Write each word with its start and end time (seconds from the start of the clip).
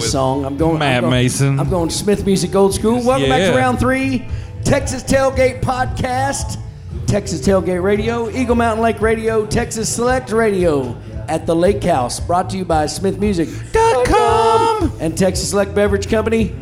this 0.00 0.12
song. 0.12 0.44
I'm 0.44 0.56
going. 0.56 0.78
Matt 0.78 0.96
I'm 0.96 1.10
going, 1.10 1.22
Mason. 1.22 1.60
I'm 1.60 1.70
going 1.70 1.90
Smith 1.90 2.24
Music 2.24 2.54
Old 2.54 2.74
School. 2.74 3.02
Welcome 3.02 3.28
back 3.28 3.52
to 3.52 3.58
round 3.58 3.78
three, 3.78 4.26
Texas 4.64 5.02
Tailgate 5.02 5.62
Podcast, 5.62 6.58
Texas 7.06 7.46
Tailgate 7.46 7.82
Radio, 7.82 8.30
Eagle 8.30 8.56
Mountain 8.56 8.82
Lake 8.82 9.00
Radio, 9.00 9.46
Texas 9.46 9.94
Select 9.94 10.32
Radio 10.32 10.96
at 11.28 11.46
the 11.46 11.54
Lake 11.54 11.82
House. 11.82 12.20
Brought 12.20 12.50
to 12.50 12.56
you 12.56 12.64
by 12.64 12.84
SmithMusic.com 12.84 14.92
and 15.00 15.16
Texas 15.16 15.50
Select 15.50 15.74
Beverage 15.74 16.08
Company, 16.08 16.54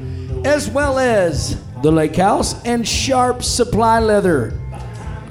as 0.45 0.69
well 0.71 0.99
as 0.99 1.61
the 1.83 1.91
Lake 1.91 2.17
House 2.17 2.63
and 2.65 2.87
Sharp 2.87 3.43
Supply 3.43 4.01
Leather. 4.01 4.59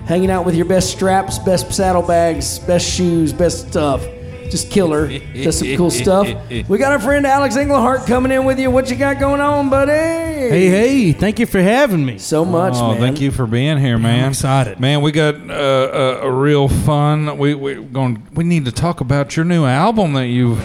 Hanging 0.06 0.30
out 0.30 0.46
with 0.46 0.56
your 0.56 0.66
best 0.66 0.92
straps, 0.92 1.40
best 1.40 1.72
saddlebags, 1.74 2.60
best 2.60 2.86
shoes, 2.86 3.32
best 3.32 3.70
stuff. 3.70 4.06
Just 4.54 4.70
killer. 4.70 5.08
Does 5.08 5.58
some 5.58 5.76
cool 5.78 5.90
stuff. 5.90 6.28
We 6.70 6.78
got 6.78 6.92
our 6.92 7.00
friend 7.00 7.26
Alex 7.26 7.56
Engelhardt 7.56 8.06
coming 8.06 8.32
in 8.32 8.46
with 8.46 8.60
you. 8.60 8.70
What 8.70 8.88
you 8.88 8.96
got 8.96 9.20
going 9.20 9.42
on, 9.42 9.68
buddy? 9.72 9.92
Hey, 9.92 10.68
hey, 10.70 11.12
thank 11.12 11.40
you 11.40 11.48
for 11.48 11.60
having 11.60 12.06
me. 12.06 12.20
So 12.20 12.46
much, 12.46 12.76
Oh, 12.76 12.92
man. 12.92 13.00
thank 13.02 13.20
you 13.20 13.32
for 13.32 13.48
being 13.48 13.80
here, 13.80 13.98
man. 13.98 14.30
excited. 14.30 14.80
man. 14.80 15.02
We 15.02 15.12
got 15.12 15.34
uh, 15.50 16.20
a, 16.22 16.28
a 16.28 16.32
real 16.32 16.68
fun. 16.68 17.36
We 17.40 17.56
we 17.56 17.84
going. 17.84 18.28
We 18.36 18.44
need 18.44 18.66
to 18.66 18.72
talk 18.72 19.02
about 19.02 19.36
your 19.36 19.44
new 19.46 19.66
album 19.66 20.14
that 20.14 20.28
you've 20.28 20.60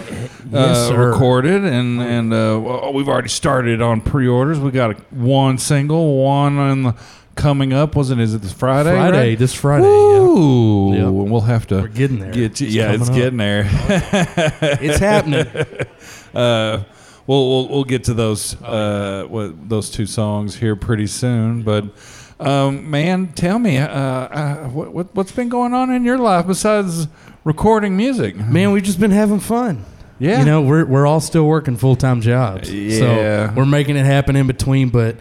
uh, 0.55 0.59
Yes, 0.59 0.91
recorded, 0.91 1.65
and 1.65 1.99
and 2.03 2.35
uh, 2.35 2.91
we've 2.93 3.09
already 3.09 3.31
started 3.31 3.81
on 3.81 4.03
pre-orders. 4.03 4.59
We 4.61 4.71
got 4.71 4.91
a, 4.91 4.95
one 5.15 5.57
single, 5.57 6.23
one 6.23 6.59
on 6.59 6.83
the 6.83 6.95
coming 7.39 7.73
up. 7.73 7.97
Wasn't 7.97 8.21
is 8.21 8.35
it 8.35 8.43
this 8.43 8.53
Friday? 8.53 8.91
Friday, 8.91 9.31
right? 9.31 9.39
this 9.39 9.55
Friday. 9.55 9.87
Ooh, 9.87 10.93
Yep. 10.93 11.31
we'll 11.31 11.41
have 11.41 11.67
to. 11.69 11.77
We're 11.83 11.89
getting 11.89 12.19
there. 12.19 12.33
Get 12.33 12.61
you, 12.61 12.67
It's 12.67 12.75
yeah, 12.77 12.93
it's 12.93 13.09
up. 13.09 13.15
getting 13.15 13.39
there. 13.39 13.65
It's 14.81 14.99
happening. 14.99 15.47
uh, 16.35 16.83
we'll, 17.27 17.49
we'll 17.49 17.69
we'll 17.69 17.85
get 17.85 18.05
to 18.05 18.15
those 18.15 18.61
uh, 18.63 19.25
what, 19.29 19.69
those 19.69 19.89
two 19.89 20.07
songs 20.07 20.57
here 20.57 20.77
pretty 20.77 21.07
soon. 21.07 21.63
But 21.63 21.85
um, 22.41 22.91
man, 22.91 23.29
tell 23.29 23.59
me, 23.59 23.79
uh, 23.79 23.89
uh, 23.89 24.69
what, 24.69 24.93
what 24.93 25.15
what's 25.15 25.33
been 25.33 25.49
going 25.49 25.73
on 25.75 25.91
in 25.91 26.05
your 26.05 26.19
life 26.19 26.47
besides 26.47 27.07
recording 27.45 27.97
music? 27.97 28.37
Man, 28.37 28.73
we've 28.73 28.83
just 28.83 29.01
been 29.01 29.13
having 29.13 29.41
fun. 29.41 29.85
Yeah. 30.19 30.41
You 30.41 30.45
know, 30.45 30.63
we're, 30.63 30.85
we're 30.85 31.07
all 31.07 31.21
still 31.21 31.45
working 31.45 31.77
full 31.77 31.95
time 31.95 32.21
jobs. 32.21 32.73
Yeah. 32.73 32.99
So 32.99 33.55
we're 33.55 33.67
making 33.67 33.97
it 33.97 34.05
happen 34.05 34.35
in 34.35 34.47
between. 34.49 34.89
But 34.89 35.17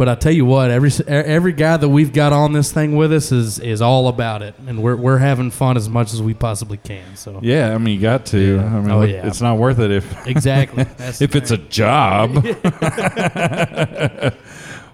but 0.00 0.08
I 0.08 0.14
tell 0.14 0.32
you 0.32 0.46
what, 0.46 0.70
every 0.70 0.90
every 1.06 1.52
guy 1.52 1.76
that 1.76 1.90
we've 1.90 2.10
got 2.10 2.32
on 2.32 2.54
this 2.54 2.72
thing 2.72 2.96
with 2.96 3.12
us 3.12 3.32
is 3.32 3.58
is 3.58 3.82
all 3.82 4.08
about 4.08 4.40
it, 4.40 4.54
and 4.66 4.82
we're 4.82 4.96
we're 4.96 5.18
having 5.18 5.50
fun 5.50 5.76
as 5.76 5.90
much 5.90 6.14
as 6.14 6.22
we 6.22 6.32
possibly 6.32 6.78
can. 6.78 7.16
So 7.16 7.38
Yeah, 7.42 7.74
I 7.74 7.76
mean 7.76 7.96
you 7.96 8.00
got 8.00 8.24
to. 8.26 8.56
Yeah. 8.56 8.64
I 8.64 8.80
mean, 8.80 8.90
Oh, 8.90 9.02
yeah. 9.02 9.26
it's 9.26 9.42
not 9.42 9.58
worth 9.58 9.78
it 9.78 9.90
if 9.90 10.26
exactly. 10.26 10.86
If 11.20 11.36
it's 11.36 11.50
a 11.50 11.58
job. 11.58 12.32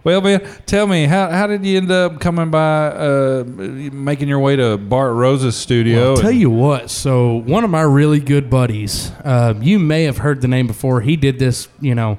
well, 0.02 0.20
man, 0.22 0.44
tell 0.66 0.88
me 0.88 1.04
how 1.04 1.30
how 1.30 1.46
did 1.46 1.64
you 1.64 1.76
end 1.76 1.92
up 1.92 2.18
coming 2.18 2.50
by 2.50 2.88
uh, 2.88 3.44
making 3.46 4.26
your 4.26 4.40
way 4.40 4.56
to 4.56 4.76
Bart 4.76 5.14
Rose's 5.14 5.54
studio? 5.54 6.00
Well, 6.00 6.10
I'll 6.16 6.16
tell 6.16 6.32
you 6.32 6.50
what. 6.50 6.90
So 6.90 7.36
one 7.36 7.62
of 7.62 7.70
my 7.70 7.82
really 7.82 8.18
good 8.18 8.50
buddies, 8.50 9.12
um, 9.22 9.62
you 9.62 9.78
may 9.78 10.02
have 10.02 10.18
heard 10.18 10.40
the 10.40 10.48
name 10.48 10.66
before. 10.66 11.00
He 11.00 11.14
did 11.14 11.38
this, 11.38 11.68
you 11.80 11.94
know, 11.94 12.18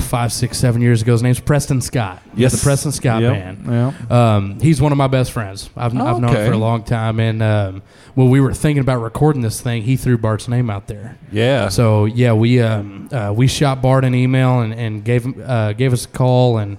five, 0.00 0.32
six, 0.32 0.58
seven 0.58 0.80
years 0.82 1.02
ago. 1.02 1.12
His 1.12 1.22
name's 1.22 1.40
Preston 1.40 1.80
Scott. 1.80 2.20
Yes. 2.34 2.52
the 2.52 2.58
Preston 2.64 2.92
Scott 2.92 3.22
Yep, 3.22 3.32
band. 3.32 3.66
yeah. 3.66 4.34
Um, 4.36 4.60
he's 4.60 4.80
one 4.80 4.90
of 4.92 4.98
my 4.98 5.06
best 5.06 5.30
friends. 5.32 5.70
I've, 5.76 5.96
I've 5.96 6.20
known 6.20 6.24
him 6.34 6.46
for 6.46 6.52
a 6.52 6.56
long 6.58 6.82
time. 6.82 7.20
And 7.20 7.42
um, 7.42 7.82
when 8.14 8.30
we 8.30 8.40
were 8.40 8.52
thinking 8.52 8.80
about 8.80 9.00
recording 9.00 9.42
this 9.42 9.60
thing, 9.60 9.82
he 9.82 9.96
threw 9.96 10.18
Bart's 10.18 10.48
name 10.48 10.70
out 10.70 10.88
there. 10.88 11.18
Yeah. 11.30 11.68
So 11.68 12.06
yeah, 12.06 12.32
we 12.32 12.60
um, 12.60 13.08
uh, 13.12 13.32
we 13.36 13.46
shot 13.46 13.80
Bart 13.80 14.04
an 14.04 14.14
email 14.14 14.60
and, 14.60 14.74
and 14.74 15.04
gave 15.04 15.24
him 15.24 15.42
uh, 15.46 15.72
gave 15.72 15.92
us 15.92 16.04
a 16.04 16.08
call 16.08 16.58
and. 16.58 16.78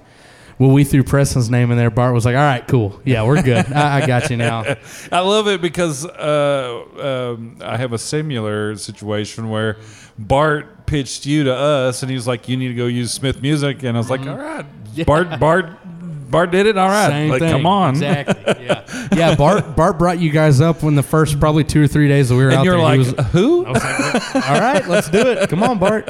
When 0.58 0.74
we 0.74 0.84
threw 0.84 1.04
Preston's 1.04 1.50
name 1.50 1.72
in 1.72 1.78
there, 1.80 1.90
Bart 1.90 2.14
was 2.14 2.24
like, 2.24 2.36
"All 2.36 2.42
right, 2.44 2.68
cool, 2.68 3.02
yeah, 3.04 3.24
we're 3.24 3.42
good. 3.42 3.66
I, 3.74 4.04
I 4.04 4.06
got 4.06 4.30
you 4.30 4.38
now." 4.38 4.60
I 5.12 5.22
love 5.22 5.48
it 5.48 5.60
because 5.60 6.06
uh, 6.06 7.34
um, 7.36 7.58
I 7.64 7.78
have 7.78 7.94
a 7.94 7.98
similar 7.98 8.76
situation 8.76 9.50
where 9.50 9.78
Bart 10.20 10.81
pitched 10.92 11.26
you 11.26 11.46
to 11.46 11.56
us, 11.56 12.04
and 12.04 12.10
he 12.10 12.16
was 12.16 12.28
like, 12.28 12.50
"You 12.50 12.58
need 12.58 12.68
to 12.68 12.74
go 12.76 12.86
use 12.86 13.12
Smith 13.12 13.42
Music," 13.42 13.82
and 13.84 13.98
I 13.98 14.00
was 14.00 14.10
like, 14.10 14.22
"All 14.28 14.36
right, 14.38 14.66
Bart, 15.08 15.40
Bart, 15.40 15.78
Bart 16.30 16.52
did 16.52 16.66
it. 16.68 16.78
All 16.78 16.90
right, 16.90 17.10
Mm-hmm. 17.10 17.12
Same 17.12 17.30
like 17.32 17.40
thing. 17.40 17.52
come 17.52 17.66
on." 17.66 17.92
Exactly. 17.92 18.66
Yeah. 18.66 19.08
yeah. 19.16 19.36
Bart 19.36 19.76
Bart 19.76 19.98
brought 19.98 20.20
you 20.20 20.30
guys 20.32 20.60
up 20.60 20.84
when 20.84 20.96
the 20.96 21.04
first 21.04 21.40
probably 21.40 21.64
two 21.64 21.82
or 21.82 21.88
three 21.88 22.08
days 22.10 22.28
that 22.30 22.36
we 22.36 22.44
were 22.44 22.50
And 22.50 22.60
out 22.60 22.66
you're 22.66 22.76
there. 22.76 22.84
like, 22.84 23.00
he 23.00 23.14
was, 23.14 23.26
"Who?" 23.28 23.66
I 23.66 23.72
was 23.72 23.84
like, 23.84 24.36
all 24.50 24.60
right, 24.60 24.88
let's 24.88 25.10
do 25.10 25.20
it. 25.22 25.50
Come 25.50 25.64
on, 25.64 25.80
Bart. 25.80 26.06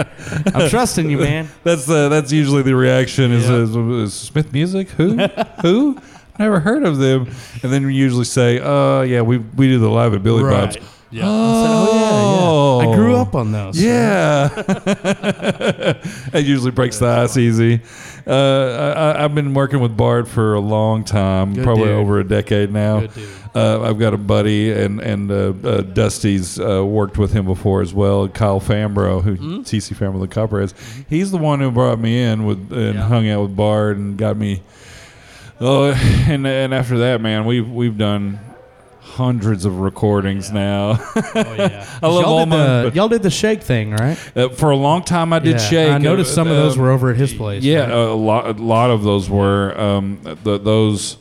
I'm 0.54 0.70
trusting 0.70 1.10
you, 1.10 1.20
man. 1.20 1.48
That's 1.64 1.88
uh, 1.90 2.10
that's 2.10 2.32
usually 2.32 2.64
the 2.64 2.76
reaction 2.76 3.32
is, 3.32 3.48
Yeah. 3.48 3.58
is, 3.58 3.76
is 3.76 4.14
Smith 4.14 4.52
Music. 4.52 4.90
Who? 4.90 5.18
Who? 5.62 5.98
Never 6.40 6.60
heard 6.60 6.84
of 6.84 6.98
them. 6.98 7.30
And 7.62 7.72
then 7.72 7.86
we 7.86 7.94
usually 7.94 8.26
say, 8.26 8.60
"Uh, 8.60 9.02
yeah, 9.04 9.22
we 9.22 9.38
we 9.38 9.68
do 9.68 9.78
the 9.80 9.90
live 9.90 10.14
at 10.16 10.24
Billy 10.24 10.42
Bob's." 10.44 10.78
Yeah. 11.12 11.24
I 11.24 11.64
said, 11.64 11.72
oh 11.74 12.80
yeah, 12.82 12.86
yeah. 12.86 12.92
I 12.92 12.96
grew 12.96 13.16
up 13.18 13.36
on 13.36 13.52
those. 13.52 13.82
Yeah, 13.82 14.50
it 16.34 16.46
usually 16.46 16.72
breaks 16.72 17.00
the 17.00 17.08
ice 17.08 17.38
easy. 17.38 17.82
Uh, 18.26 19.14
I, 19.18 19.24
I've 19.24 19.36
been 19.36 19.54
working 19.54 19.80
with 19.82 19.98
Bart 19.98 20.28
for 20.28 20.54
a 20.54 20.60
long 20.60 21.04
time, 21.04 21.54
Good 21.54 21.64
probably 21.64 21.86
dude. 21.86 21.96
over 21.96 22.20
a 22.20 22.24
decade 22.24 22.72
now. 22.72 23.02
Good 23.02 23.14
dude. 23.14 23.30
Uh, 23.54 23.82
I've 23.82 24.00
got 24.00 24.14
a 24.14 24.18
buddy, 24.18 24.72
and 24.72 25.02
and 25.02 25.30
uh, 25.32 25.36
uh, 25.68 25.82
Dusty's 25.82 26.58
uh, 26.60 26.86
worked 26.86 27.18
with 27.18 27.34
him 27.34 27.46
before 27.46 27.82
as 27.82 27.94
well. 27.94 28.28
Kyle 28.30 28.62
Fambro, 28.62 29.22
who 29.22 29.36
Mm-hmm. 29.36 29.60
TC 29.62 29.96
Fambro 29.96 30.20
the 30.22 30.28
Copperheads, 30.28 30.74
he's 31.10 31.32
the 31.32 31.38
one 31.38 31.60
who 31.60 31.72
brought 31.72 32.00
me 32.00 32.22
in 32.22 32.46
with 32.46 32.72
and 32.72 32.96
Yeah. 32.96 33.08
hung 33.08 33.28
out 33.30 33.42
with 33.42 33.56
Bart 33.56 33.98
and 33.98 34.18
got 34.18 34.38
me. 34.38 34.62
Oh, 35.60 35.92
and 36.28 36.48
and 36.48 36.74
after 36.74 37.00
that, 37.00 37.20
man, 37.22 37.46
we've 37.46 37.70
we've 37.70 37.98
done 37.98 38.40
hundreds 39.12 39.66
of 39.66 39.80
recordings 39.80 40.52
now. 40.52 40.98
Oh 41.16 41.22
yeah. 41.36 41.86
I 42.02 42.08
love 42.08 42.22
y'all 42.22 42.26
all 42.26 42.40
did 42.40 42.50
my- 42.50 42.58
the, 42.84 42.92
y'all 42.96 43.10
did 43.10 43.24
the 43.24 43.30
shake 43.30 43.62
thing, 43.62 43.92
right? 43.92 44.18
Uh, 44.36 44.50
for 44.50 44.72
a 44.72 44.76
long 44.78 45.04
time, 45.04 45.34
I 45.34 45.40
did 45.40 45.54
Yeah, 45.54 45.58
shake. 45.58 45.92
I 45.92 45.98
noticed 45.98 46.34
some 46.34 46.48
of 46.48 46.56
those 46.56 46.78
were 46.78 46.92
over 46.92 47.10
at 47.12 47.18
his 47.18 47.34
place. 47.34 47.64
Yeah, 47.64 47.82
right? 47.82 47.92
a 47.92 48.14
lot. 48.14 48.48
A 48.48 48.62
lot 48.64 48.90
of 48.90 49.04
those 49.04 49.30
were. 49.30 49.78
Um, 49.80 50.20
the, 50.44 50.58
those, 50.58 51.18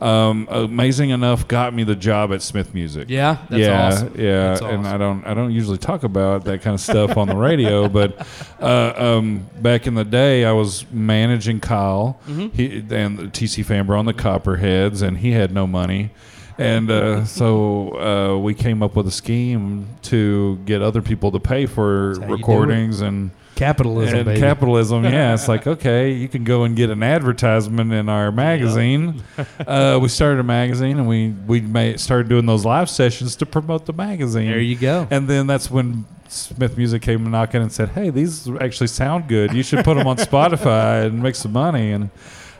um, 0.00 0.46
amazing 0.50 1.10
enough, 1.10 1.48
got 1.48 1.74
me 1.74 1.82
the 1.82 1.96
job 1.96 2.32
at 2.32 2.40
Smith 2.42 2.72
Music. 2.72 3.08
yeah. 3.10 3.38
That's 3.50 3.60
yeah, 3.60 3.86
awesome. 3.86 4.12
yeah, 4.16 4.48
That's 4.50 4.60
and. 4.60 4.86
I 4.86 4.96
don't, 4.96 5.26
I 5.26 5.34
don't 5.34 5.50
usually 5.50 5.78
talk 5.78 6.04
about 6.04 6.44
that 6.44 6.62
kind 6.62 6.74
of 6.74 6.80
stuff 6.80 7.16
on 7.16 7.26
the 7.28 7.34
radio, 7.36 7.88
but 7.98 8.24
uh, 8.60 8.92
um, 8.96 9.46
back 9.60 9.86
in 9.88 9.94
the 9.94 10.04
day, 10.04 10.44
I 10.44 10.52
was 10.52 10.84
managing 10.92 11.58
Kyle, 11.60 12.20
Mm-hmm. 12.28 12.48
he 12.56 12.76
and 12.94 13.18
TC 13.32 13.64
Famber 13.64 13.98
on 13.98 14.04
the 14.04 14.12
Copperheads, 14.14 15.02
and 15.02 15.18
he 15.18 15.32
had 15.32 15.52
no 15.52 15.66
money, 15.66 16.10
and 16.58 16.90
uh, 16.90 17.24
so 17.24 17.98
uh, 17.98 18.38
we 18.38 18.54
came 18.54 18.82
up 18.82 18.96
with 18.96 19.06
a 19.06 19.12
scheme 19.12 19.86
to 20.02 20.56
get 20.64 20.82
other 20.82 21.02
people 21.02 21.30
to 21.32 21.40
pay 21.40 21.66
for 21.66 22.14
how 22.14 22.20
you 22.22 22.26
do 22.26 22.32
it. 22.34 22.36
recordings 22.36 23.00
and 23.00 23.30
Capitalism, 23.58 24.18
and 24.18 24.24
baby. 24.26 24.40
capitalism, 24.40 25.02
yeah. 25.02 25.34
It's 25.34 25.48
like, 25.48 25.66
okay, 25.66 26.12
you 26.12 26.28
can 26.28 26.44
go 26.44 26.62
and 26.62 26.76
get 26.76 26.90
an 26.90 27.02
advertisement 27.02 27.92
in 27.92 28.08
our 28.08 28.30
magazine. 28.30 29.24
uh, 29.66 29.98
we 30.00 30.08
started 30.08 30.38
a 30.38 30.44
magazine 30.44 30.98
and 30.98 31.08
we, 31.08 31.30
we 31.30 31.60
made, 31.60 31.98
started 31.98 32.28
doing 32.28 32.46
those 32.46 32.64
live 32.64 32.88
sessions 32.88 33.34
to 33.36 33.46
promote 33.46 33.84
the 33.84 33.92
magazine. 33.92 34.48
there 34.48 34.60
you 34.60 34.76
go. 34.76 35.08
And 35.10 35.26
then 35.26 35.48
that's 35.48 35.72
when 35.72 36.06
Smith 36.28 36.76
Music 36.76 37.02
came 37.02 37.28
knocking 37.28 37.60
and 37.60 37.72
said, 37.72 37.88
hey, 37.88 38.10
these 38.10 38.48
actually 38.60 38.86
sound 38.86 39.26
good. 39.26 39.52
You 39.52 39.64
should 39.64 39.84
put 39.84 39.96
them 39.96 40.06
on 40.06 40.16
Spotify 40.18 41.06
and 41.06 41.20
make 41.20 41.34
some 41.34 41.52
money. 41.52 41.90
And 41.90 42.10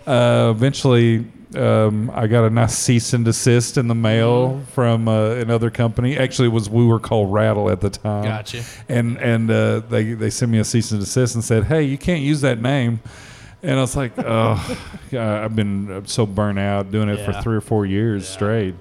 uh, 0.05 0.53
eventually, 0.56 1.27
um, 1.56 2.11
I 2.15 2.27
got 2.27 2.45
a 2.45 2.50
nice 2.50 2.77
cease 2.77 3.12
and 3.12 3.25
desist 3.25 3.79
in 3.79 3.89
the 3.89 3.95
mail 3.95 4.61
from 4.75 5.09
uh, 5.09 5.31
another 5.37 5.71
company. 5.71 6.19
Actually, 6.19 6.49
it 6.49 6.53
was 6.53 6.69
we 6.69 6.85
were 6.85 7.00
called 7.00 7.33
Rattle 7.33 7.71
at 7.71 7.81
the 7.81 7.91
time 7.91 8.25
Gotcha. 8.25 8.62
and 8.89 9.17
and 9.19 9.50
uh, 9.50 9.81
they 9.81 10.12
they 10.12 10.31
sent 10.31 10.50
me 10.53 10.59
a 10.59 10.65
cease 10.65 10.91
and 10.91 11.00
desist 11.00 11.35
and 11.35 11.43
said, 11.45 11.65
"Hey, 11.65 11.83
you 11.85 11.97
can't 11.99 12.21
use 12.23 12.41
that 12.43 12.61
name." 12.61 13.00
And 13.62 13.73
I 13.79 13.81
was 13.81 13.97
like, 13.97 14.12
"Oh, 14.19 14.79
God, 15.11 15.45
I've 15.45 15.56
been 15.56 15.91
uh, 15.91 16.00
so 16.05 16.27
burnt 16.27 16.59
out 16.59 16.91
doing 16.93 17.09
it 17.09 17.25
for 17.25 17.33
Yeah. 17.33 17.41
three 17.41 17.56
or 17.56 17.61
four 17.62 17.87
years 17.87 18.25
Yeah. 18.29 18.33
straight. 18.35 18.75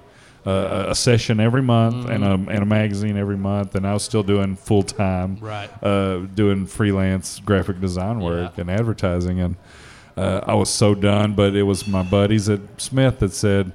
Uh, 0.46 0.84
a- 0.86 0.90
a 0.90 0.94
session 0.94 1.40
every 1.40 1.60
month 1.62 2.08
and 2.08 2.22
a 2.24 2.28
Mm-hmm. 2.28 2.48
and 2.50 2.62
a 2.62 2.66
magazine 2.66 3.16
every 3.18 3.36
month, 3.36 3.74
and 3.74 3.86
I 3.86 3.92
was 3.92 4.02
still 4.02 4.22
doing 4.22 4.56
full 4.56 4.82
time, 4.82 5.36
Right. 5.40 5.68
uh, 5.82 6.20
doing 6.34 6.66
freelance 6.66 7.40
graphic 7.44 7.80
design 7.80 8.20
work 8.20 8.56
and 8.56 8.70
advertising, 8.70 9.40
and 9.40 9.56
uh, 10.18 10.44
I 10.46 10.54
was 10.54 10.70
so 10.70 10.94
done. 10.94 11.34
But 11.34 11.54
it 11.54 11.62
was 11.62 11.86
my 11.86 12.02
buddies 12.02 12.48
at 12.48 12.60
Smith 12.78 13.18
that 13.20 13.32
said, 13.32 13.72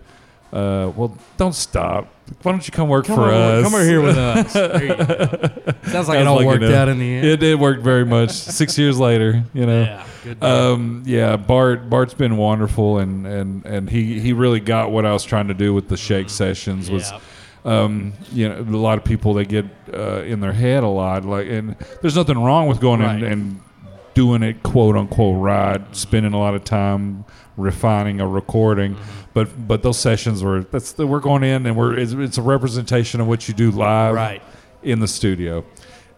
uh, 0.51 0.91
"Well, 0.95 1.17
don't 1.37 1.55
stop. 1.55 2.09
Why 2.41 2.51
don't 2.53 2.65
you 2.65 2.71
come 2.71 2.87
work 2.87 3.05
Come 3.05 3.17
for 3.17 3.23
over, 3.23 3.33
us? 3.33 3.63
come 3.63 3.75
over 3.75 3.83
here 3.83 4.01
with 4.01 4.17
us. 4.17 4.53
Sounds 5.91 6.07
like 6.07 6.19
it 6.19 6.27
all 6.27 6.37
like, 6.37 6.47
worked 6.47 6.61
you 6.63 6.69
know, 6.69 6.75
out 6.77 6.87
in 6.89 6.97
the 6.97 7.15
end. 7.15 7.25
It 7.27 7.37
did 7.41 7.59
work 7.59 7.81
very 7.81 8.05
much. 8.05 8.31
Six 8.31 8.77
years 8.79 8.97
later, 8.99 9.43
you 9.53 9.65
know. 9.65 9.81
yeah. 9.83 10.05
Good. 10.23 10.41
Um, 10.43 11.03
yeah, 11.05 11.35
Bart. 11.35 11.89
Bart's 11.89 12.13
been 12.13 12.37
wonderful, 12.37 12.97
and 12.99 13.27
and 13.27 13.65
and 13.65 13.89
he 13.89 14.19
he 14.19 14.31
really 14.33 14.61
got 14.61 14.91
what 14.91 15.05
I 15.05 15.11
was 15.11 15.23
trying 15.25 15.49
to 15.49 15.53
do 15.53 15.73
with 15.73 15.89
the 15.89 15.97
shake 15.97 16.29
sessions. 16.29 16.89
Was 16.89 17.11
Yeah. 17.11 17.19
um, 17.81 18.13
you 18.31 18.47
know, 18.47 18.57
a 18.59 18.77
lot 18.77 18.97
of 18.97 19.03
people 19.03 19.33
they 19.33 19.43
get 19.45 19.65
uh, 19.93 20.21
in 20.21 20.39
their 20.39 20.53
head 20.53 20.83
a 20.83 20.87
lot. 20.87 21.25
Like, 21.25 21.47
and 21.47 21.75
there's 22.01 22.15
nothing 22.15 22.37
wrong 22.41 22.67
with 22.67 22.79
going 22.79 23.01
Right. 23.01 23.15
and, 23.21 23.23
and 23.23 23.61
doing 24.13 24.43
it 24.43 24.63
quote 24.63 24.95
unquote 24.95 25.41
right, 25.41 25.81
spending 25.95 26.33
a 26.33 26.39
lot 26.39 26.55
of 26.55 26.63
time 26.63 27.25
refining 27.57 28.19
a 28.21 28.27
recording. 28.27 28.95
Mm-hmm. 28.95 29.19
But 29.33 29.67
but 29.67 29.83
those 29.83 29.97
sessions 29.99 30.43
were 30.43 30.63
that's 30.63 30.93
the, 30.93 31.07
we're 31.07 31.19
going 31.19 31.43
in 31.43 31.65
and 31.65 31.75
we're 31.75 31.97
it's, 31.97 32.11
it's 32.13 32.37
a 32.37 32.41
representation 32.41 33.19
of 33.21 33.27
what 33.27 33.47
you 33.47 33.53
do 33.53 33.71
live 33.71 34.15
Right. 34.15 34.41
in 34.83 34.99
the 34.99 35.07
studio, 35.07 35.65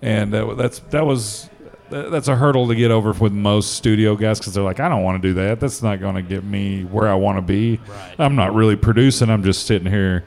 and 0.02 0.34
uh, 0.34 0.54
that's 0.56 0.80
that 0.92 1.06
was. 1.06 1.50
That's 1.88 2.28
a 2.28 2.36
hurdle 2.36 2.68
to 2.70 2.74
get 2.74 2.90
over 2.90 3.12
with 3.12 3.32
most 3.32 3.76
studio 3.76 4.16
guys 4.16 4.40
because 4.40 4.56
they're 4.56 4.64
like, 4.64 4.80
I 4.80 4.90
don't 4.90 5.04
want 5.04 5.22
to 5.22 5.28
do 5.28 5.36
that. 5.36 5.60
That's 5.60 5.84
not 5.84 6.00
going 6.00 6.16
to 6.16 6.24
get 6.24 6.44
me 6.44 6.82
where 6.84 7.08
I 7.08 7.14
want 7.14 7.38
to 7.38 7.44
be. 7.44 7.80
Right. 7.88 8.16
I'm 8.18 8.36
not 8.36 8.56
really 8.56 8.76
producing. 8.76 9.30
I'm 9.30 9.44
just 9.44 9.68
sitting 9.68 9.90
here 9.92 10.26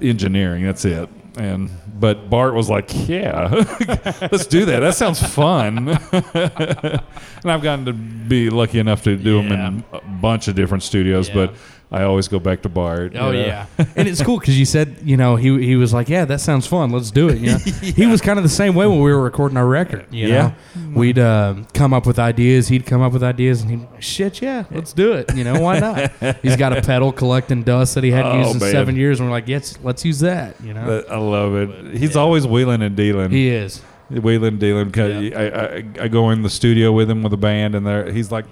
engineering. 0.00 0.64
That's 0.64 0.84
it. 0.84 1.08
And 1.38 1.70
but 1.98 2.28
Bart 2.28 2.54
was 2.54 2.68
like, 2.68 2.90
"Yeah, 3.08 3.48
let's 4.32 4.46
do 4.46 4.64
that. 4.66 4.80
That 4.80 4.94
sounds 4.94 5.22
fun." 5.22 5.88
and 6.12 7.50
I've 7.50 7.62
gotten 7.62 7.84
to 7.86 7.92
be 7.92 8.50
lucky 8.50 8.78
enough 8.78 9.02
to 9.04 9.16
do 9.16 9.42
them 9.42 9.52
in 9.52 9.84
a 9.92 10.00
bunch 10.20 10.48
of 10.48 10.54
different 10.56 10.82
studios, 10.82 11.28
Yeah. 11.28 11.34
but 11.34 11.54
I 11.90 12.02
always 12.02 12.28
go 12.28 12.38
back 12.38 12.60
to 12.62 12.68
Bart. 12.68 13.14
Oh 13.16 13.30
you 13.30 13.40
know? 13.40 13.46
yeah, 13.46 13.66
and 13.96 14.06
it's 14.06 14.22
cool 14.22 14.38
because 14.38 14.58
you 14.58 14.66
said 14.66 14.98
you 15.04 15.16
know 15.16 15.36
he 15.36 15.64
he 15.64 15.74
was 15.76 15.94
like 15.94 16.08
yeah 16.10 16.26
that 16.26 16.40
sounds 16.40 16.66
fun 16.66 16.90
let's 16.90 17.10
do 17.10 17.28
it. 17.30 17.38
You 17.38 17.52
know 17.52 17.58
he 17.82 18.04
was 18.06 18.20
kind 18.20 18.38
of 18.38 18.42
the 18.42 18.48
same 18.50 18.74
way 18.74 18.86
when 18.86 19.00
we 19.00 19.10
were 19.10 19.22
recording 19.22 19.56
our 19.56 19.66
record. 19.66 20.06
You 20.10 20.28
Yeah. 20.28 20.52
know? 20.76 20.90
we'd 20.94 21.18
uh, 21.18 21.54
come 21.72 21.94
up 21.94 22.04
with 22.06 22.18
ideas, 22.18 22.68
he'd 22.68 22.84
come 22.84 23.00
up 23.00 23.12
with 23.14 23.22
ideas, 23.22 23.62
and 23.62 23.70
he'd 23.70 23.86
shit 24.04 24.42
yeah 24.42 24.64
let's 24.70 24.92
do 24.92 25.12
it. 25.14 25.34
You 25.34 25.44
know 25.44 25.60
why 25.60 25.78
not? 25.78 26.10
He's 26.42 26.56
got 26.56 26.76
a 26.76 26.82
pedal 26.82 27.10
collecting 27.10 27.62
dust 27.62 27.94
that 27.94 28.04
he 28.04 28.10
hadn't 28.10 28.32
Oh, 28.32 28.38
used 28.40 28.54
in 28.56 28.60
man. 28.60 28.70
seven 28.72 28.96
years, 28.96 29.18
and 29.20 29.28
we're 29.28 29.34
like 29.34 29.48
yes 29.48 29.78
let's 29.82 30.04
use 30.04 30.20
that. 30.20 30.60
You 30.62 30.74
know 30.74 30.86
That- 30.86 31.10
I 31.10 31.16
love 31.16 31.54
it. 31.54 31.96
He's 31.96 32.16
always 32.16 32.46
wheeling 32.46 32.82
and 32.82 32.96
dealing. 32.96 33.30
he 33.30 33.48
is. 33.48 33.80
wheeling 34.10 34.48
and 34.48 34.60
dealing. 34.60 34.90
'cause 34.90 35.22
Yeah. 35.22 35.38
I, 35.38 36.02
I 36.02 36.04
I 36.04 36.08
go 36.08 36.28
in 36.30 36.42
the 36.42 36.50
studio 36.50 36.92
with 36.92 37.10
him 37.10 37.22
with 37.22 37.32
a 37.32 37.36
band, 37.38 37.74
and 37.74 37.86
there 37.86 38.10
he's 38.12 38.30
like, 38.30 38.44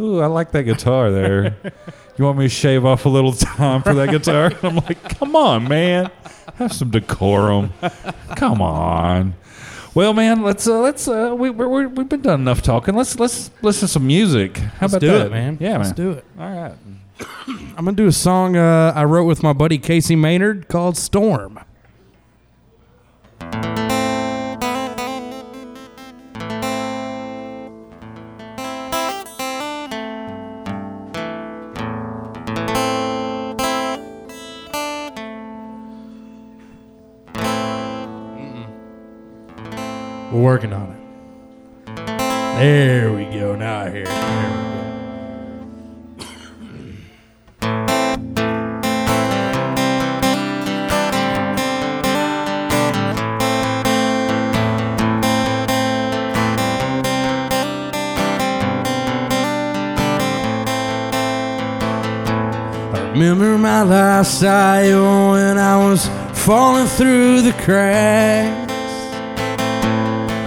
"Ooh, 0.00 0.20
I 0.20 0.26
like 0.26 0.50
that 0.52 0.64
guitar 0.64 1.10
there. 1.10 1.56
you 2.18 2.24
want 2.24 2.38
me 2.38 2.46
to 2.46 2.48
shave 2.48 2.84
off 2.84 3.04
a 3.06 3.08
little 3.08 3.32
time 3.32 3.82
for 3.82 3.94
that 3.94 4.10
guitar?" 4.10 4.52
I'm 4.62 4.76
like, 4.76 5.02
"Come 5.18 5.36
on, 5.36 5.68
man, 5.68 6.10
have 6.56 6.72
some 6.72 6.90
decorum. 6.90 7.72
Come 8.36 8.62
on." 8.62 9.34
Well, 9.94 10.14
man, 10.14 10.42
let's 10.42 10.66
uh, 10.68 10.78
let's 10.80 11.08
uh, 11.08 11.34
we 11.36 11.50
we're, 11.50 11.68
we're, 11.68 11.88
we've 11.88 12.08
been 12.08 12.22
done 12.22 12.40
enough 12.40 12.62
talking. 12.62 12.94
Let's 12.94 13.18
let's 13.18 13.50
listen 13.62 13.86
to 13.88 13.92
some 13.92 14.06
music. 14.06 14.56
How 14.58 14.82
Let's 14.82 14.94
about 14.94 15.00
do 15.00 15.06
that, 15.08 15.26
it, 15.26 15.30
man. 15.30 15.58
Yeah, 15.60 15.78
let's 15.78 15.88
man. 15.88 15.96
do 15.96 16.10
it. 16.12 16.24
All 16.38 16.50
right. 16.50 16.74
I'm 17.76 17.84
gonna 17.84 17.92
do 17.92 18.06
a 18.06 18.12
song 18.12 18.56
uh, 18.56 18.92
I 18.94 19.04
wrote 19.04 19.24
with 19.24 19.42
my 19.42 19.52
buddy 19.52 19.78
Casey 19.78 20.14
Maynard 20.16 20.68
called 20.68 20.96
"Storm." 20.96 21.58
Working 40.50 40.72
on 40.72 40.90
it. 40.90 40.98
There 42.58 43.12
we 43.12 43.24
go. 43.26 43.54
Now 43.54 43.84
I 43.84 43.90
hear 43.90 44.02
it. 44.02 44.06
There 44.06 44.50
we 46.58 46.96
go. 62.90 63.10
Remember 63.12 63.56
my 63.56 63.84
last 63.84 64.40
sight 64.40 64.90
oh, 64.90 65.30
when 65.30 65.58
I 65.58 65.76
was 65.76 66.08
falling 66.32 66.88
through 66.88 67.42
the 67.42 67.52
cracks. 67.52 68.59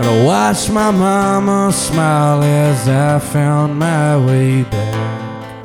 And 0.04 0.12
I 0.12 0.26
watched 0.26 0.70
my 0.70 0.92
mama 0.92 1.72
smile 1.72 2.44
as 2.44 2.90
I 2.90 3.20
found 3.20 3.80
my 3.80 4.18
way 4.18 4.64
back. 4.64 5.64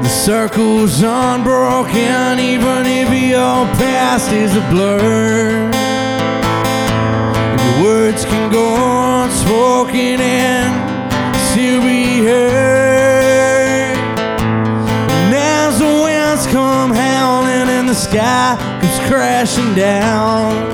The 0.00 0.08
circle's 0.08 1.02
unbroken, 1.02 2.38
even 2.38 2.86
if 2.86 3.08
your 3.10 3.66
past 3.74 4.30
is 4.30 4.54
a 4.54 4.60
blur. 4.70 5.68
Your 7.58 7.84
words 7.84 8.24
can 8.24 8.52
go 8.52 9.24
unspoken 9.24 10.20
and 10.20 11.36
still 11.50 11.80
be 11.82 12.22
heard. 12.22 13.98
And 15.10 15.34
as 15.34 15.80
the 15.80 15.86
winds 15.86 16.46
come 16.46 16.92
howling 16.92 17.68
and 17.68 17.88
the 17.88 17.96
sky 17.96 18.56
comes 18.80 19.08
crashing 19.10 19.74
down, 19.74 20.72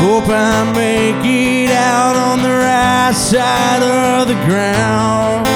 hope 0.00 0.28
I 0.28 0.64
make 0.72 1.24
it 1.24 1.70
out 1.70 2.16
on 2.16 2.42
the 2.42 2.50
right 2.50 3.14
side 3.14 3.82
of 3.82 4.28
the 4.28 4.38
ground. 4.46 5.46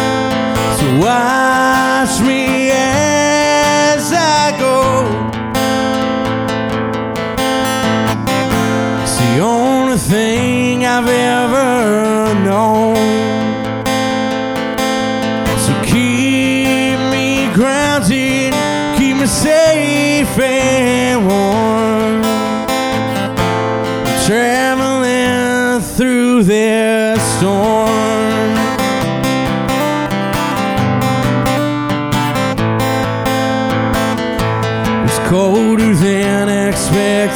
So 0.79 0.87
watch 1.07 2.21
me 2.21 2.71
as 2.73 4.13
I 4.13 4.57
go. 4.59 4.77
It's 9.03 9.17
the 9.19 9.41
only 9.41 9.99
thing 9.99 10.85
I've 10.87 11.09
ever 11.09 11.80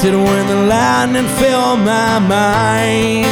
expected 0.04 0.14
when 0.14 0.46
the 0.46 0.66
lightning 0.66 1.26
filled 1.38 1.80
my 1.80 2.18
mind 2.18 3.26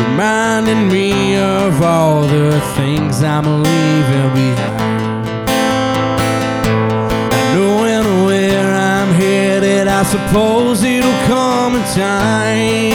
reminding 0.00 0.88
me 0.88 1.36
of 1.36 1.82
all 1.82 2.22
the 2.22 2.60
things 2.76 3.22
I'm 3.22 3.62
leaving 3.62 4.34
behind. 4.34 5.26
Not 7.32 7.54
knowing 7.54 8.24
where 8.26 8.74
I'm 8.74 9.12
headed, 9.14 9.88
I 9.88 10.02
suppose 10.02 10.82
it'll 10.82 11.12
come 11.26 11.76
in 11.76 11.82
time. 11.94 12.92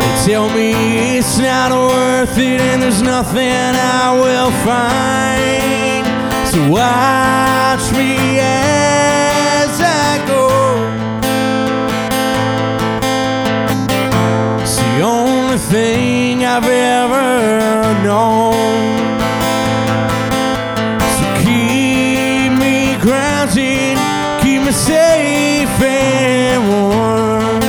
They 0.00 0.32
tell 0.32 0.48
me 0.50 1.18
it's 1.18 1.38
not 1.38 1.70
worth 1.70 2.38
it, 2.38 2.60
and 2.60 2.82
there's 2.82 3.02
nothing 3.02 3.74
I 4.00 4.12
will 4.22 4.52
find. 4.68 6.06
So 6.50 6.70
watch 6.70 7.92
me 7.92 8.38
as 8.40 9.03
only 15.74 15.94
thing 15.94 16.44
I've 16.44 16.64
ever 16.64 18.02
known. 18.04 18.54
So 21.16 21.24
keep 21.42 22.52
me 22.58 22.96
grounded, 23.00 23.98
keep 24.42 24.62
me 24.62 24.72
safe 24.72 25.80
and 25.82 26.68
warm. 26.68 27.60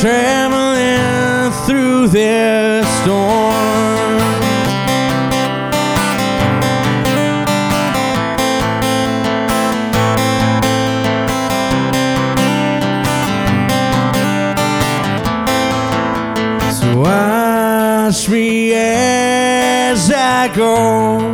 Traveling 0.00 1.52
through 1.66 2.08
this 2.08 2.86
storm. 3.02 3.55
I 20.46 20.54
go. 20.54 21.25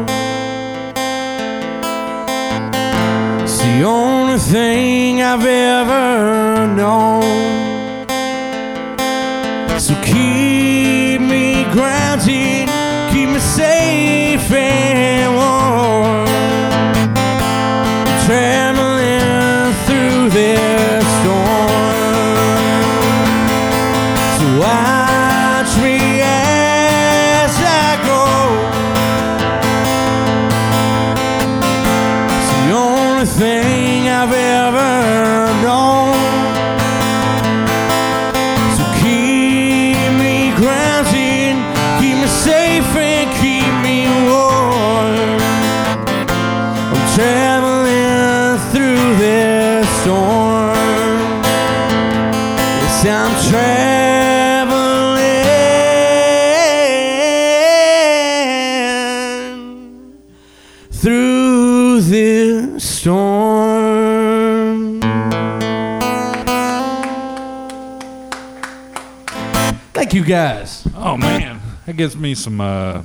Oh 71.13 71.17
man, 71.19 71.61
that 71.85 71.95
gives 71.99 72.17
me 72.17 72.35
some 72.35 72.59
uh, 72.59 73.03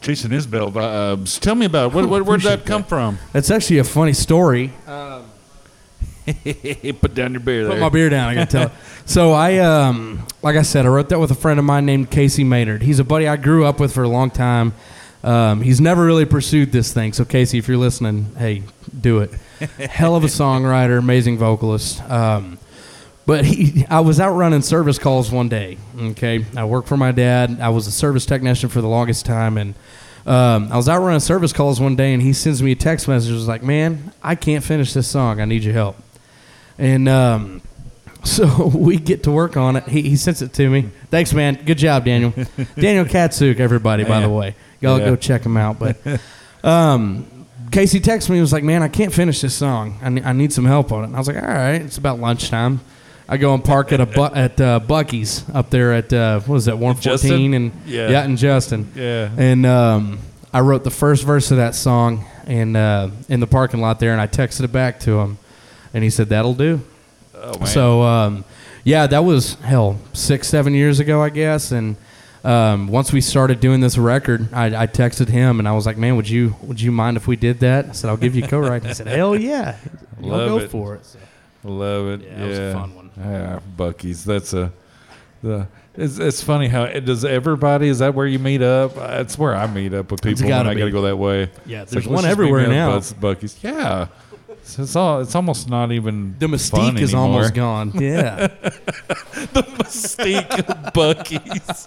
Jason 0.00 0.32
Isbell 0.32 0.72
vibes. 0.72 1.38
Tell 1.38 1.54
me 1.54 1.66
about 1.66 1.92
it. 1.92 1.94
What, 1.94 2.08
what, 2.08 2.24
where'd 2.24 2.40
that 2.40 2.66
come 2.66 2.82
that. 2.82 2.88
from? 2.88 3.18
That's 3.32 3.52
actually 3.52 3.78
a 3.78 3.84
funny 3.84 4.14
story. 4.14 4.72
Put 6.26 7.14
down 7.14 7.34
your 7.34 7.40
beer 7.40 7.68
Put 7.68 7.78
my 7.78 7.88
beer 7.88 8.08
down. 8.08 8.30
I 8.30 8.34
gotta 8.34 8.50
tell. 8.50 8.66
it. 8.66 8.72
So 9.06 9.30
I, 9.30 9.58
um, 9.58 10.26
like 10.42 10.56
I 10.56 10.62
said, 10.62 10.84
I 10.84 10.88
wrote 10.88 11.08
that 11.10 11.20
with 11.20 11.30
a 11.30 11.36
friend 11.36 11.60
of 11.60 11.64
mine 11.64 11.86
named 11.86 12.10
Casey 12.10 12.42
Maynard. 12.42 12.82
He's 12.82 12.98
a 12.98 13.04
buddy 13.04 13.28
I 13.28 13.36
grew 13.36 13.64
up 13.64 13.78
with 13.78 13.94
for 13.94 14.02
a 14.02 14.08
long 14.08 14.32
time. 14.32 14.74
Um, 15.22 15.62
he's 15.62 15.80
never 15.80 16.04
really 16.04 16.24
pursued 16.24 16.72
this 16.72 16.92
thing. 16.92 17.12
So 17.12 17.24
Casey, 17.24 17.58
if 17.58 17.68
you're 17.68 17.76
listening, 17.76 18.34
hey, 18.36 18.64
do 19.00 19.20
it. 19.20 19.30
Hell 19.78 20.16
of 20.16 20.24
a 20.24 20.28
songwriter, 20.28 20.98
amazing 20.98 21.38
vocalist. 21.38 22.02
Um, 22.10 22.58
but 23.26 23.44
he, 23.44 23.84
I 23.88 24.00
was 24.00 24.18
out 24.20 24.32
running 24.32 24.62
service 24.62 24.98
calls 24.98 25.30
one 25.30 25.48
day. 25.48 25.78
Okay, 25.98 26.44
I 26.56 26.64
worked 26.64 26.88
for 26.88 26.96
my 26.96 27.12
dad. 27.12 27.58
I 27.60 27.68
was 27.70 27.86
a 27.86 27.92
service 27.92 28.26
technician 28.26 28.68
for 28.68 28.80
the 28.80 28.88
longest 28.88 29.24
time, 29.26 29.56
and 29.58 29.74
um, 30.26 30.70
I 30.72 30.76
was 30.76 30.88
out 30.88 31.00
running 31.02 31.20
service 31.20 31.52
calls 31.52 31.80
one 31.80 31.96
day, 31.96 32.12
and 32.12 32.22
he 32.22 32.32
sends 32.32 32.62
me 32.62 32.72
a 32.72 32.76
text 32.76 33.08
message. 33.08 33.32
Was 33.32 33.48
like, 33.48 33.62
"Man, 33.62 34.12
I 34.22 34.34
can't 34.34 34.64
finish 34.64 34.92
this 34.92 35.06
song. 35.08 35.40
I 35.40 35.44
need 35.44 35.62
your 35.64 35.74
help." 35.74 35.96
And 36.78 37.08
um, 37.08 37.62
so 38.24 38.66
we 38.74 38.96
get 38.98 39.22
to 39.24 39.30
work 39.30 39.56
on 39.56 39.76
it. 39.76 39.84
He, 39.84 40.02
he 40.02 40.16
sends 40.16 40.42
it 40.42 40.52
to 40.54 40.68
me. 40.70 40.88
Thanks, 41.10 41.32
man. 41.32 41.60
Good 41.64 41.78
job, 41.78 42.04
Daniel. 42.04 42.30
Daniel 42.76 43.04
Katsuk, 43.04 43.60
everybody, 43.60 44.04
by 44.04 44.20
the 44.20 44.28
way. 44.30 44.54
Y'all 44.80 44.98
Yeah. 44.98 45.06
go 45.10 45.16
check 45.16 45.42
him 45.44 45.56
out. 45.56 45.78
But 45.78 45.96
um, 46.64 47.46
Casey 47.70 48.00
texted 48.00 48.30
me. 48.30 48.36
He 48.36 48.40
was 48.40 48.52
like, 48.52 48.64
man, 48.64 48.82
I 48.82 48.88
can't 48.88 49.12
finish 49.12 49.40
this 49.40 49.54
song. 49.54 49.98
I, 50.02 50.08
ne- 50.08 50.22
I 50.22 50.32
need 50.32 50.52
some 50.52 50.64
help 50.64 50.90
on 50.92 51.02
it. 51.02 51.06
And 51.08 51.16
I 51.16 51.18
was 51.18 51.28
like, 51.28 51.36
all 51.36 51.42
right. 51.48 51.82
It's 51.82 51.98
about 51.98 52.18
lunchtime. 52.20 52.80
I 53.32 53.38
go 53.38 53.54
and 53.54 53.64
park 53.64 53.92
at 53.92 54.00
a 54.00 54.06
bu- 54.06 54.34
at 54.34 54.60
uh, 54.60 54.78
Buc-ee's 54.80 55.44
up 55.54 55.70
there 55.70 55.94
at 55.94 56.12
uh, 56.12 56.40
was 56.46 56.66
that 56.66 56.76
one 56.76 56.96
fourteen 56.96 57.54
and 57.54 57.72
Yeah. 57.86 58.10
yeah 58.10 58.24
and 58.24 58.36
Justin 58.36 58.92
Yeah. 58.94 59.30
and 59.38 59.64
um, 59.64 60.18
I 60.52 60.60
wrote 60.60 60.84
the 60.84 60.90
first 60.90 61.24
verse 61.24 61.50
of 61.50 61.56
that 61.56 61.74
song 61.74 62.26
in 62.46 62.76
uh, 62.76 63.10
in 63.30 63.40
the 63.40 63.46
parking 63.46 63.80
lot 63.80 64.00
there 64.00 64.12
and 64.12 64.20
I 64.20 64.26
texted 64.26 64.64
it 64.64 64.72
back 64.72 65.00
to 65.00 65.18
him 65.20 65.38
and 65.94 66.04
he 66.04 66.10
said 66.10 66.28
that'll 66.28 66.54
do. 66.54 66.80
Oh. 67.34 67.64
So 67.64 68.02
um, 68.02 68.44
yeah, 68.84 69.06
that 69.06 69.24
was 69.24 69.54
hell 69.62 69.98
six 70.12 70.46
seven 70.48 70.74
years 70.74 71.00
ago, 71.00 71.22
I 71.22 71.30
guess. 71.30 71.72
And 71.72 71.96
um, 72.44 72.88
once 72.88 73.12
we 73.12 73.20
started 73.22 73.60
doing 73.60 73.80
this 73.80 73.96
record, 73.96 74.52
I, 74.52 74.82
I 74.82 74.86
texted 74.86 75.28
him 75.28 75.58
and 75.58 75.66
I 75.66 75.72
was 75.72 75.86
like, 75.86 75.96
"Man, 75.96 76.16
would 76.16 76.28
you 76.28 76.56
would 76.62 76.80
you 76.80 76.92
mind 76.92 77.16
if 77.16 77.26
we 77.26 77.36
did 77.36 77.60
that?" 77.60 77.86
I 77.88 77.92
said, 77.92 78.10
"I'll 78.10 78.16
give 78.18 78.34
you 78.36 78.44
a 78.44 78.48
co-write." 78.48 78.84
He 78.84 78.92
said, 78.94 79.06
"Hell 79.06 79.36
yeah, 79.36 79.76
I'll 80.22 80.48
go 80.48 80.58
it. 80.58 80.70
for 80.70 80.96
it." 80.96 81.06
So, 81.06 81.18
Love 81.64 82.06
it. 82.08 82.22
Yeah, 82.22 82.28
Yeah, 82.38 82.44
it 82.44 82.48
was 82.48 82.58
a 82.58 82.72
fun 82.74 82.94
one. 82.94 83.10
Yeah, 83.16 83.60
Buc-ee's. 83.76 84.24
That's 84.24 84.52
a 84.52 84.72
the. 85.42 85.66
It's, 85.94 86.18
it's 86.18 86.42
funny 86.42 86.68
how 86.68 86.86
does 86.86 87.22
everybody 87.24 87.88
is 87.88 87.98
that 87.98 88.14
where 88.14 88.26
you 88.26 88.38
meet 88.38 88.62
up? 88.62 88.94
That's 88.94 89.36
where 89.36 89.54
I 89.54 89.66
meet 89.66 89.92
up 89.92 90.10
with 90.10 90.22
people 90.22 90.40
when 90.40 90.48
gotta 90.48 90.70
I 90.70 90.74
got 90.74 90.86
to 90.86 90.90
go 90.90 91.02
that 91.02 91.16
way. 91.18 91.50
yeah, 91.66 91.84
there's 91.84 92.06
like, 92.06 92.06
one 92.06 92.24
let's 92.24 92.26
just 92.28 92.38
meet 92.38 92.46
everywhere 92.46 92.66
now. 92.68 92.96
at 92.96 93.02
Buc-ee's. 93.02 93.58
Yeah. 93.62 94.06
So 94.64 94.82
it's 94.84 94.96
all. 94.96 95.20
It's 95.20 95.34
almost 95.34 95.68
not 95.68 95.92
even 95.92 96.34
The 96.38 96.46
fun 96.48 96.94
mystique 96.94 97.00
is 97.02 97.12
anymore. 97.12 97.28
almost 97.42 97.54
gone. 97.64 97.90
Yeah, 97.94 98.46
the 99.52 99.62
mystique 99.76 100.58
of 100.60 100.92
Buc-ee's. 100.94 101.86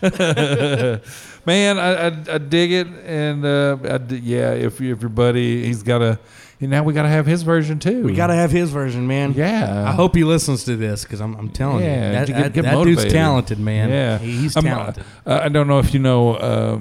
Man, 1.46 1.78
I, 1.78 2.06
I, 2.06 2.06
I 2.34 2.38
dig 2.38 2.72
it, 2.72 2.86
and 3.04 3.44
uh, 3.44 3.76
I 3.84 3.98
d 3.98 4.16
yeah, 4.16 4.52
if 4.52 4.80
you- 4.80 4.92
if 4.94 5.00
your 5.02 5.10
buddy, 5.10 5.64
he's 5.66 5.82
got 5.82 6.00
a, 6.02 6.18
and 6.60 6.70
now 6.70 6.82
we 6.82 6.92
got 6.92 7.02
to 7.02 7.08
have 7.08 7.26
his 7.26 7.42
version 7.42 7.78
too. 7.78 8.04
we 8.04 8.12
got 8.14 8.28
to 8.28 8.34
have 8.34 8.50
his 8.50 8.70
version, 8.70 9.06
man. 9.06 9.32
yeah. 9.34 9.88
I 9.88 9.92
hope 9.92 10.14
he 10.14 10.24
listens 10.24 10.64
to 10.64 10.76
this 10.76 11.02
because 11.04 11.20
I'm, 11.20 11.34
I'm 11.36 11.48
telling 11.50 11.84
Yeah, 11.84 12.06
you, 12.06 12.12
that, 12.12 12.26
get- 12.26 12.36
that, 12.36 12.52
get 12.52 12.62
that 12.64 12.84
dude's 12.84 13.04
talented, 13.12 13.58
man. 13.58 13.88
Yeah. 13.90 14.18
He's 14.18 14.56
uh, 14.56 14.60
talented. 14.62 15.04
uh, 15.26 15.40
I 15.42 15.48
don't 15.48 15.66
know 15.68 15.78
if 15.78 15.92
you 15.94 16.00
know. 16.00 16.34
Uh, 16.34 16.80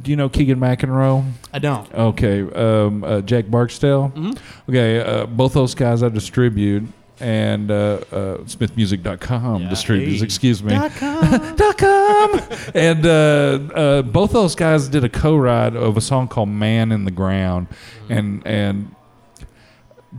do 0.00 0.10
you 0.10 0.16
know 0.16 0.30
Keegan 0.30 0.58
McInroe? 0.58 1.30
I 1.52 1.58
don't. 1.58 1.92
Okay, 1.94 2.40
um, 2.52 3.04
uh, 3.04 3.20
Jack 3.20 3.50
Barksdale. 3.50 4.10
Mhm. 4.16 4.38
Okay, 4.68 5.00
uh, 5.00 5.26
both 5.26 5.52
those 5.52 5.74
guys 5.74 6.02
I 6.02 6.08
distribute, 6.08 6.84
and 7.20 7.70
uh, 7.70 7.74
uh, 8.10 8.38
SmithMusic.com 8.38 9.62
Yeah, 9.64 9.68
distributes. 9.68 10.20
hey. 10.20 10.24
Excuse 10.24 10.62
me. 10.62 10.70
Dot 10.72 10.92
com. 10.92 11.56
dot 11.56 11.76
com. 11.76 12.40
and 12.74 13.04
uh, 13.06 13.10
uh, 13.74 14.02
both 14.02 14.32
those 14.32 14.54
guys 14.54 14.88
did 14.88 15.04
a 15.04 15.08
co-write 15.10 15.76
of 15.76 15.96
a 15.98 16.00
song 16.00 16.26
called 16.26 16.48
"Man 16.48 16.90
in 16.90 17.04
the 17.04 17.10
Ground," 17.10 17.66
and 18.08 18.42
and 18.46 18.94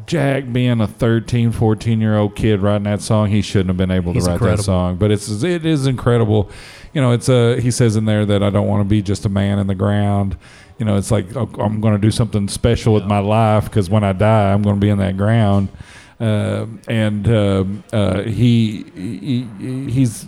Jack, 0.07 0.51
being 0.51 0.81
a 0.81 0.88
13, 0.88 1.51
14 1.51 2.01
year 2.01 2.17
old 2.17 2.35
kid 2.35 2.62
writing 2.62 2.83
that 2.83 3.01
song, 3.01 3.29
he 3.29 3.41
shouldn't 3.41 3.69
have 3.69 3.77
been 3.77 3.91
able 3.91 4.13
He's 4.13 4.23
to 4.23 4.31
write 4.31 4.33
incredible. 4.35 4.57
that 4.57 4.63
song. 4.63 4.95
But 4.97 5.12
it's 5.12 5.43
it 5.43 5.65
is 5.65 5.85
incredible. 5.85 6.50
You 6.93 7.01
know, 7.01 7.12
it's 7.12 7.29
a 7.29 7.59
he 7.62 7.69
says 7.71 7.95
in 7.95 8.05
there 8.05 8.25
that 8.25 8.41
I 8.41 8.50
don't 8.50 8.67
want 8.67 8.81
to 8.81 8.89
be 8.89 9.01
just 9.01 9.25
a 9.25 9.29
man 9.29 9.59
in 9.59 9.67
the 9.67 9.75
ground. 9.75 10.35
You 10.79 10.85
know, 10.85 10.97
it's 10.97 11.12
like 11.12 11.35
oh, 11.35 11.50
I'm 11.59 11.79
going 11.79 11.93
to 11.93 12.00
do 12.00 12.12
something 12.12 12.47
special 12.47 12.93
with 12.93 13.05
my 13.05 13.19
life 13.19 13.65
because 13.65 13.89
when 13.89 14.03
I 14.03 14.13
die, 14.13 14.51
I'm 14.51 14.63
going 14.63 14.75
to 14.75 14.81
be 14.81 14.89
in 14.89 14.97
that 14.97 15.15
ground. 15.15 15.69
Uh, 16.19 16.65
and 16.88 17.27
um 17.27 17.83
uh, 17.91 18.21
he, 18.21 18.83
he 18.95 19.47
he's 19.91 20.25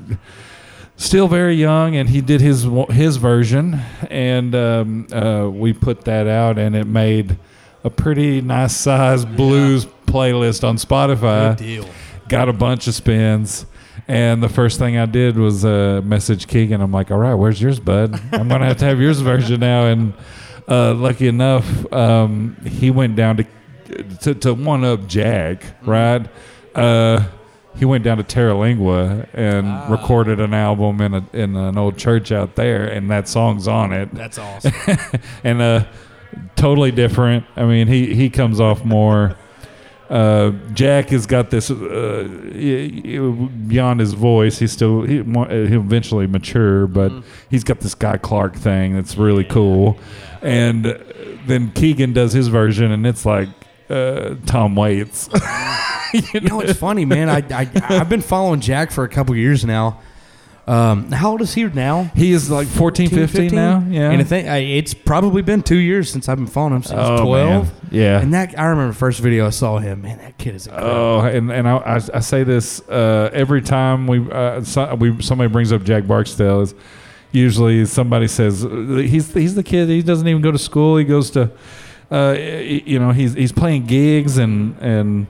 still 0.98 1.28
very 1.28 1.56
young, 1.56 1.96
and 1.96 2.10
he 2.10 2.22
did 2.22 2.42
his 2.42 2.68
his 2.90 3.18
version, 3.18 3.80
and 4.10 4.54
um, 4.56 5.08
uh, 5.12 5.50
we 5.50 5.74
put 5.74 6.02
that 6.06 6.28
out, 6.28 6.58
and 6.58 6.76
it 6.76 6.86
made 6.86 7.38
a 7.86 7.90
pretty 7.92 8.42
nice 8.42 8.76
size 8.76 9.24
blues 9.24 9.86
playlist 10.08 10.68
on 10.68 10.78
Spotify. 10.78 11.56
Good 11.56 11.64
deal. 11.64 11.90
Got 12.28 12.50
a 12.50 12.54
bunch 12.54 12.88
of 12.88 12.96
spins. 12.96 13.68
And 14.08 14.42
the 14.42 14.50
first 14.50 14.80
thing 14.80 14.98
I 14.98 15.06
did 15.06 15.38
was 15.38 15.64
uh, 15.64 16.02
message 16.04 16.48
Keegan. 16.48 16.82
I'm 16.82 16.92
like, 16.92 17.12
"All 17.12 17.18
right, 17.18 17.36
where's 17.36 17.62
yours, 17.62 17.80
bud? 17.80 18.20
I'm 18.34 18.48
gonna 18.48 18.66
have 18.66 18.78
to 18.78 18.86
have 18.86 19.00
yours 19.00 19.22
version 19.22 19.60
now." 19.60 19.86
And 19.86 20.14
uh, 20.68 20.94
lucky 20.96 21.28
enough, 21.28 21.92
um, 21.94 22.58
he 22.66 22.92
went 22.92 23.16
down 23.16 23.38
to 23.38 23.46
to, 24.22 24.36
to 24.36 24.54
one 24.54 24.84
up 24.84 25.08
Jag, 25.08 25.64
right? 25.84 26.28
Uh, 26.74 27.28
he 27.78 27.86
went 27.86 28.04
down 28.04 28.18
to 28.18 28.24
Terlingua 28.24 29.28
and 29.34 29.92
recorded 29.92 30.40
an 30.40 30.54
album 30.54 31.02
in 31.02 31.14
a 31.14 31.26
in 31.34 31.56
an 31.56 31.78
old 31.78 31.98
church 31.98 32.32
out 32.32 32.56
there, 32.56 32.86
and 32.86 33.10
that 33.12 33.28
song's 33.28 33.68
on 33.68 33.94
it. 33.94 34.14
That's 34.14 34.38
awesome. 34.38 34.74
and 35.44 35.62
uh, 35.62 35.86
totally 36.56 36.92
different. 36.92 37.46
I 37.56 37.66
mean, 37.66 37.88
he 37.88 38.14
he 38.16 38.30
comes 38.30 38.60
off 38.60 38.84
more. 38.84 39.36
Uh, 40.10 40.52
Jack 40.74 41.10
has 41.10 41.26
got 41.26 41.50
this 41.50 41.72
uh, 41.72 42.28
beyond 43.68 44.00
his 44.00 44.14
voice. 44.14 44.60
He's 44.60 44.72
still 44.72 45.02
he 45.02 45.24
he'll 45.24 45.82
eventually 45.82 46.28
mature, 46.28 46.86
but 46.86 47.12
he's 47.50 47.64
got 47.64 47.80
this 47.80 47.96
Guy 47.96 48.18
Clark 48.18 48.56
thing 48.56 48.94
that's 48.96 49.18
really 49.18 49.44
cool. 49.44 49.98
And 50.42 50.86
uh, 50.86 50.98
then 51.48 51.72
Keegan 51.72 52.14
does 52.14 52.34
his 52.34 52.50
version, 52.50 52.92
and 52.92 53.08
it's 53.08 53.26
like 53.26 53.50
uh, 53.90 54.36
Tom 54.46 54.76
Waits. 54.76 55.28
you 56.14 56.42
know, 56.42 56.60
it's 56.60 56.78
funny, 56.78 57.06
man. 57.06 57.30
I, 57.30 57.44
I 57.52 57.70
I've 58.00 58.10
been 58.10 58.22
following 58.22 58.60
Jack 58.60 58.92
for 58.92 59.04
a 59.04 59.10
couple 59.10 59.36
years 59.36 59.66
now. 59.66 60.02
Um, 60.68 61.12
how 61.12 61.32
old 61.32 61.42
is 61.42 61.54
he 61.54 61.64
now? 61.66 62.06
he 62.16 62.32
is 62.32 62.50
like 62.50 62.68
14, 62.68 63.10
15, 63.10 63.54
now. 63.54 63.86
Yeah, 63.88 64.10
And 64.10 64.20
I 64.20 64.24
think 64.24 64.48
I, 64.48 64.58
it's 64.58 64.96
probably 64.96 65.44
been 65.44 65.62
two 65.62 65.78
years 65.78 66.10
since 66.12 66.28
I've 66.28 66.38
been 66.38 66.48
following 66.48 66.78
him 66.78 66.84
since 66.84 67.00
Oh, 67.00 67.24
twelve. 67.24 67.66
man. 67.66 67.90
Yeah. 67.92 68.20
And 68.20 68.34
that 68.34 68.58
I 68.58 68.66
remember 68.66 68.92
the 68.94 68.98
first 68.98 69.20
video 69.20 69.46
I 69.46 69.52
saw 69.52 69.78
him. 69.78 70.02
Man, 70.02 70.18
that 70.18 70.40
kid 70.40 70.56
is 70.56 70.66
incredible. 70.66 70.96
Oh, 70.96 71.20
and 71.22 71.52
and 71.52 71.68
I, 71.68 71.76
I, 71.78 71.96
I 72.16 72.20
say 72.20 72.44
this 72.44 72.82
uh, 72.90 73.30
every 73.32 73.62
time 73.62 74.08
we 74.08 74.28
uh, 74.32 74.64
so, 74.64 74.96
we 74.96 75.22
somebody 75.22 75.50
brings 75.52 75.72
up 75.72 75.84
Jack 75.84 76.08
Barksdale 76.08 76.62
is 76.62 76.74
usually 77.32 77.86
somebody 77.86 78.28
says 78.28 78.62
he's 78.64 79.32
he's 79.34 79.54
the 79.56 79.64
kid 79.64 79.88
he 79.90 80.02
doesn't 80.02 80.28
even 80.28 80.42
go 80.42 80.52
to 80.52 80.58
school 80.58 80.98
he 80.98 81.04
goes 81.04 81.30
to 81.32 81.52
uh, 82.10 82.34
you 82.40 82.98
know 82.98 83.12
he's 83.12 83.34
he's 83.34 83.52
playing 83.52 83.86
gigs 83.86 84.38
and 84.38 84.76
and 84.80 85.28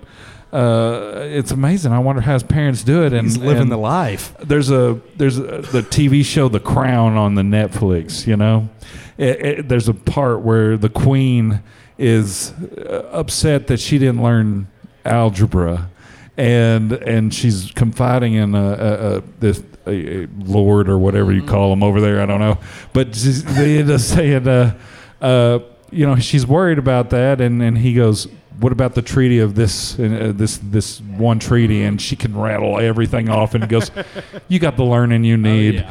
uh, 0.55 1.19
it's 1.24 1.51
amazing 1.51 1.91
I 1.91 2.00
wonder 2.00 2.21
how 2.21 2.33
his 2.33 2.43
parents 2.43 2.83
do 2.83 3.03
it 3.05 3.12
and 3.12 3.27
He's 3.27 3.38
living 3.38 3.63
and 3.63 3.71
the 3.71 3.77
life. 3.77 4.33
there's 4.39 4.71
a 4.71 5.01
there's 5.17 5.38
a, 5.38 5.41
the 5.62 5.81
TV 5.81 6.24
show 6.24 6.47
The 6.47 6.62
Crown 6.62 7.17
on 7.17 7.35
the 7.35 7.41
Netflix. 7.41 8.25
You 8.25 8.38
know, 8.38 8.69
it, 9.17 9.45
it, 9.45 9.69
there's 9.69 9.89
a 9.89 9.93
part 9.93 10.41
where 10.41 10.77
the 10.77 10.88
Queen 10.89 11.62
is 11.97 12.51
uh, 12.51 13.09
upset 13.12 13.67
that 13.67 13.79
she 13.79 13.97
didn't 13.97 14.24
learn 14.24 14.67
algebra, 15.03 15.89
and 16.38 16.91
and 16.93 17.33
she's 17.33 17.71
confiding 17.74 18.33
in 18.35 18.55
a, 18.55 18.59
a, 18.59 19.17
a 19.17 19.21
this 19.39 19.62
a, 19.88 20.24
a 20.24 20.27
lord 20.39 20.88
or 20.89 20.97
whatever 20.97 21.33
you 21.33 21.43
call 21.43 21.74
him 21.74 21.83
over 21.83 22.00
there. 22.00 22.21
I 22.21 22.25
don't 22.25 22.39
know, 22.39 22.57
but 22.93 23.13
she's, 23.15 23.43
they 23.43 23.79
end 23.79 23.91
up 23.91 24.00
saying, 24.15 24.47
uh, 24.47 24.77
uh, 25.21 25.59
you 25.91 26.05
know, 26.05 26.15
she's 26.15 26.47
worried 26.47 26.77
about 26.77 27.09
that, 27.09 27.41
and 27.41 27.62
and 27.62 27.77
he 27.77 27.93
goes. 27.93 28.27
What 28.59 28.71
about 28.71 28.95
the 28.95 29.01
treaty 29.01 29.39
of 29.39 29.55
this 29.55 30.00
uh, 30.00 30.31
this 30.35 30.57
this 30.63 31.01
one 31.01 31.39
treaty? 31.39 31.83
And 31.83 32.01
she 32.01 32.15
can 32.15 32.38
rattle 32.38 32.79
everything 32.79 33.29
off, 33.29 33.53
and 33.55 33.67
goes, 33.67 33.91
"You 34.47 34.59
got 34.59 34.77
the 34.77 34.85
learning 34.85 35.24
you 35.24 35.38
need." 35.38 35.85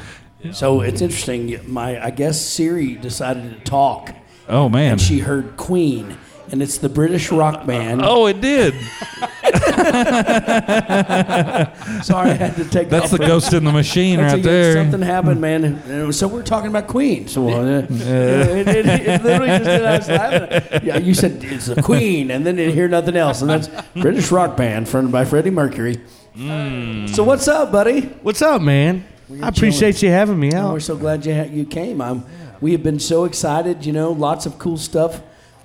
So 0.52 0.80
it's 0.82 1.00
interesting. 1.00 1.60
My 1.70 2.02
I 2.04 2.10
guess 2.10 2.40
Siri 2.40 2.94
decided 2.94 3.50
to 3.58 3.60
talk, 3.64 4.14
Oh 4.48 4.68
man! 4.68 4.92
and 4.92 5.00
she 5.00 5.20
heard 5.20 5.56
Queen, 5.56 6.16
and 6.50 6.62
it's 6.62 6.78
the 6.78 6.88
British 6.88 7.30
rock 7.32 7.66
band. 7.66 8.02
oh, 8.04 8.26
it 8.26 8.40
did. 8.40 8.74
Sorry, 12.02 12.30
I 12.30 12.34
had 12.34 12.56
to 12.56 12.64
take 12.68 12.88
That's 12.88 13.10
the 13.10 13.18
ghost 13.18 13.52
in 13.52 13.64
the 13.64 13.72
machine 13.72 14.20
right 14.20 14.42
there. 14.42 14.74
Something 14.74 15.02
happened, 15.02 15.40
man. 15.40 15.64
And 15.64 16.14
so 16.14 16.28
we're 16.28 16.42
talking 16.42 16.68
about 16.70 16.86
Queen. 16.86 17.28
So 17.28 17.48
uh, 17.48 17.86
it, 17.88 18.68
it, 18.68 18.86
it 18.86 19.22
literally 19.22 19.48
just 19.48 19.64
did. 19.64 19.84
I 19.84 19.98
was 19.98 20.08
laughing. 20.08 20.86
Yeah, 20.86 20.98
you 20.98 21.14
said 21.14 21.42
it's 21.44 21.66
the 21.66 21.82
Queen, 21.82 22.30
and 22.30 22.46
then 22.46 22.56
didn't 22.56 22.74
hear 22.74 22.88
nothing 22.88 23.16
else, 23.16 23.40
and 23.40 23.50
that's 23.50 23.68
British 23.94 24.30
rock 24.30 24.56
band 24.56 24.88
fronted 24.88 25.12
by 25.12 25.24
Freddie 25.24 25.50
Mercury. 25.50 26.00
So 26.36 27.24
what's 27.24 27.48
up, 27.48 27.72
buddy? 27.72 28.02
What's 28.22 28.42
up, 28.42 28.60
man? 28.60 29.04
I 29.42 29.48
appreciate 29.48 30.02
you 30.02 30.10
having 30.10 30.38
me 30.38 30.52
Oh, 30.54 30.72
we're 30.74 30.80
so 30.80 30.96
glad 30.96 31.24
you 31.24 31.34
ha- 31.34 31.48
you 31.50 31.64
came. 31.64 32.00
I'm, 32.02 32.24
we 32.60 32.72
have 32.72 32.82
been 32.82 33.00
so 33.00 33.24
excited. 33.24 33.86
You 33.86 33.92
know, 33.92 34.12
lots 34.12 34.44
of 34.46 34.58
cool 34.58 34.76
stuff 34.76 35.20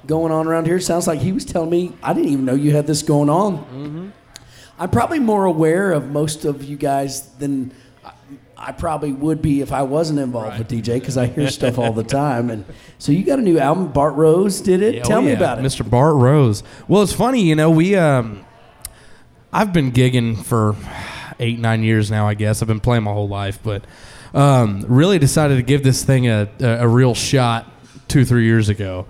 going 0.06 0.32
on 0.32 0.48
around 0.48 0.66
here. 0.66 0.80
Sounds 0.80 1.08
like 1.08 1.20
he 1.20 1.32
was 1.32 1.46
telling 1.46 1.70
me 1.70 1.94
I 2.02 2.14
didn't 2.14 2.30
even 2.30 2.46
know 2.46 2.56
you 2.56 2.72
had 2.72 2.88
this 2.88 3.02
going 3.02 3.30
on. 3.30 3.58
Mm-hmm. 3.58 4.10
I'm 4.80 4.90
probably 4.90 5.20
more 5.20 5.46
aware 5.46 5.92
of 5.92 6.10
most 6.10 6.46
of 6.46 6.64
you 6.64 6.78
guys 6.78 7.30
than 7.38 7.74
I, 8.04 8.14
I 8.58 8.72
probably 8.72 9.12
would 9.12 9.42
be 9.42 9.62
if 9.62 9.74
I 9.74 9.82
wasn't 9.82 10.20
involved 10.20 10.58
with 10.58 10.70
DJ 10.70 10.96
because 10.96 11.18
I 11.18 11.28
hear 11.28 11.50
stuff 11.50 11.78
all 11.78 11.92
the 11.92 12.04
time. 12.22 12.50
And 12.50 12.66
so 12.98 13.12
you 13.12 13.24
got 13.26 13.40
a 13.40 13.42
new 13.42 13.60
album. 13.60 13.92
Bart 13.92 14.16
Rose 14.16 14.62
did 14.62 14.82
it. 14.82 14.96
Yeah, 14.96 15.04
Tell 15.04 15.20
oh, 15.20 15.22
me 15.22 15.30
yeah, 15.30 15.38
about 15.38 15.60
it. 15.60 15.64
Mr. 15.64 15.88
Bart 15.88 16.16
Rose. 16.16 16.64
Well, 16.88 17.02
it's 17.04 17.14
funny, 17.14 17.42
you 17.42 17.56
know, 17.56 17.70
we 17.70 17.96
um 17.96 18.46
I've 19.52 19.74
been 19.74 19.92
gigging 19.92 20.44
for 20.44 20.76
eight, 21.40 21.60
nine 21.60 21.84
years 21.84 22.12
now, 22.12 22.28
I 22.28 22.34
guess. 22.34 22.62
I've 22.62 22.68
been 22.68 22.80
playing 22.80 23.04
my 23.04 23.14
whole 23.14 23.28
life, 23.28 23.60
but 23.64 23.84
um, 24.34 24.86
really 24.88 25.18
decided 25.18 25.56
to 25.56 25.64
give 25.64 25.84
this 25.84 26.04
thing 26.04 26.28
a, 26.28 26.48
a, 26.60 26.68
a 26.82 26.88
real 26.88 27.16
shot 27.16 27.72
two, 28.08 28.26
three 28.26 28.46
years 28.46 28.70
ago, 28.70 29.08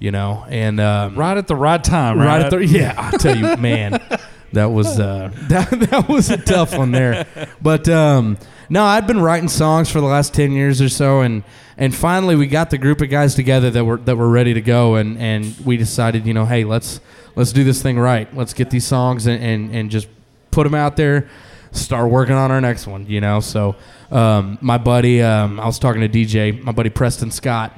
you 0.00 0.10
know, 0.10 0.44
and 0.48 0.80
um, 0.80 1.14
right 1.14 1.36
at 1.36 1.46
the 1.46 1.54
right 1.54 1.82
time, 1.82 2.18
right? 2.18 2.26
right 2.26 2.42
at 2.42 2.50
the 2.50 2.66
yeah. 2.66 2.94
I 2.96 3.16
tell 3.18 3.36
you, 3.36 3.56
man, 3.58 4.02
that 4.52 4.66
was 4.66 4.98
uh, 4.98 5.30
that 5.48 5.70
that 5.70 6.08
was 6.08 6.30
a 6.30 6.38
tough 6.38 6.76
one 6.76 6.90
there. 6.90 7.26
But 7.62 7.88
um, 7.88 8.38
no, 8.68 8.82
I'd 8.82 9.06
been 9.06 9.20
writing 9.20 9.48
songs 9.48 9.90
for 9.90 10.00
the 10.00 10.06
last 10.06 10.34
ten 10.34 10.52
years 10.52 10.80
or 10.80 10.88
so, 10.88 11.20
and 11.20 11.44
and 11.76 11.94
finally 11.94 12.34
we 12.34 12.46
got 12.46 12.70
the 12.70 12.78
group 12.78 13.02
of 13.02 13.10
guys 13.10 13.34
together 13.34 13.70
that 13.70 13.84
were 13.84 13.98
that 13.98 14.16
were 14.16 14.30
ready 14.30 14.54
to 14.54 14.62
go, 14.62 14.96
and 14.96 15.18
and 15.18 15.54
we 15.64 15.76
decided, 15.76 16.26
you 16.26 16.32
know, 16.32 16.46
hey, 16.46 16.64
let's 16.64 17.00
let's 17.36 17.52
do 17.52 17.62
this 17.62 17.82
thing 17.82 17.98
right. 17.98 18.34
Let's 18.34 18.54
get 18.54 18.70
these 18.70 18.86
songs 18.86 19.26
and 19.26 19.42
and, 19.42 19.74
and 19.74 19.90
just 19.90 20.08
put 20.50 20.64
them 20.64 20.74
out 20.74 20.96
there. 20.96 21.28
Start 21.72 22.10
working 22.10 22.34
on 22.34 22.50
our 22.50 22.60
next 22.60 22.88
one, 22.88 23.06
you 23.06 23.20
know. 23.20 23.38
So, 23.38 23.76
um, 24.10 24.58
my 24.60 24.76
buddy, 24.76 25.22
um, 25.22 25.60
I 25.60 25.66
was 25.66 25.78
talking 25.78 26.00
to 26.00 26.08
DJ, 26.08 26.60
my 26.64 26.72
buddy 26.72 26.90
Preston 26.90 27.30
Scott, 27.30 27.72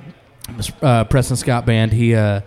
uh, 0.82 1.04
Preston 1.04 1.36
Scott 1.36 1.66
Band. 1.66 1.92
He 1.92 2.14
uh, 2.14 2.40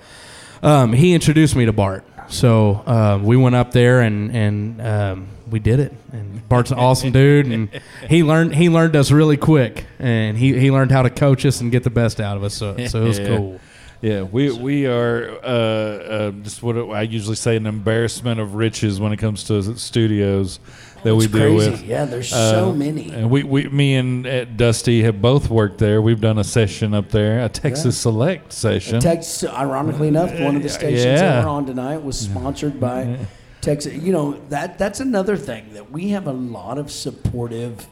um, 0.63 0.93
he 0.93 1.13
introduced 1.13 1.55
me 1.55 1.65
to 1.65 1.73
Bart. 1.73 2.03
So 2.27 2.83
uh, 2.87 3.19
we 3.21 3.37
went 3.37 3.55
up 3.55 3.71
there 3.71 4.01
and 4.01 4.35
and 4.35 4.81
um, 4.81 5.27
we 5.49 5.59
did 5.59 5.79
it. 5.79 5.93
And 6.11 6.47
Bart's 6.49 6.71
an 6.71 6.79
awesome 6.79 7.11
dude, 7.11 7.45
and 7.47 7.69
he 8.09 8.23
learned 8.23 8.55
he 8.55 8.69
learned 8.69 8.95
us 8.95 9.11
really 9.11 9.37
quick, 9.37 9.85
and 9.99 10.37
he, 10.37 10.57
he 10.59 10.71
learned 10.71 10.91
how 10.91 11.03
to 11.03 11.09
coach 11.09 11.45
us 11.45 11.61
and 11.61 11.71
get 11.71 11.83
the 11.83 11.89
best 11.89 12.19
out 12.19 12.35
of 12.37 12.43
us. 12.43 12.53
So 12.55 12.75
so 12.87 13.03
it 13.03 13.07
was 13.07 13.19
Yeah. 13.25 13.27
cool. 13.37 13.59
Yeah, 14.01 14.21
we 14.23 14.51
we 14.51 14.85
are 14.87 15.29
uh, 15.43 15.47
uh, 15.47 16.31
just 16.31 16.61
what 16.61 16.77
I 16.77 17.03
usually 17.03 17.35
say 17.37 17.55
an 17.55 17.65
embarrassment 17.65 18.39
of 18.39 18.53
riches 18.55 18.99
when 18.99 19.11
it 19.13 19.17
comes 19.17 19.43
to 19.45 19.77
studios 19.77 20.59
that 21.05 21.15
we 21.15 21.27
deal 21.27 21.39
crazy. 21.57 21.71
with. 21.71 21.83
Yeah, 21.85 22.05
there's 22.05 22.29
so 22.29 22.69
Uh, 22.69 22.73
many. 22.73 23.11
And 23.11 23.29
we, 23.29 23.43
we, 23.43 23.69
me 23.69 23.95
and 23.95 24.57
Dusty 24.57 25.03
have 25.03 25.21
both 25.21 25.49
worked 25.49 25.77
there. 25.77 26.01
We've 26.01 26.19
done 26.19 26.37
a 26.37 26.43
session 26.43 26.93
up 26.93 27.09
there, 27.11 27.43
a 27.43 27.49
Texas 27.49 27.97
Select 27.97 28.51
session. 28.51 28.99
Texas, 28.99 29.49
ironically 29.49 30.07
enough, 30.07 30.37
one 30.39 30.55
of 30.55 30.63
the 30.63 30.69
stations 30.69 31.05
Yeah. 31.05 31.15
that 31.17 31.43
we're 31.45 31.49
on 31.49 31.65
tonight 31.65 32.03
was 32.03 32.19
sponsored 32.19 32.79
by 32.79 33.19
Texas. 33.61 33.93
You 33.93 34.11
know 34.13 34.39
that 34.49 34.77
that's 34.77 34.99
another 34.99 35.37
thing 35.37 35.73
that 35.73 35.91
we 35.91 36.09
have 36.09 36.27
a 36.27 36.33
lot 36.33 36.77
of 36.77 36.91
supportive 36.91 37.87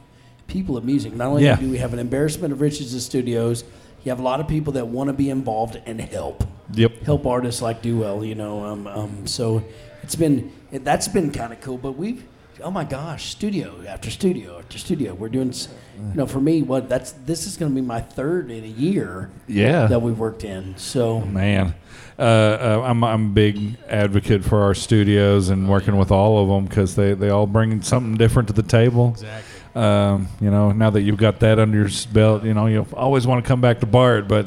people 0.48 0.76
of 0.76 0.84
music. 0.84 1.16
Not 1.16 1.28
only 1.28 1.46
Yeah. 1.46 1.56
do 1.56 1.70
we 1.70 1.78
have 1.78 1.94
an 1.94 2.00
embarrassment 2.00 2.52
of 2.52 2.62
riches 2.62 2.94
of 2.94 3.02
studios, 3.02 3.64
you 4.04 4.10
have 4.10 4.20
a 4.20 4.24
lot 4.24 4.40
of 4.40 4.48
people 4.48 4.74
that 4.74 4.88
want 4.88 5.08
to 5.08 5.14
be 5.14 5.30
involved 5.30 5.80
and 5.86 6.02
help 6.02 6.44
yep. 6.74 7.02
help 7.04 7.26
artists 7.26 7.62
like 7.62 7.82
do 7.82 7.98
well. 8.00 8.26
You 8.26 8.36
know, 8.36 8.64
um, 8.66 8.88
um, 8.88 9.28
so 9.28 9.64
it's 10.02 10.16
been 10.16 10.52
that's 10.72 11.08
been 11.08 11.32
kind 11.32 11.54
of 11.54 11.62
cool. 11.62 11.78
But 11.78 11.94
we've 11.94 12.24
oh 12.62 12.72
my 12.72 12.84
gosh, 12.84 13.32
studio 13.32 13.84
after 13.88 14.10
studio 14.12 14.60
after 14.60 14.78
studio. 14.78 15.14
We're 15.14 15.30
doing, 15.30 15.54
you 15.54 16.16
know, 16.16 16.26
for 16.28 16.40
me, 16.42 16.62
what 16.62 16.90
that's 16.90 17.12
this 17.26 17.48
is 17.48 17.58
going 17.58 17.72
to 17.72 17.76
be 17.76 17.86
my 17.86 18.02
third 18.02 18.52
in 18.52 18.64
a 18.64 18.68
year 18.68 19.30
Yeah. 19.48 19.88
that 19.88 20.02
we've 20.02 20.18
worked 20.20 20.44
in. 20.44 20.76
So 20.78 21.22
Man, 21.22 21.74
uh, 22.20 22.22
uh, 22.22 22.82
I'm 22.86 23.04
I'm 23.04 23.26
a 23.28 23.30
big 23.30 23.78
advocate 23.90 24.44
for 24.44 24.62
our 24.64 24.74
studios 24.74 25.50
and 25.50 25.70
working 25.70 25.98
with 25.98 26.12
all 26.12 26.42
of 26.44 26.50
them 26.50 26.66
because 26.66 26.96
they, 26.96 27.14
they 27.14 27.30
all 27.30 27.48
bring 27.48 27.82
something 27.82 28.16
different 28.16 28.48
to 28.50 28.54
the 28.54 28.64
table. 28.64 29.10
Exactly. 29.12 29.82
Um, 29.82 30.28
you 30.40 30.52
know, 30.52 30.72
now 30.72 30.92
that 30.92 31.02
you've 31.02 31.18
got 31.18 31.40
that 31.40 31.58
under 31.58 31.78
your 31.80 31.90
belt, 32.12 32.44
you 32.44 32.54
know 32.54 32.68
you 32.68 32.86
always 32.94 33.26
want 33.26 33.44
to 33.44 33.48
come 33.48 33.60
back 33.62 33.80
to 33.80 33.88
Bart, 33.88 34.28
but 34.28 34.46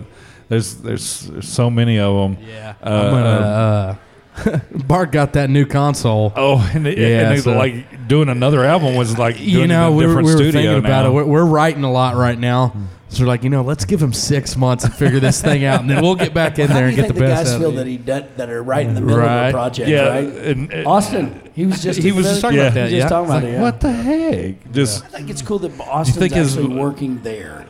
there's 0.48 0.76
there's, 0.76 1.22
there's 1.22 1.48
so 1.48 1.68
many 1.68 1.98
of 1.98 2.14
them. 2.14 2.44
Yeah, 2.46 2.74
Uh, 2.80 2.88
I'm 2.90 3.10
gonna. 3.10 3.28
Uh, 3.28 3.96
Bart 4.86 5.12
got 5.12 5.32
that 5.32 5.48
new 5.50 5.64
console. 5.66 6.30
Oh, 6.36 6.58
and, 6.74 6.86
it, 6.86 6.98
Yeah, 6.98 7.06
and 7.30 7.36
they, 7.36 7.40
so- 7.40 7.56
like 7.56 7.86
doing 8.06 8.28
another 8.28 8.64
album 8.64 8.94
was 8.94 9.18
like 9.18 9.36
doing 9.36 9.48
you 9.48 9.66
know, 9.66 9.88
in 9.90 9.96
we 9.96 10.04
a 10.04 10.06
were, 10.08 10.12
different 10.12 10.26
we 10.26 10.32
were 10.32 10.38
studio 10.38 10.52
thinking 10.52 10.78
about 10.78 11.02
now. 11.04 11.10
it. 11.10 11.12
We're, 11.14 11.24
we're 11.24 11.44
writing 11.44 11.84
a 11.84 11.90
lot 11.92 12.16
right 12.16 12.38
now. 12.38 12.74
So 13.08 13.22
we're 13.22 13.28
like, 13.28 13.44
you 13.44 13.50
know, 13.50 13.62
let's 13.62 13.84
give 13.84 14.02
him 14.02 14.12
six 14.12 14.56
months 14.56 14.84
and 14.84 14.92
figure 14.92 15.20
this 15.20 15.40
thing 15.40 15.64
out, 15.64 15.80
and 15.80 15.88
then 15.88 16.02
we'll 16.02 16.16
get 16.16 16.34
back 16.34 16.58
in 16.58 16.66
How 16.68 16.74
there 16.74 16.86
and 16.88 16.96
get 16.96 17.02
the 17.02 17.14
think 17.14 17.18
the 17.20 17.20
best 17.26 17.44
guys 17.44 17.54
out 17.54 17.58
feel 17.60 17.68
of 17.70 17.76
that 17.76 17.86
it. 17.86 17.90
he 17.90 17.96
that, 17.98 18.36
that 18.36 18.50
are 18.50 18.62
right 18.62 18.84
in 18.84 18.94
the 18.94 19.00
middle 19.00 19.20
of 19.20 19.26
Right. 19.26 19.46
the 19.46 19.52
project, 19.52 19.88
yeah, 19.88 20.08
right? 20.08 20.24
and, 20.24 20.72
and- 20.72 20.86
Austin, 20.88 21.50
he 21.54 21.66
was 21.66 21.82
just 21.82 22.00
He 22.02 22.10
was 22.10 22.26
just 22.26 22.40
talking 22.40 22.58
Yeah. 22.58 22.64
about 22.64 22.74
that. 22.74 22.88
He 22.90 22.96
was 22.96 23.02
just 23.04 23.12
yeah. 23.12 23.16
talking 23.16 23.30
about 23.30 23.42
like, 23.44 23.44
it. 23.44 23.52
Yeah. 23.52 23.62
what 23.62 23.80
the 23.80 23.92
heck? 23.92 24.72
Just 24.72 25.04
I 25.04 25.08
think 25.08 25.30
it's 25.30 25.40
cool 25.40 25.60
that 25.60 25.80
Austin's 25.80 26.18
think 26.18 26.32
his- 26.34 26.56
actually 26.58 26.74
working 26.76 27.22
there. 27.22 27.64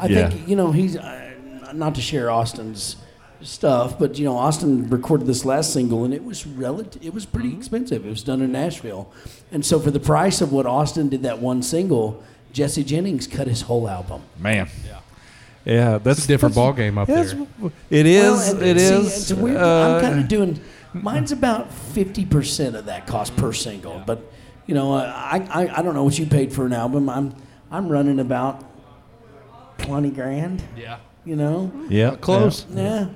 I 0.00 0.06
Yeah. 0.06 0.30
think 0.30 0.48
you 0.48 0.56
know 0.56 0.72
he's 0.72 0.96
uh, 0.96 1.32
not 1.74 1.94
to 1.96 2.00
share 2.00 2.30
Austin's 2.30 2.96
stuff, 3.42 3.98
but 3.98 4.18
you 4.18 4.24
know 4.24 4.36
Austin 4.36 4.88
recorded 4.90 5.26
this 5.26 5.44
last 5.44 5.72
single 5.72 6.04
and 6.04 6.12
it 6.12 6.24
was 6.24 6.46
relative. 6.46 7.04
It 7.04 7.14
was 7.14 7.24
pretty 7.26 7.48
Mm-hmm. 7.50 7.58
expensive. 7.58 8.06
It 8.06 8.10
was 8.10 8.22
done 8.22 8.42
in 8.42 8.52
Nashville, 8.52 9.10
and 9.52 9.64
so 9.64 9.78
for 9.78 9.90
the 9.90 10.00
price 10.00 10.40
of 10.40 10.52
what 10.52 10.66
Austin 10.66 11.08
did 11.08 11.22
that 11.22 11.38
one 11.40 11.62
single, 11.62 12.22
Jesse 12.52 12.82
Jennings 12.84 13.26
cut 13.26 13.46
his 13.46 13.62
whole 13.62 13.88
album. 13.88 14.22
man. 14.38 14.68
Yeah, 14.86 15.00
yeah, 15.64 15.98
that's 15.98 16.18
It's 16.20 16.24
a 16.24 16.28
different 16.28 16.54
that's- 16.54 16.66
ball 16.66 16.72
game 16.72 16.98
up 16.98 17.06
there. 17.08 17.24
It 17.90 18.06
is. 18.06 18.38
Well, 18.38 18.50
and- 18.56 18.62
it 18.62 18.78
see, 18.80 18.94
is. 18.94 19.30
It's 19.30 19.32
weird. 19.40 19.56
uh, 19.58 19.96
I'm 19.96 20.00
kind 20.02 20.20
of 20.20 20.28
doing. 20.28 20.60
Mine's 20.94 21.32
about 21.32 21.72
fifty 21.72 22.24
percent 22.24 22.74
of 22.74 22.86
that 22.86 23.06
cost 23.06 23.36
per 23.36 23.52
single, 23.52 24.02
but 24.06 24.20
you 24.66 24.74
know, 24.74 24.94
uh, 24.94 25.12
I, 25.14 25.38
I 25.64 25.78
I 25.78 25.82
don't 25.82 25.94
know 25.94 26.02
what 26.04 26.18
you 26.18 26.26
paid 26.26 26.52
for 26.52 26.64
an 26.66 26.72
album. 26.72 27.08
I'm 27.10 27.34
I'm 27.70 27.88
running 27.88 28.18
about 28.20 28.64
twenty 29.78 30.10
grand. 30.10 30.62
Yeah. 30.76 30.98
You 31.24 31.36
know, 31.36 31.70
yeah, 31.90 32.16
Close. 32.16 32.64
yeah. 32.72 32.82
Yeah, 32.82 33.06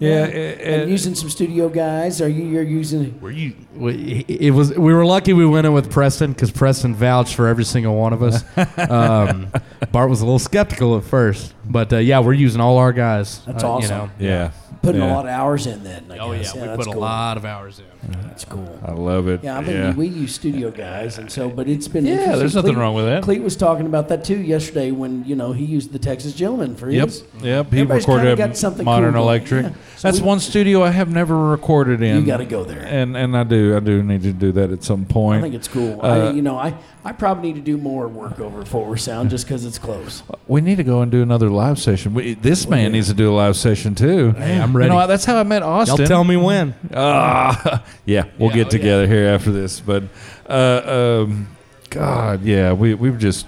and, 0.00 0.32
it- 0.34 0.60
and 0.60 0.90
using 0.90 1.14
some 1.14 1.30
studio 1.30 1.68
guys. 1.68 2.20
Are 2.20 2.28
you 2.28 2.44
you're 2.44 2.62
using? 2.62 3.20
Were 3.20 3.30
you? 3.30 3.54
we- 3.74 4.24
It 4.28 4.50
was. 4.52 4.72
We 4.76 4.92
were 4.92 5.06
lucky 5.06 5.32
we 5.32 5.46
went 5.46 5.66
in 5.66 5.72
with 5.72 5.90
Preston 5.90 6.32
because 6.32 6.50
Preston 6.50 6.94
vouched 6.94 7.34
for 7.34 7.46
every 7.48 7.64
single 7.64 7.96
one 7.96 8.12
of 8.12 8.22
us. 8.22 8.42
Um, 8.90 9.50
Bart 9.92 10.10
was 10.10 10.20
a 10.20 10.24
little 10.24 10.38
skeptical 10.38 10.96
at 10.96 11.04
first, 11.04 11.54
but 11.64 11.92
uh, 11.92 11.96
yeah, 11.98 12.20
we're 12.20 12.32
using 12.34 12.60
all 12.60 12.76
our 12.78 12.92
guys. 12.92 13.44
That's 13.46 13.64
uh, 13.64 13.66
You 13.66 13.72
awesome. 13.72 13.96
know. 13.98 14.10
Yeah. 14.18 14.50
Putting 14.82 15.00
yeah. 15.00 15.12
a 15.12 15.14
lot 15.14 15.24
of 15.24 15.30
hours 15.32 15.66
in 15.66 15.82
then. 15.82 16.06
I 16.10 16.18
Oh 16.18 16.32
yeah, 16.32 16.38
guess. 16.42 16.54
we 16.54 16.60
that's 16.60 16.76
put 16.76 16.86
a 16.94 16.98
lot 16.98 17.36
of 17.36 17.44
hours 17.44 17.78
in. 17.80 17.84
That's 18.22 18.44
cool. 18.44 18.78
I 18.84 18.92
love 18.92 19.28
it. 19.28 19.42
Yeah, 19.42 19.56
I 19.58 19.60
mean, 19.62 19.70
yeah. 19.76 19.94
we 19.94 20.06
use 20.08 20.34
studio 20.34 20.70
guys, 20.70 21.18
and 21.18 21.30
so, 21.30 21.48
but 21.48 21.68
it's 21.68 21.88
been 21.88 22.04
Yeah, 22.06 22.36
there's 22.36 22.54
nothing 22.54 22.74
Cleet- 22.74 22.78
wrong 22.78 22.94
with 22.94 23.06
that. 23.06 23.22
Cleet 23.24 23.42
was 23.42 23.56
talking 23.56 23.86
about 23.86 24.08
that 24.08 24.24
too 24.24 24.36
yesterday 24.40 24.90
when 24.90 25.24
you 25.24 25.34
know 25.36 25.52
he 25.52 25.64
used 25.64 25.92
the 25.92 25.98
Texas 25.98 26.34
Gentleman 26.34 26.76
for 26.76 26.90
Yep, 26.90 27.06
his. 27.08 27.20
yep. 27.42 27.66
He 27.72 27.80
Everybody's 27.80 28.02
recorded 28.04 28.36
kinda 28.36 28.46
got 28.48 28.56
something 28.56 28.84
Modern 28.84 29.14
cool. 29.14 29.22
Electric. 29.22 29.64
Yeah. 29.66 29.72
So 29.96 30.08
That's 30.08 30.20
we- 30.20 30.26
one 30.26 30.40
studio 30.40 30.82
I 30.82 30.90
have 30.90 31.08
never 31.10 31.36
recorded 31.50 32.02
in. 32.02 32.16
You 32.16 32.26
got 32.26 32.36
to 32.38 32.44
go 32.44 32.64
there. 32.64 32.82
and 32.86 33.16
and 33.16 33.36
I 33.36 33.44
do 33.44 33.76
I 33.76 33.80
do 33.80 34.02
need 34.02 34.22
to 34.22 34.32
do 34.32 34.52
that 34.52 34.70
at 34.70 34.84
some 34.84 35.04
point. 35.06 35.38
I 35.38 35.42
think 35.42 35.54
it's 35.54 35.68
cool. 35.68 36.00
Uh, 36.02 36.06
I, 36.28 36.30
you 36.32 36.42
know, 36.42 36.56
I, 36.58 36.74
I 37.04 37.12
probably 37.12 37.48
need 37.52 37.56
to 37.56 37.62
do 37.64 37.78
more 37.78 38.06
work 38.08 38.38
over 38.40 38.64
Fort 38.64 38.88
Worth 38.88 39.00
Sound 39.00 39.30
just 39.30 39.46
because 39.46 39.64
it's 39.64 39.78
close. 39.78 40.22
we 40.48 40.60
need 40.60 40.76
to 40.76 40.84
go 40.84 41.00
and 41.00 41.10
do 41.10 41.22
another 41.22 41.48
live 41.48 41.78
session. 41.78 42.12
We, 42.14 42.34
this 42.34 42.68
man 42.68 42.92
needs 42.92 43.08
to 43.08 43.14
do 43.14 43.32
a 43.32 43.34
live 43.34 43.56
session 43.56 43.94
too. 43.94 44.32
Hey, 44.32 44.60
I'm 44.60 44.72
You 44.72 44.78
ready. 44.78 44.90
know, 44.90 45.06
that's 45.06 45.24
how 45.24 45.36
I 45.38 45.42
met 45.44 45.62
Austin. 45.62 45.96
Y'all 45.98 46.06
tell 46.06 46.24
me 46.24 46.36
when. 46.36 46.74
Ah, 46.94 47.82
yeah, 48.04 48.24
we'll 48.38 48.50
Yeah, 48.50 48.56
get 48.56 48.66
oh, 48.66 48.70
together 48.70 49.06
here 49.06 49.26
after 49.28 49.50
this. 49.50 49.80
But, 49.80 50.04
uh, 50.48 51.22
um, 51.24 51.48
God, 51.90 52.42
yeah, 52.44 52.72
we 52.72 52.94
we've 52.94 53.18
just 53.18 53.46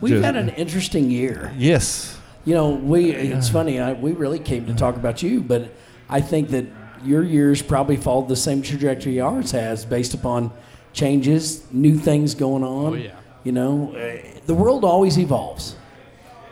We've 0.00 0.12
just- 0.12 0.24
had 0.24 0.36
an 0.36 0.50
interesting 0.50 1.10
year. 1.10 1.52
yes, 1.56 2.16
You 2.44 2.54
know, 2.54 2.70
we 2.70 3.10
it's 3.12 3.48
funny. 3.48 3.78
I, 3.80 3.92
we 3.92 4.12
really 4.12 4.38
came 4.40 4.66
to 4.66 4.74
talk 4.74 4.96
about 4.96 5.22
you, 5.22 5.40
but 5.40 5.72
I 6.08 6.20
think 6.20 6.48
that 6.50 6.66
your 7.04 7.22
years 7.22 7.62
probably 7.62 7.96
followed 7.96 8.28
the 8.28 8.36
same 8.36 8.62
trajectory 8.62 9.20
ours 9.20 9.52
has, 9.52 9.84
based 9.84 10.14
upon 10.14 10.50
changes, 10.92 11.62
new 11.72 11.96
things 11.98 12.34
going 12.34 12.62
on. 12.64 12.92
Oh, 12.92 12.94
yeah. 12.96 13.10
You 13.44 13.52
know, 13.52 13.94
uh, 13.96 14.16
the 14.46 14.54
world 14.54 14.84
always 14.84 15.18
evolves. 15.18 15.76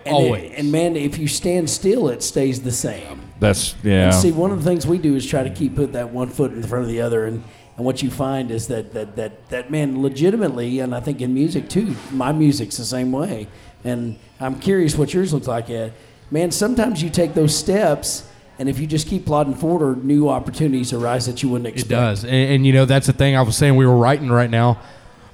And 0.07 0.17
it- 0.17 0.21
Always. 0.27 0.53
and 0.57 0.73
man, 0.73 0.97
if 0.97 1.19
you 1.19 1.29
stand 1.29 1.69
still, 1.69 2.09
it 2.09 2.23
stays 2.23 2.63
the 2.63 2.73
same. 2.73 3.21
That's 3.41 3.75
yeah. 3.83 4.07
And 4.07 4.15
see, 4.15 4.33
one 4.33 4.53
of 4.53 4.63
the 4.63 4.71
things 4.71 4.87
we 4.87 4.99
do 4.99 5.17
is 5.17 5.27
try 5.27 5.43
to 5.43 5.51
keep 5.51 5.75
put 5.75 5.93
that 5.95 6.11
one 6.11 6.29
foot 6.29 6.53
in 6.53 6.63
front 6.63 6.85
of 6.85 6.91
the 6.91 7.01
other, 7.01 7.25
and, 7.25 7.43
and 7.77 7.85
what 7.85 8.03
you 8.03 8.11
find 8.11 8.51
is 8.51 8.69
that 8.69 8.93
that 8.93 9.17
that 9.17 9.49
that 9.49 9.71
man, 9.71 10.03
legitimately, 10.03 10.79
and 10.81 10.95
I 10.95 11.01
think 11.01 11.21
in 11.21 11.35
music 11.35 11.69
too, 11.69 11.97
my 12.13 12.33
music's 12.33 12.77
the 12.77 12.85
same 12.85 13.11
way. 13.11 13.49
And 13.83 14.19
I'm 14.39 14.61
curious 14.61 14.97
what 14.97 15.15
yours 15.15 15.33
looks 15.33 15.49
like. 15.49 15.71
Ed. 15.71 15.95
Man, 16.31 16.51
sometimes 16.51 17.03
you 17.03 17.11
take 17.11 17.35
those 17.35 17.57
steps, 17.57 18.29
and 18.59 18.69
if 18.69 18.79
you 18.79 18.87
just 18.87 19.09
keep 19.09 19.27
plodding 19.27 19.55
forward, 19.55 20.05
new 20.05 20.29
opportunities 20.29 20.93
arise 20.93 21.27
that 21.27 21.43
you 21.43 21.49
wouldn't 21.49 21.69
expect. 21.69 21.91
It 21.91 21.95
does, 21.95 22.25
and, 22.25 22.33
and 22.33 22.67
you 22.67 22.73
know 22.73 22.85
that's 22.85 23.07
the 23.07 23.13
thing 23.13 23.37
I 23.37 23.43
was 23.43 23.57
saying. 23.57 23.75
We 23.75 23.87
were 23.87 23.97
writing 23.97 24.31
right 24.31 24.51
now. 24.51 24.79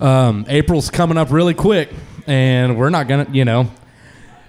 Um, 0.00 0.44
April's 0.48 0.90
coming 0.90 1.18
up 1.18 1.30
really 1.30 1.54
quick, 1.54 1.90
and 2.26 2.78
we're 2.78 2.90
not 2.90 3.08
gonna, 3.08 3.26
you 3.32 3.44
know, 3.44 3.70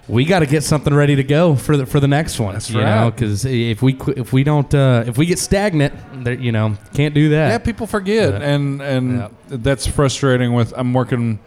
we 0.08 0.24
got 0.24 0.38
to 0.40 0.46
get 0.46 0.62
something 0.62 0.94
ready 0.94 1.16
to 1.16 1.22
go 1.24 1.54
for 1.54 1.76
the 1.76 1.86
for 1.86 2.00
the 2.00 2.08
next 2.08 2.40
one. 2.40 2.54
That's 2.54 2.70
you 2.70 2.80
right. 2.80 3.04
know, 3.04 3.10
because 3.10 3.44
if 3.44 3.82
we 3.82 3.96
if 4.16 4.32
we 4.32 4.42
don't 4.44 4.72
uh, 4.74 5.04
if 5.06 5.18
we 5.18 5.26
get 5.26 5.38
stagnant, 5.38 5.94
there, 6.24 6.34
you 6.34 6.50
know, 6.52 6.76
can't 6.94 7.14
do 7.14 7.28
that. 7.30 7.48
Yeah, 7.50 7.58
people 7.58 7.86
forget, 7.86 8.32
Yeah. 8.32 8.48
and 8.54 8.80
and 8.80 9.12
Yeah. 9.18 9.28
that's 9.48 9.86
frustrating. 9.86 10.52
With 10.54 10.72
I'm 10.76 10.92
working, 10.94 11.40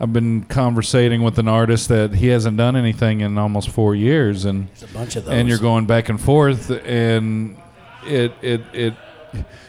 I've 0.00 0.12
been 0.12 0.42
conversating 0.44 1.22
with 1.22 1.38
an 1.38 1.48
artist 1.48 1.88
that 1.88 2.14
he 2.14 2.28
hasn't 2.28 2.56
done 2.56 2.74
anything 2.76 3.20
in 3.20 3.36
almost 3.38 3.68
four 3.70 3.94
years, 3.94 4.44
and 4.44 4.68
There's 4.68 4.90
a 4.90 4.94
bunch 4.94 5.16
of 5.16 5.24
those. 5.26 5.34
and 5.34 5.48
you're 5.48 5.58
going 5.58 5.86
back 5.86 6.08
and 6.08 6.20
forth, 6.20 6.70
and 6.70 7.56
it 8.06 8.32
it 8.42 8.62
it 8.72 8.94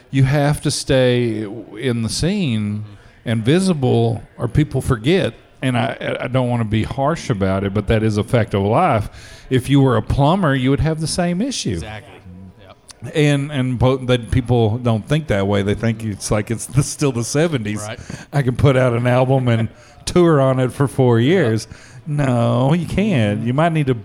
you 0.10 0.24
have 0.24 0.62
to 0.62 0.72
stay 0.72 1.42
in 1.44 2.02
the 2.02 2.10
scene 2.10 2.86
and 3.26 3.44
visible, 3.44 4.24
or 4.38 4.48
people 4.48 4.80
forget. 4.82 5.34
And 5.62 5.78
I 5.78 6.18
I 6.22 6.28
don't 6.28 6.50
want 6.50 6.62
to 6.62 6.68
be 6.70 6.84
harsh 6.84 7.30
about 7.30 7.64
it, 7.64 7.74
but 7.74 7.88
that 7.88 8.04
is 8.04 8.18
a 8.18 8.24
fact 8.24 8.54
of 8.54 8.64
life. 8.64 9.46
If 9.50 9.70
you 9.70 9.82
were 9.82 9.98
a 9.98 10.02
plumber, 10.02 10.54
you 10.54 10.70
would 10.70 10.80
have 10.80 11.02
the 11.02 11.08
same 11.08 11.42
issue 11.42 11.72
exactly. 11.72 12.14
Yep. 12.62 12.78
and 13.16 13.52
and 13.52 13.80
that 14.08 14.30
people 14.32 14.78
don't 14.78 15.08
think 15.08 15.28
that 15.28 15.48
way. 15.48 15.64
They 15.64 15.74
think 15.74 16.04
it's 16.04 16.30
like 16.30 16.52
it's 16.52 16.68
the, 16.68 16.84
still 16.84 17.12
the 17.12 17.24
seventies. 17.24 17.82
Right. 17.82 18.00
I 18.32 18.42
can 18.44 18.56
put 18.56 18.78
out 18.78 18.94
an 18.94 19.08
album 19.08 19.48
and 19.48 19.70
tour 20.06 20.40
on 20.40 20.60
it 20.60 20.72
for 20.72 20.88
four 20.88 21.20
years. 21.20 21.68
No, 22.06 22.74
you 22.74 22.86
can't. 22.88 23.44
You 23.44 23.54
might 23.54 23.74
need 23.74 23.88
to 23.88 23.98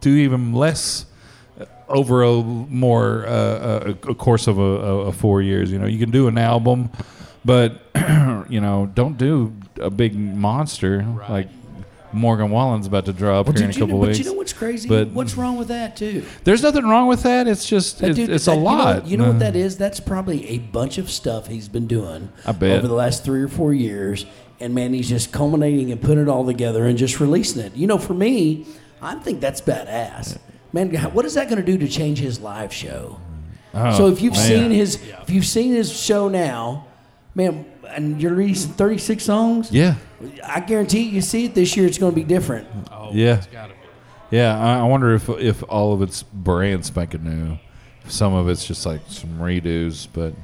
do 0.00 0.10
even 0.10 0.52
less 0.52 1.06
uh, 1.60 1.64
over 1.88 2.22
a 2.22 2.32
more 2.42 3.26
uh, 3.26 3.94
a, 4.04 4.10
a 4.10 4.14
course 4.14 4.46
of 4.46 4.58
a, 4.58 4.62
a, 4.62 4.96
a 5.06 5.12
four 5.12 5.42
years. 5.42 5.70
You 5.72 5.78
know, 5.78 5.86
you 5.86 5.98
can 5.98 6.10
do 6.10 6.28
an 6.28 6.38
album, 6.38 6.90
but 7.44 7.80
you 8.48 8.60
know, 8.60 8.90
don't 8.94 9.16
do 9.18 9.52
a 9.80 9.90
big 9.90 10.14
monster 10.16 11.04
like 11.28 11.48
Morgan 12.12 12.50
Wallen's 12.50 12.86
about 12.88 13.04
to 13.06 13.12
drop 13.12 13.46
Well, 13.46 13.54
here 13.54 13.64
in 13.64 13.70
a 13.70 13.72
couple 13.72 13.86
know, 13.88 13.98
but 14.00 14.08
weeks. 14.08 14.18
you 14.18 14.24
know 14.24 14.32
what's 14.32 14.52
crazy? 14.52 14.88
But- 14.88 15.10
what's 15.10 15.36
wrong 15.36 15.56
with 15.56 15.68
that 15.68 15.96
too? 15.96 16.24
There's 16.42 16.62
nothing 16.62 16.84
wrong 16.84 17.06
with 17.06 17.22
that. 17.22 17.46
It's 17.46 17.64
just 17.68 18.00
That 18.00 18.10
it's, 18.10 18.16
dude- 18.18 18.30
it's 18.30 18.44
that- 18.46 18.52
a 18.52 18.54
you 18.56 18.60
know- 18.62 18.66
lot. 18.66 19.06
You 19.06 19.16
know, 19.16 19.26
what 19.28 19.36
Uh, 19.36 19.38
that 19.40 19.56
is? 19.56 19.76
That's 19.76 20.00
probably 20.00 20.48
a 20.48 20.58
bunch 20.58 20.98
of 20.98 21.08
stuff 21.08 21.46
he's 21.46 21.68
been 21.68 21.86
doing 21.86 22.30
I 22.44 22.50
bet. 22.52 22.78
over 22.78 22.88
the 22.88 22.94
last 22.94 23.22
three 23.24 23.42
or 23.42 23.48
four 23.48 23.72
years. 23.72 24.26
And 24.58 24.74
man, 24.74 24.92
he's 24.92 25.08
just 25.08 25.30
culminating 25.32 25.90
and 25.92 26.00
putting 26.02 26.22
it 26.24 26.28
all 26.28 26.44
together 26.44 26.84
and 26.84 26.98
just 26.98 27.20
releasing 27.20 27.62
it. 27.62 27.76
You 27.76 27.86
know, 27.86 27.96
for 27.96 28.12
me, 28.12 28.66
I 29.00 29.14
think 29.14 29.40
that's 29.40 29.60
badass. 29.60 30.36
Man, 30.72 30.90
what 31.12 31.24
is 31.24 31.34
that 31.34 31.48
going 31.48 31.64
to 31.64 31.72
do 31.72 31.78
to 31.78 31.88
change 31.88 32.18
his 32.18 32.40
live 32.40 32.72
show? 32.72 33.18
Oh, 33.72 33.96
so 33.96 34.08
if 34.08 34.20
you've 34.20 34.34
man. 34.34 34.46
seen 34.48 34.70
his, 34.72 34.96
if 35.22 35.30
you've 35.30 35.46
seen 35.46 35.72
his 35.72 35.90
show 35.96 36.28
now, 36.28 36.86
man, 37.34 37.64
and 37.88 38.20
you're 38.20 38.34
releasing 38.34 38.72
36 38.72 39.22
songs, 39.24 39.70
Yeah. 39.72 39.94
I 40.44 40.60
guarantee 40.60 41.00
you 41.02 41.20
see 41.20 41.46
it 41.46 41.54
this 41.54 41.76
year. 41.76 41.86
It's 41.86 41.98
going 41.98 42.12
to 42.12 42.16
be 42.16 42.24
different. 42.24 42.68
Oh, 42.92 43.10
Yeah. 43.12 43.36
it's 43.36 43.46
be. 43.46 43.58
Yeah, 44.30 44.56
I, 44.60 44.80
I 44.80 44.82
wonder 44.84 45.12
if 45.14 45.28
if 45.28 45.62
all 45.68 45.92
of 45.92 46.02
it's 46.02 46.22
brand 46.22 46.84
spanking 46.86 47.24
new. 47.24 47.58
Some 48.06 48.32
of 48.32 48.48
it's 48.48 48.64
just 48.64 48.86
like 48.86 49.00
some 49.08 49.38
redos, 49.40 50.06
but 50.12 50.34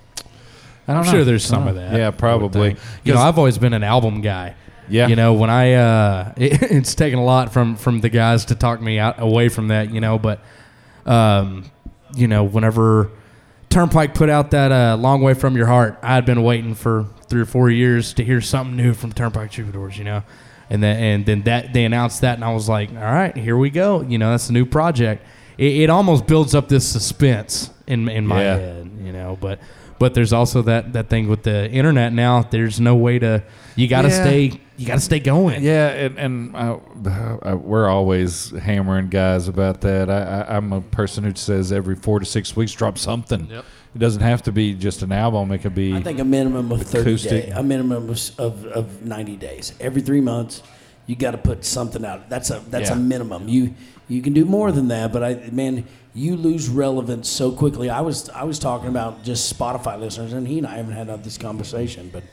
I 0.88 0.92
don't 0.92 0.96
I'm 1.00 1.04
know. 1.06 1.10
sure 1.12 1.24
there's 1.24 1.44
some 1.44 1.68
of 1.68 1.76
that. 1.76 1.94
Yeah, 1.96 2.10
probably. 2.10 2.76
You 3.04 3.14
know, 3.14 3.20
I've 3.20 3.38
always 3.38 3.58
been 3.58 3.72
an 3.74 3.84
album 3.84 4.22
guy. 4.22 4.54
Yeah. 4.88 5.06
You 5.06 5.14
know, 5.14 5.34
when 5.34 5.50
I 5.50 5.74
uh, 5.74 6.32
it, 6.36 6.62
it's 6.62 6.94
taken 6.96 7.18
a 7.20 7.24
lot 7.24 7.52
from 7.52 7.76
from 7.76 8.00
the 8.00 8.08
guys 8.08 8.46
to 8.46 8.54
talk 8.56 8.80
me 8.80 8.98
out 8.98 9.20
away 9.20 9.48
from 9.48 9.68
that. 9.68 9.92
You 9.92 10.00
know, 10.00 10.18
but 10.18 10.40
um, 11.04 11.64
you 12.16 12.26
know, 12.26 12.42
whenever 12.44 13.10
Turnpike 13.68 14.14
put 14.14 14.28
out 14.30 14.50
that 14.52 14.72
uh, 14.72 14.96
"Long 14.96 15.20
Way 15.22 15.34
from 15.34 15.56
Your 15.56 15.66
Heart," 15.66 15.98
I 16.02 16.14
had 16.14 16.24
been 16.24 16.42
waiting 16.42 16.74
for 16.74 17.06
three 17.28 17.40
or 17.40 17.44
four 17.46 17.68
years 17.70 18.14
to 18.14 18.24
hear 18.24 18.40
something 18.40 18.76
new 18.76 18.94
from 18.94 19.12
Turnpike 19.12 19.50
Troubadours. 19.50 19.98
You 19.98 20.04
know, 20.04 20.22
and 20.70 20.82
then 20.82 20.96
and 21.02 21.26
then 21.26 21.42
that 21.42 21.72
they 21.72 21.84
announced 21.84 22.20
that, 22.22 22.36
and 22.36 22.44
I 22.44 22.52
was 22.54 22.68
like, 22.68 22.90
all 22.90 22.96
right, 22.96 23.36
here 23.36 23.56
we 23.56 23.70
go. 23.70 24.00
You 24.02 24.18
know, 24.18 24.30
that's 24.30 24.48
a 24.48 24.52
new 24.52 24.64
project. 24.66 25.26
It, 25.58 25.82
it 25.82 25.90
almost 25.90 26.26
builds 26.26 26.54
up 26.54 26.68
this 26.68 26.86
suspense 26.88 27.70
in 27.86 28.08
in 28.08 28.26
my 28.26 28.42
Yeah. 28.42 28.56
head. 28.56 28.90
You 29.02 29.12
know, 29.12 29.36
but. 29.40 29.58
But 29.98 30.12
there's 30.12 30.34
also 30.34 30.60
that, 30.60 30.92
that 30.92 31.08
thing 31.08 31.26
with 31.26 31.42
the 31.44 31.70
internet 31.70 32.12
now. 32.12 32.42
There's 32.42 32.78
no 32.78 32.94
way 32.96 33.18
to. 33.18 33.42
You 33.76 33.88
got 33.88 34.02
to 34.02 34.08
Yeah. 34.08 34.22
stay. 34.24 34.60
You 34.76 34.86
got 34.86 34.94
to 34.94 35.00
stay 35.00 35.20
going. 35.20 35.62
Yeah, 35.62 35.88
and 35.88 36.18
and 36.18 36.56
uh, 36.56 36.78
uh, 37.06 37.56
we're 37.56 37.88
always 37.88 38.50
hammering 38.50 39.08
guys 39.08 39.48
about 39.48 39.80
that. 39.82 40.10
I, 40.10 40.42
I, 40.42 40.56
I'm 40.56 40.72
a 40.72 40.80
person 40.80 41.24
who 41.24 41.34
says 41.34 41.72
every 41.72 41.96
four 41.96 42.20
to 42.20 42.26
six 42.26 42.54
weeks 42.54 42.72
drop 42.72 42.98
something. 42.98 43.46
Yep. 43.46 43.64
It 43.94 43.98
doesn't 43.98 44.20
have 44.22 44.42
to 44.42 44.52
be 44.52 44.74
just 44.74 45.02
an 45.02 45.12
album. 45.12 45.50
It 45.52 45.58
could 45.58 45.74
be. 45.74 45.94
I 45.94 46.02
think 46.02 46.18
a 46.18 46.24
minimum 46.24 46.70
of 46.70 46.82
30 46.82 47.00
Acoustic. 47.00 47.30
days, 47.46 47.54
a 47.54 47.62
minimum 47.62 48.10
of, 48.10 48.38
of, 48.38 48.66
of 48.66 49.02
90 49.02 49.36
days. 49.36 49.72
Every 49.80 50.02
three 50.02 50.20
months, 50.20 50.62
you 51.06 51.16
got 51.16 51.30
to 51.30 51.38
put 51.38 51.64
something 51.64 52.04
out. 52.04 52.28
That's 52.28 52.50
a 52.50 52.60
that's 52.68 52.90
a 52.90 52.96
minimum. 52.96 53.48
You 53.48 53.74
you 54.08 54.20
can 54.20 54.34
do 54.34 54.44
more 54.44 54.70
than 54.72 54.88
that, 54.88 55.12
but 55.12 55.24
I 55.24 55.48
man, 55.50 55.86
you 56.14 56.36
lose 56.36 56.68
relevance 56.68 57.28
so 57.28 57.50
quickly. 57.52 57.88
I 57.88 58.02
was 58.02 58.28
I 58.30 58.44
was 58.44 58.58
talking 58.58 58.88
about 58.88 59.24
just 59.24 59.56
Spotify 59.56 59.98
listeners, 59.98 60.34
and 60.34 60.46
he 60.46 60.58
and 60.58 60.66
I 60.66 60.76
haven't 60.76 60.92
had 60.92 61.24
this 61.24 61.38
conversation, 61.38 62.10
but 62.12 62.24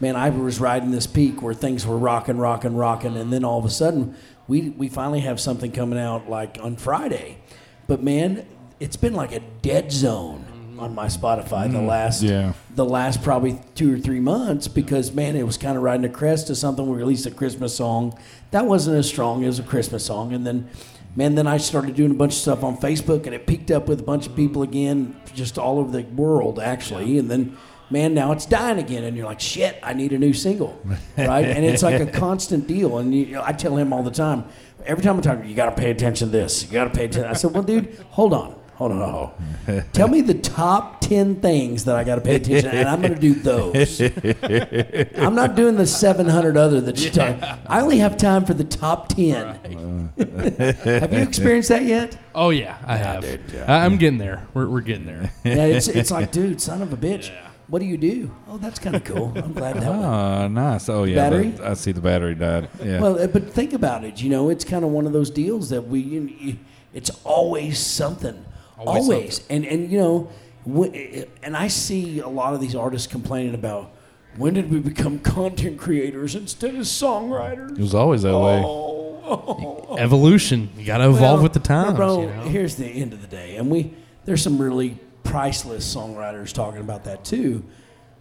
man, 0.00 0.16
I 0.16 0.30
was 0.30 0.58
riding 0.58 0.90
this 0.90 1.06
peak 1.06 1.42
where 1.42 1.54
things 1.54 1.86
were 1.86 1.98
rocking, 1.98 2.38
rocking, 2.38 2.74
rocking, 2.76 3.16
and 3.16 3.32
then 3.32 3.44
all 3.44 3.58
of 3.58 3.64
a 3.64 3.70
sudden, 3.70 4.16
we 4.48 4.70
we 4.70 4.88
finally 4.88 5.20
have 5.20 5.38
something 5.38 5.70
coming 5.70 5.98
out 5.98 6.28
like 6.28 6.58
on 6.60 6.76
Friday, 6.76 7.38
but 7.86 8.02
man, 8.02 8.46
it's 8.80 8.96
been 8.96 9.14
like 9.14 9.32
a 9.32 9.40
dead 9.62 9.92
zone 9.92 10.44
on 10.80 10.94
my 10.94 11.06
Spotify 11.06 11.70
the 11.70 11.76
mm-hmm. 11.76 11.86
last 11.86 12.22
yeah. 12.22 12.54
the 12.74 12.84
last 12.84 13.22
probably 13.22 13.60
two 13.74 13.94
or 13.94 13.98
three 13.98 14.18
months 14.18 14.66
because 14.66 15.12
man, 15.12 15.36
it 15.36 15.44
was 15.44 15.56
kind 15.58 15.76
of 15.76 15.82
riding 15.82 16.04
a 16.06 16.08
crest 16.08 16.46
to 16.48 16.54
something. 16.54 16.88
We 16.88 16.96
released 16.96 17.26
a 17.26 17.30
Christmas 17.30 17.76
song 17.76 18.18
that 18.50 18.66
wasn't 18.66 18.96
as 18.96 19.06
strong 19.06 19.44
as 19.44 19.58
a 19.58 19.62
Christmas 19.62 20.04
song, 20.04 20.32
and 20.32 20.46
then 20.46 20.68
man, 21.14 21.34
then 21.34 21.46
I 21.46 21.58
started 21.58 21.94
doing 21.94 22.10
a 22.10 22.14
bunch 22.14 22.32
of 22.32 22.38
stuff 22.38 22.64
on 22.64 22.76
Facebook, 22.78 23.26
and 23.26 23.34
it 23.34 23.46
peaked 23.46 23.70
up 23.70 23.86
with 23.86 24.00
a 24.00 24.04
bunch 24.04 24.26
of 24.26 24.34
people 24.34 24.62
again, 24.62 25.20
just 25.34 25.58
all 25.58 25.78
over 25.78 25.92
the 25.92 26.06
world 26.08 26.58
actually, 26.58 27.18
and 27.18 27.30
then. 27.30 27.56
Man, 27.90 28.14
now 28.14 28.30
it's 28.32 28.46
dying 28.46 28.78
again, 28.78 29.02
and 29.04 29.16
you're 29.16 29.26
like, 29.26 29.40
"Shit, 29.40 29.78
I 29.82 29.94
need 29.94 30.12
a 30.12 30.18
new 30.18 30.32
single," 30.32 30.80
right? 31.18 31.44
and 31.44 31.64
it's 31.64 31.82
like 31.82 32.00
a 32.00 32.06
constant 32.18 32.66
deal. 32.68 32.98
And 32.98 33.12
you, 33.12 33.40
I 33.42 33.52
tell 33.52 33.76
him 33.76 33.92
all 33.92 34.04
the 34.04 34.12
time, 34.12 34.44
every 34.86 35.02
time 35.02 35.18
I 35.18 35.20
talk, 35.20 35.38
to 35.38 35.42
him, 35.42 35.48
you 35.48 35.56
got 35.56 35.74
to 35.74 35.80
pay 35.80 35.90
attention 35.90 36.28
to 36.28 36.32
this. 36.32 36.64
You 36.64 36.70
got 36.72 36.84
to 36.84 36.90
pay 36.90 37.06
attention. 37.06 37.28
I 37.28 37.32
said, 37.34 37.52
"Well, 37.52 37.64
dude, 37.64 37.98
hold 38.10 38.32
on, 38.32 38.54
hold 38.74 38.92
on, 38.92 39.10
hold 39.10 39.30
on. 39.68 39.84
Tell 39.92 40.06
me 40.06 40.20
the 40.20 40.34
top 40.34 41.00
ten 41.00 41.40
things 41.40 41.84
that 41.86 41.96
I 41.96 42.04
got 42.04 42.14
to 42.14 42.20
pay 42.20 42.36
attention, 42.36 42.70
to, 42.70 42.76
and 42.76 42.88
I'm 42.88 43.00
going 43.00 43.14
to 43.14 43.20
do 43.20 43.34
those. 43.34 44.00
I'm 45.18 45.34
not 45.34 45.56
doing 45.56 45.74
the 45.76 45.86
700 45.86 46.56
other 46.56 46.80
that 46.82 47.00
you 47.00 47.10
talk. 47.10 47.36
I 47.66 47.80
only 47.80 47.98
have 47.98 48.16
time 48.16 48.44
for 48.44 48.54
the 48.54 48.62
top 48.64 49.08
ten. 49.08 50.08
have 50.16 51.12
you 51.12 51.18
experienced 51.20 51.70
that 51.70 51.82
yet? 51.82 52.16
Oh 52.36 52.50
yeah, 52.50 52.78
I 52.86 52.96
have. 52.96 53.24
I, 53.66 53.84
I'm 53.84 53.96
getting 53.96 54.18
there. 54.18 54.46
We're, 54.54 54.68
we're 54.68 54.80
getting 54.80 55.06
there. 55.06 55.32
Yeah, 55.44 55.64
it's 55.64 55.88
it's 55.88 56.12
like, 56.12 56.30
dude, 56.30 56.60
son 56.60 56.82
of 56.82 56.92
a 56.92 56.96
bitch. 56.96 57.32
What 57.70 57.78
do 57.78 57.86
you 57.86 57.96
do? 57.96 58.34
Oh, 58.48 58.58
that's 58.58 58.78
kind 58.80 58.96
of 58.96 59.04
cool. 59.04 59.32
I'm 59.36 59.52
glad 59.52 59.76
that 59.76 59.84
ah, 59.86 59.90
went. 59.90 60.04
Oh, 60.04 60.48
nice. 60.48 60.88
Oh, 60.88 61.04
yeah. 61.04 61.14
Battery? 61.30 61.50
that- 61.50 61.66
I 61.66 61.74
see 61.74 61.92
the 61.92 62.00
battery 62.00 62.34
died. 62.34 62.68
Yeah. 62.82 63.00
Well, 63.00 63.18
uh, 63.22 63.28
but 63.28 63.52
think 63.52 63.72
about 63.72 64.02
it. 64.04 64.20
You 64.20 64.28
know, 64.28 64.48
it's 64.50 64.64
kind 64.64 64.84
of 64.84 64.90
one 64.90 65.06
of 65.06 65.12
those 65.12 65.30
deals 65.30 65.70
that 65.70 65.86
we. 65.86 66.00
you- 66.00 66.30
you- 66.38 66.56
It's 66.92 67.10
always 67.24 67.78
something. 67.78 68.44
Always 68.76 69.02
Always, 69.04 69.46
and 69.50 69.64
and 69.66 69.90
you 69.92 69.98
know, 69.98 70.28
wh- 70.66 70.88
uh, 70.88 71.20
uh, 71.20 71.24
and 71.42 71.56
I 71.56 71.68
see 71.68 72.18
a 72.18 72.26
lot 72.28 72.54
of 72.54 72.60
these 72.60 72.74
artists 72.74 73.06
complaining 73.06 73.54
about 73.54 73.90
when 74.36 74.54
did 74.54 74.70
we 74.70 74.80
become 74.80 75.18
content 75.36 75.78
creators 75.78 76.34
instead 76.34 76.74
of 76.74 76.80
songwriters? 76.80 77.72
it 77.72 77.78
was 77.80 77.94
always 77.94 78.22
that 78.22 78.36
way. 78.36 78.62
Oh, 78.64 79.96
Evolution. 79.98 80.70
You 80.76 80.84
got 80.86 80.98
to 80.98 81.04
evolve 81.10 81.20
Well, 81.20 81.42
with 81.42 81.52
the 81.52 81.60
times. 81.60 81.94
bro. 81.96 82.22
you 82.22 82.28
oh, 82.28 82.34
know? 82.34 82.42
Here's 82.48 82.74
the 82.76 82.86
end 82.86 83.12
of 83.12 83.20
the 83.20 83.28
day, 83.28 83.56
and 83.56 83.70
we 83.70 83.94
there's 84.24 84.42
some 84.42 84.60
really 84.60 84.98
priceless 85.22 85.94
songwriters 85.94 86.52
talking 86.52 86.80
about 86.80 87.04
that 87.04 87.24
too. 87.24 87.64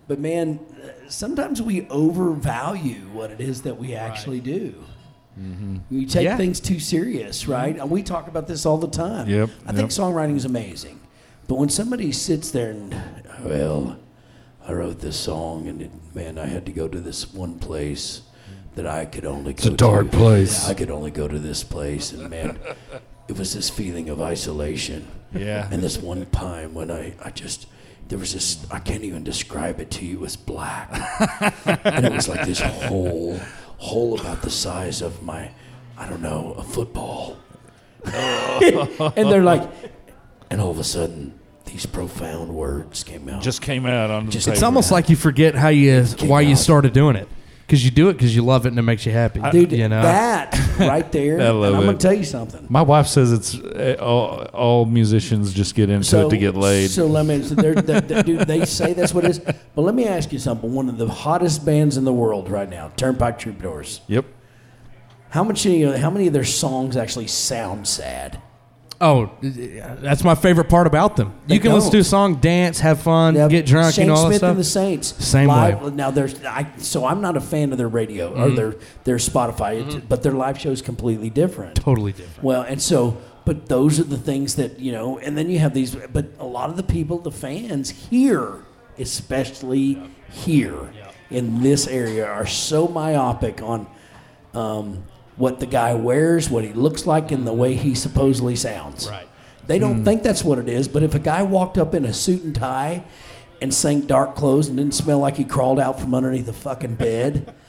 But 0.08 0.20
man, 0.20 0.60
sometimes 1.08 1.62
we 1.62 1.88
overvalue 1.90 3.02
what 3.14 3.32
it 3.32 3.40
is 3.42 3.62
that 3.64 3.78
we 3.78 3.94
actually 3.96 4.40
do. 4.40 4.74
Mm-hmm. 5.40 5.78
We 5.92 6.06
take 6.06 6.26
Yeah. 6.26 6.36
things 6.38 6.60
too 6.60 6.80
serious, 6.80 7.48
right? 7.48 7.78
And 7.78 7.90
we 7.90 8.02
talk 8.04 8.28
about 8.28 8.48
this 8.48 8.66
all 8.66 8.78
the 8.78 8.88
time. 8.90 9.30
Yep, 9.30 9.50
I 9.68 9.72
think 9.72 9.92
songwriting 9.92 10.36
is 10.36 10.46
amazing, 10.46 11.00
but 11.48 11.56
when 11.56 11.70
somebody 11.70 12.12
sits 12.12 12.52
there 12.52 12.72
and, 12.72 12.96
well, 13.44 13.98
I 14.68 14.74
wrote 14.74 15.00
this 15.00 15.16
song, 15.16 15.68
and 15.68 15.82
it, 15.84 15.92
man, 16.14 16.38
I 16.38 16.48
had 16.48 16.66
to 16.66 16.72
go 16.72 16.88
to 16.88 17.00
this 17.00 17.32
one 17.34 17.58
place 17.60 18.22
that 18.76 18.86
I 18.86 19.06
could 19.06 19.26
only 19.26 19.54
go 19.54 19.70
a 19.70 19.72
dark 19.72 20.12
to. 20.12 20.18
place. 20.18 20.68
I 20.68 20.74
could 20.74 20.92
only 20.92 21.12
go 21.12 21.28
to 21.28 21.40
this 21.40 21.64
place, 21.64 22.12
and 22.12 22.30
man, 22.30 22.58
it 23.28 23.38
was 23.38 23.54
this 23.54 23.70
feeling 23.70 24.10
of 24.10 24.20
isolation. 24.22 25.08
Yeah. 25.34 25.68
And 25.72 25.82
this 25.82 25.98
one 25.98 26.26
time 26.28 26.74
when 26.74 26.92
I, 26.92 27.13
I 27.24 27.32
just, 27.32 27.68
there 28.08 28.18
was 28.18 28.34
this, 28.34 28.65
I 28.72 28.80
can't 28.80 29.04
even 29.04 29.24
describe 29.24 29.80
it 29.80 29.92
to 29.92 30.06
you, 30.06 30.15
it 30.15 30.22
was 30.22 30.36
black. 30.36 30.89
and 31.86 32.06
it 32.06 32.12
was 32.12 32.28
like 32.28 32.46
this 32.46 32.60
hole, 32.60 33.39
hole 33.78 34.20
about 34.20 34.42
the 34.42 34.50
size 34.50 35.02
of 35.02 35.22
my, 35.24 35.52
I 35.98 36.10
don't 36.10 36.22
know, 36.22 36.54
a 36.58 36.63
football. 36.63 37.38
and 38.06 39.30
they're 39.30 39.44
like, 39.44 39.70
and 40.50 40.62
all 40.62 40.72
of 40.72 40.80
a 40.80 40.84
sudden, 40.84 41.39
these 41.65 41.86
profound 41.86 42.56
words 42.56 43.04
came 43.04 43.30
out. 43.30 43.44
Just 43.44 43.62
came 43.62 43.86
out 43.86 44.10
on 44.10 44.26
the 44.26 44.32
Just- 44.32 44.48
paper. 44.48 44.54
It's 44.56 44.63
almost 44.63 44.92
like 44.92 45.10
you 45.10 45.15
forget 45.15 45.54
how 45.54 45.68
you 45.70 46.06
came 46.18 46.30
why 46.30 46.42
you 46.42 46.56
started 46.56 46.94
doing 46.94 47.15
it 47.15 47.28
because 47.70 47.86
you 47.86 47.92
do 47.92 48.10
it 48.10 48.14
because 48.14 48.36
you 48.36 48.42
love 48.44 48.66
it 48.66 48.70
and 48.70 48.80
it 48.80 48.82
makes 48.82 49.06
you 49.06 49.12
happy. 49.12 49.40
Dude, 49.52 49.72
you 49.72 49.88
know, 49.88 50.02
that 50.02 50.58
right 50.80 51.12
there, 51.12 51.40
I 51.40 51.46
and 51.46 51.62
love 51.62 51.76
I'm 51.76 51.84
going 51.84 51.98
to 52.00 52.02
tell 52.02 52.16
you 52.18 52.24
something. 52.24 52.66
My 52.68 52.82
wife 52.82 53.06
says 53.06 53.32
it's 53.32 53.54
uh, 53.60 53.96
all, 54.02 54.42
all 54.54 54.86
musicians 54.86 55.54
just 55.54 55.76
get 55.76 55.92
into 55.92 56.26
it 56.26 56.30
to 56.32 56.38
get 56.38 56.56
laid. 56.56 56.90
So 56.90 57.06
let 57.06 57.28
me, 57.28 57.44
so 57.44 57.54
they're, 57.54 57.76
they're, 57.82 58.02
they're- 58.02 58.24
dude, 58.24 58.48
they 58.48 58.66
say 58.66 58.94
that's 58.94 59.14
what 59.14 59.24
it 59.24 59.30
is. 59.30 59.40
But 59.40 59.82
let 59.84 59.94
me 59.94 60.08
ask 60.08 60.34
you 60.34 60.40
something. 60.40 60.74
One 60.74 60.90
of 60.90 60.98
the 60.98 61.08
hottest 61.08 61.64
bands 61.64 61.96
in 61.96 62.06
the 62.06 62.14
world 62.14 62.50
right 62.50 62.68
now, 62.70 62.92
Turnpike 62.96 63.38
Troubadours. 63.38 64.02
yep. 64.08 64.26
How 65.30 65.44
much? 65.44 65.64
How 65.64 66.10
many 66.10 66.26
of 66.26 66.34
their 66.34 66.44
songs 66.44 66.98
actually 66.98 67.28
sound 67.28 67.88
sad? 67.88 68.42
Oh, 69.02 69.32
that's 69.42 70.24
my 70.24 70.36
favorite 70.36 70.70
part 70.70 70.88
about 70.88 71.16
them. 71.16 71.34
They 71.48 71.56
you 71.56 71.60
can 71.62 71.74
listen 71.74 71.92
to 71.92 72.00
a 72.00 72.04
song, 72.04 72.36
dance, 72.36 72.80
have 72.80 73.02
fun, 73.02 73.34
get 73.50 73.66
drunk, 73.66 73.96
Shane 73.96 74.06
you 74.08 74.12
know 74.12 74.16
all 74.18 74.24
that 74.24 74.28
Smith 74.30 74.38
stuff. 74.40 74.50
and 74.52 74.60
the 74.60 74.64
Saints. 74.64 75.26
Same 75.26 75.48
live, 75.48 75.82
way. 75.82 75.90
Now 75.92 76.12
there's, 76.12 76.44
I, 76.44 76.68
so 76.78 77.06
I'm 77.06 77.22
not 77.22 77.38
a 77.38 77.42
fan 77.42 77.72
of 77.72 77.78
their 77.78 77.88
radio 77.88 78.32
Mm-hmm. 78.32 78.42
or 78.42 78.50
their 78.52 78.76
their 79.06 79.16
Spotify, 79.18 79.96
It- 79.96 80.10
but 80.10 80.24
their 80.24 80.34
live 80.34 80.60
show 80.60 80.72
is 80.72 80.82
completely 80.82 81.30
different. 81.30 81.76
totally 81.76 82.12
different. 82.12 82.44
Well, 82.44 82.62
and 82.64 82.82
so, 82.82 83.18
but 83.46 83.68
those 83.68 84.00
are 84.00 84.04
the 84.04 84.18
things 84.18 84.56
that 84.56 84.80
you 84.80 84.92
know, 84.92 85.18
and 85.20 85.38
then 85.38 85.50
you 85.50 85.60
have 85.60 85.74
these. 85.74 85.96
But 85.96 86.26
a 86.40 86.46
lot 86.46 86.70
of 86.70 86.76
the 86.78 86.84
people, 86.84 87.20
the 87.20 87.32
fans 87.32 87.90
here, 87.90 88.56
especially 88.98 90.02
here 90.32 90.92
in 91.32 91.62
this 91.62 91.88
area, 91.88 92.26
are 92.28 92.46
so 92.46 92.88
myopic 92.88 93.62
on 93.62 93.88
um, 94.54 95.04
what 95.39 95.60
the 95.60 95.65
guy 95.65 95.93
wears, 95.95 96.49
what 96.49 96.63
he 96.63 96.73
looks 96.73 97.08
like, 97.08 97.32
and 97.32 97.47
the 97.47 97.54
way 97.54 97.73
he 97.73 97.95
supposedly 97.95 98.56
sounds. 98.56 99.10
Right. 99.10 99.28
They 99.65 99.80
don't 99.80 99.99
hmm. 99.99 100.04
think 100.04 100.21
that's 100.21 100.43
what 100.43 100.60
it 100.60 100.67
is. 100.67 100.88
But 100.88 101.02
if 101.02 101.15
a 101.15 101.19
guy 101.19 101.41
walked 101.41 101.78
up 101.78 101.95
in 101.95 102.06
a 102.06 102.13
suit 102.13 102.43
and 102.43 102.54
tie 102.54 103.04
and 103.62 103.73
sang 103.73 104.02
dark 104.02 104.36
clothes 104.36 104.67
and 104.67 104.78
didn't 104.78 104.93
smell 104.93 105.19
like 105.19 105.38
he 105.38 105.43
crawled 105.43 105.80
out 105.80 105.99
from 105.99 106.13
underneath 106.13 106.45
the 106.45 106.54
fucking 106.54 106.95
bed. 106.95 107.54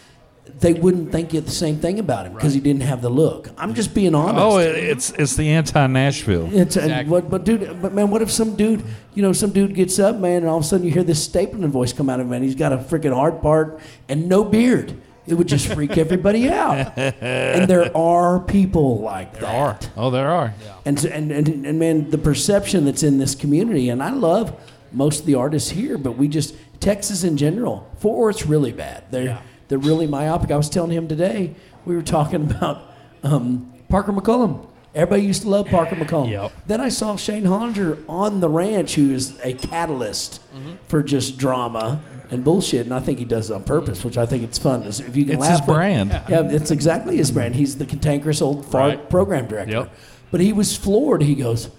They 0.58 0.72
wouldn't 0.72 1.12
think 1.12 1.30
the 1.30 1.48
same 1.48 1.78
thing 1.78 2.00
about 2.00 2.26
him 2.26 2.34
because 2.34 2.52
he 2.52 2.60
didn't 2.60 2.82
have 2.82 3.02
the 3.02 3.08
look. 3.08 3.48
I'm 3.56 3.72
just 3.72 3.94
being 3.94 4.16
honest. 4.16 4.36
Oh, 4.36 4.58
it's 4.58 5.10
it's 5.12 5.36
the 5.36 5.48
anti 5.48 5.86
Nashville. 5.86 6.52
It's 6.52 6.76
and 6.76 7.08
what, 7.08 7.30
but 7.30 7.44
dude, 7.44 7.80
but 7.80 7.92
man, 7.92 8.10
what 8.10 8.20
if 8.20 8.32
some 8.32 8.56
dude, 8.56 8.82
you 9.14 9.22
know, 9.22 9.32
some 9.32 9.52
dude 9.52 9.74
gets 9.74 10.00
up, 10.00 10.16
man, 10.16 10.38
and 10.38 10.48
all 10.48 10.58
of 10.58 10.64
a 10.64 10.66
sudden 10.66 10.84
you 10.84 10.92
hear 10.92 11.04
this 11.04 11.26
stapling 11.26 11.68
voice 11.68 11.92
come 11.92 12.10
out 12.10 12.18
of 12.18 12.26
him, 12.26 12.32
and 12.32 12.44
he's 12.44 12.56
got 12.56 12.72
a 12.72 12.78
freaking 12.78 13.14
hard 13.14 13.40
part 13.40 13.78
and 14.08 14.28
no 14.28 14.44
beard. 14.44 15.00
It 15.30 15.34
would 15.34 15.48
just 15.48 15.68
freak 15.72 15.96
everybody 15.98 16.48
out. 16.50 16.96
And 16.98 17.68
there 17.68 17.96
are 17.96 18.40
people 18.40 19.00
like 19.00 19.32
that. 19.34 19.40
There 19.40 19.50
are. 19.50 19.78
Oh, 19.96 20.10
there 20.10 20.30
are. 20.30 20.54
And, 20.84 20.98
so- 20.98 21.08
and 21.08 21.30
and 21.30 21.48
and 21.66 21.78
man, 21.78 22.10
the 22.10 22.18
perception 22.18 22.84
that's 22.84 23.02
in 23.02 23.18
this 23.18 23.34
community, 23.34 23.88
and 23.90 24.02
I 24.02 24.10
love 24.10 24.58
most 24.92 25.20
of 25.20 25.26
the 25.26 25.34
artists 25.36 25.70
here, 25.70 25.96
but 25.98 26.12
we 26.12 26.26
just 26.28 26.54
Texas 26.80 27.22
in 27.24 27.36
general. 27.36 27.88
Fort 27.98 28.18
Worth's 28.18 28.46
really 28.46 28.72
bad. 28.72 29.04
They're 29.10 29.38
they're 29.68 29.78
really 29.78 30.06
myopic. 30.06 30.50
I 30.50 30.56
was 30.56 30.68
telling 30.68 30.90
him 30.90 31.06
today. 31.08 31.54
We 31.84 31.94
were 31.96 32.02
talking 32.02 32.50
about 32.50 32.82
um, 33.22 33.72
Parker 33.88 34.12
McCollum. 34.12 34.66
Everybody 34.94 35.22
used 35.22 35.42
to 35.42 35.48
love 35.48 35.66
Parker 35.68 35.94
McCollum. 35.94 36.30
Yep. 36.30 36.52
Then 36.66 36.80
I 36.80 36.88
saw 36.88 37.14
Shane 37.16 37.44
Hollinger 37.44 38.02
on 38.08 38.40
the 38.40 38.48
ranch, 38.48 38.96
who 38.96 39.12
is 39.12 39.38
a 39.44 39.52
catalyst 39.54 40.40
Mm-hmm. 40.52 40.72
for 40.88 41.00
just 41.04 41.38
drama 41.38 42.02
and 42.30 42.44
bullshit, 42.44 42.86
and 42.86 42.94
I 42.94 43.00
think 43.00 43.18
he 43.18 43.24
does 43.24 43.50
it 43.50 43.54
on 43.54 43.64
purpose, 43.64 44.04
which 44.04 44.16
I 44.18 44.26
think 44.26 44.42
it's 44.44 44.58
fun. 44.58 44.82
If 44.84 45.16
you 45.16 45.24
can 45.24 45.34
It's 45.34 45.40
laugh 45.40 45.50
his 45.52 45.60
at- 45.60 45.66
brand. 45.66 46.10
yeah, 46.28 46.42
it's 46.42 46.70
exactly 46.70 47.16
his 47.16 47.30
brand. 47.30 47.54
He's 47.56 47.76
the 47.76 47.86
cantankerous 47.86 48.40
old 48.40 48.64
fart 48.66 48.90
Right. 48.98 49.10
program 49.10 49.46
director. 49.46 49.72
Yep. 49.72 49.90
But 50.30 50.40
he 50.40 50.52
was 50.52 50.76
floored. 50.76 51.22
He 51.22 51.34
goes, 51.34 51.70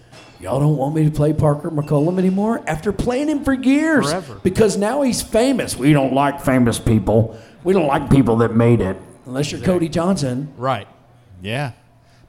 Y'all 0.42 0.60
don't 0.60 0.76
want 0.76 0.96
me 0.96 1.06
to 1.06 1.12
play 1.12 1.34
Parker 1.34 1.70
McCollum 1.70 2.18
anymore 2.18 2.62
after 2.66 2.92
playing 2.92 3.30
him 3.30 3.44
for 3.44 3.54
years. 3.54 4.10
Forever. 4.10 4.38
Because 4.42 4.76
now 4.76 5.04
he's 5.04 5.22
famous. 5.22 5.78
We 5.78 5.94
don't 5.94 6.14
like 6.14 6.42
famous 6.42 6.80
people. 6.80 7.38
We 7.64 7.74
don't 7.74 7.86
like 7.86 8.10
people 8.10 8.38
that 8.38 8.56
made 8.56 8.82
it. 8.82 8.98
Unless 9.28 9.52
you're 9.52 9.62
Cody 9.62 9.88
Johnson. 9.88 10.52
Right. 10.58 10.88
Yeah. 11.44 11.74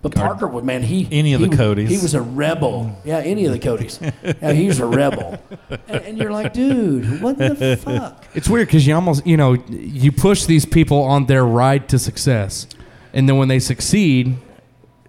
But 0.03 0.17
Parker 0.17 0.49
would, 0.49 0.65
man, 0.65 0.83
he. 0.83 1.07
Any 1.13 1.33
of 1.33 1.41
he 1.41 1.47
the 1.47 1.51
was- 1.51 1.59
Codys. 1.61 1.89
He 1.89 1.99
was 1.99 2.15
a 2.15 2.21
rebel. 2.21 2.99
Yeah, 3.05 3.19
any 3.19 3.47
of 3.47 3.53
the 3.53 3.59
Codys. 3.61 4.01
yeah, 4.43 4.53
he 4.53 4.67
was 4.67 4.81
a 4.81 4.87
rebel. 4.87 5.41
And, 5.87 6.03
and 6.05 6.19
you're 6.19 6.33
like, 6.33 6.53
dude, 6.53 7.23
what 7.23 7.39
the 7.39 7.77
fuck? 7.77 8.25
It's 8.35 8.49
weird 8.49 8.67
because 8.67 8.85
you 8.87 8.95
almost, 8.97 9.25
you 9.27 9.37
know, 9.37 9.53
you 9.69 10.11
push 10.11 10.45
these 10.47 10.65
people 10.67 11.03
on 11.03 11.27
their 11.27 11.45
ride 11.45 11.89
to 11.91 11.99
success, 12.01 12.67
and 13.13 13.29
then 13.29 13.37
when 13.37 13.47
they 13.49 13.61
succeed, 13.61 14.37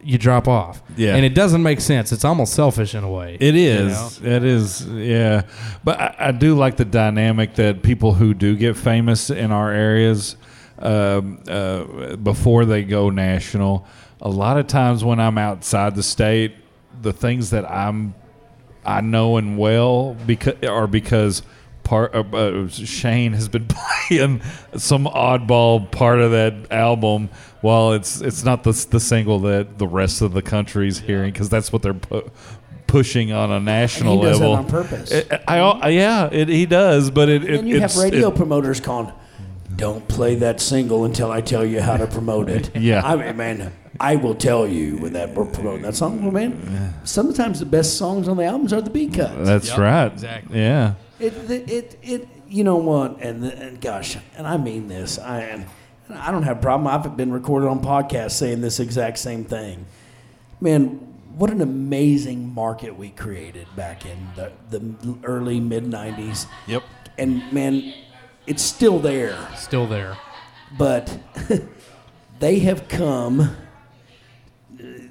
you 0.03 0.17
drop 0.19 0.47
off. 0.47 0.83
Yeah. 0.95 1.15
and 1.15 1.25
it 1.25 1.33
doesn't 1.33 1.63
make 1.63 1.81
sense. 1.81 2.11
It's 2.11 2.25
almost 2.25 2.53
selfish 2.53 2.93
in 2.93 3.03
a 3.03 3.09
way. 3.09 3.37
It 3.39 3.55
is. 3.55 4.19
You 4.19 4.29
know? 4.29 4.35
It 4.35 4.43
is. 4.43 4.85
Yeah. 4.85 5.43
But 5.83 5.99
I, 5.99 6.15
I 6.19 6.31
do 6.31 6.53
like 6.55 6.77
the 6.77 6.85
dynamic 6.85 7.55
that 7.55 7.81
people 7.81 8.13
who 8.13 8.33
do 8.35 8.55
get 8.55 8.77
famous 8.77 9.29
in 9.31 9.51
our 9.51 9.71
areas 9.71 10.35
um, 10.79 11.39
uh, 11.47 12.15
before 12.17 12.65
they 12.65 12.83
go 12.83 13.09
national, 13.09 13.87
a 14.23 14.29
lot 14.29 14.57
of 14.57 14.65
times 14.67 15.03
when 15.03 15.19
I'm 15.19 15.37
outside 15.37 15.95
the 15.95 16.01
state, 16.03 16.55
the 17.01 17.13
things 17.13 17.51
that 17.51 17.69
I'm 17.69 18.15
I 18.85 19.01
know 19.01 19.37
and 19.37 19.57
well 19.57 20.15
because 20.25 20.55
are 20.63 20.87
because 20.87 21.41
part 21.83 22.15
uh, 22.15 22.19
uh, 22.33 22.67
Shane 22.69 23.33
has 23.33 23.47
been 23.49 23.67
playing 24.07 24.41
some 24.77 25.05
oddball 25.05 25.91
part 25.91 26.19
of 26.19 26.31
that 26.31 26.71
album 26.71 27.29
while 27.61 27.91
it's 27.93 28.21
it's 28.21 28.43
not 28.43 28.63
the 28.63 28.71
the 28.89 28.99
single 28.99 29.39
that 29.41 29.77
the 29.77 29.87
rest 29.87 30.21
of 30.21 30.33
the 30.33 30.41
country's 30.41 30.99
hearing 30.99 31.31
because 31.33 31.49
that's 31.49 31.71
what 31.73 31.81
they're 31.81 31.93
pu- 31.93 32.29
pushing 32.87 33.31
on 33.33 33.51
a 33.51 33.59
national 33.59 34.17
he 34.17 34.21
does 34.23 34.39
that 34.39 34.45
level 34.45 34.57
on 34.57 34.65
purpose. 34.67 35.11
It- 35.11 35.31
I, 35.47 35.57
I- 35.59 35.89
yeah 35.89 36.29
it, 36.31 36.47
he 36.47 36.65
does 36.65 37.09
but 37.09 37.27
it, 37.29 37.43
it 37.43 37.59
And 37.59 37.67
you 37.69 37.79
have 37.81 37.95
radio 37.97 38.29
it- 38.29 38.35
promoters 38.35 38.79
calling, 38.79 39.11
don't 39.75 40.07
play 40.07 40.35
that 40.35 40.61
single 40.61 41.03
until 41.05 41.31
I 41.31 41.41
tell 41.41 41.65
you 41.65 41.81
how 41.81 41.97
to 41.97 42.07
promote 42.07 42.49
it. 42.49 42.69
Yeah. 42.79 43.01
I 43.03 43.15
mean, 43.15 43.35
man, 43.37 43.73
I 43.99 44.15
will 44.15 44.35
tell 44.35 44.67
you 44.67 44.97
when 44.97 45.13
that 45.13 45.33
we're 45.35 45.45
promoting 45.45 45.83
that 45.83 45.95
song. 45.95 46.21
Well, 46.23 46.31
man, 46.31 46.93
sometimes 47.03 47.59
the 47.59 47.65
best 47.65 47.97
songs 47.97 48.27
on 48.27 48.37
the 48.37 48.43
albums 48.45 48.73
are 48.73 48.81
the 48.81 48.89
B 48.89 49.07
cuts. 49.07 49.47
that's 49.47 49.69
Yep, 49.69 49.77
right 49.77 50.11
exactly. 50.11 50.59
yeah 50.59 50.93
It, 51.19 51.33
it, 51.49 51.69
it, 51.71 51.99
it, 52.01 52.27
you 52.47 52.63
know 52.63 52.77
what? 52.77 53.19
And, 53.21 53.43
and 53.45 53.79
gosh, 53.79 54.17
and 54.37 54.47
I 54.47 54.57
mean 54.57 54.87
this. 54.87 55.19
I, 55.19 55.41
and 55.41 55.65
I 56.13 56.31
don't 56.31 56.43
have 56.43 56.57
a 56.57 56.61
problem. 56.61 56.87
I've 56.87 57.15
been 57.15 57.31
recorded 57.31 57.67
on 57.67 57.81
podcasts 57.81 58.31
saying 58.31 58.61
this 58.61 58.79
exact 58.79 59.19
same 59.19 59.43
thing. 59.45 59.85
Man, 60.59 61.13
what 61.37 61.49
an 61.49 61.61
amazing 61.61 62.53
market 62.53 62.97
we 62.97 63.09
created 63.09 63.67
back 63.75 64.05
in 64.05 64.17
the, 64.35 64.51
the 64.69 65.15
early 65.23 65.59
mid 65.59 65.85
90s. 65.85 66.45
yep 66.67 66.83
And 67.17 67.51
man, 67.53 67.93
it's 68.47 68.61
still 68.63 68.99
there 68.99 69.37
Still 69.55 69.87
there. 69.87 70.17
but 70.77 71.17
they 72.39 72.59
have 72.59 72.87
come. 72.87 73.55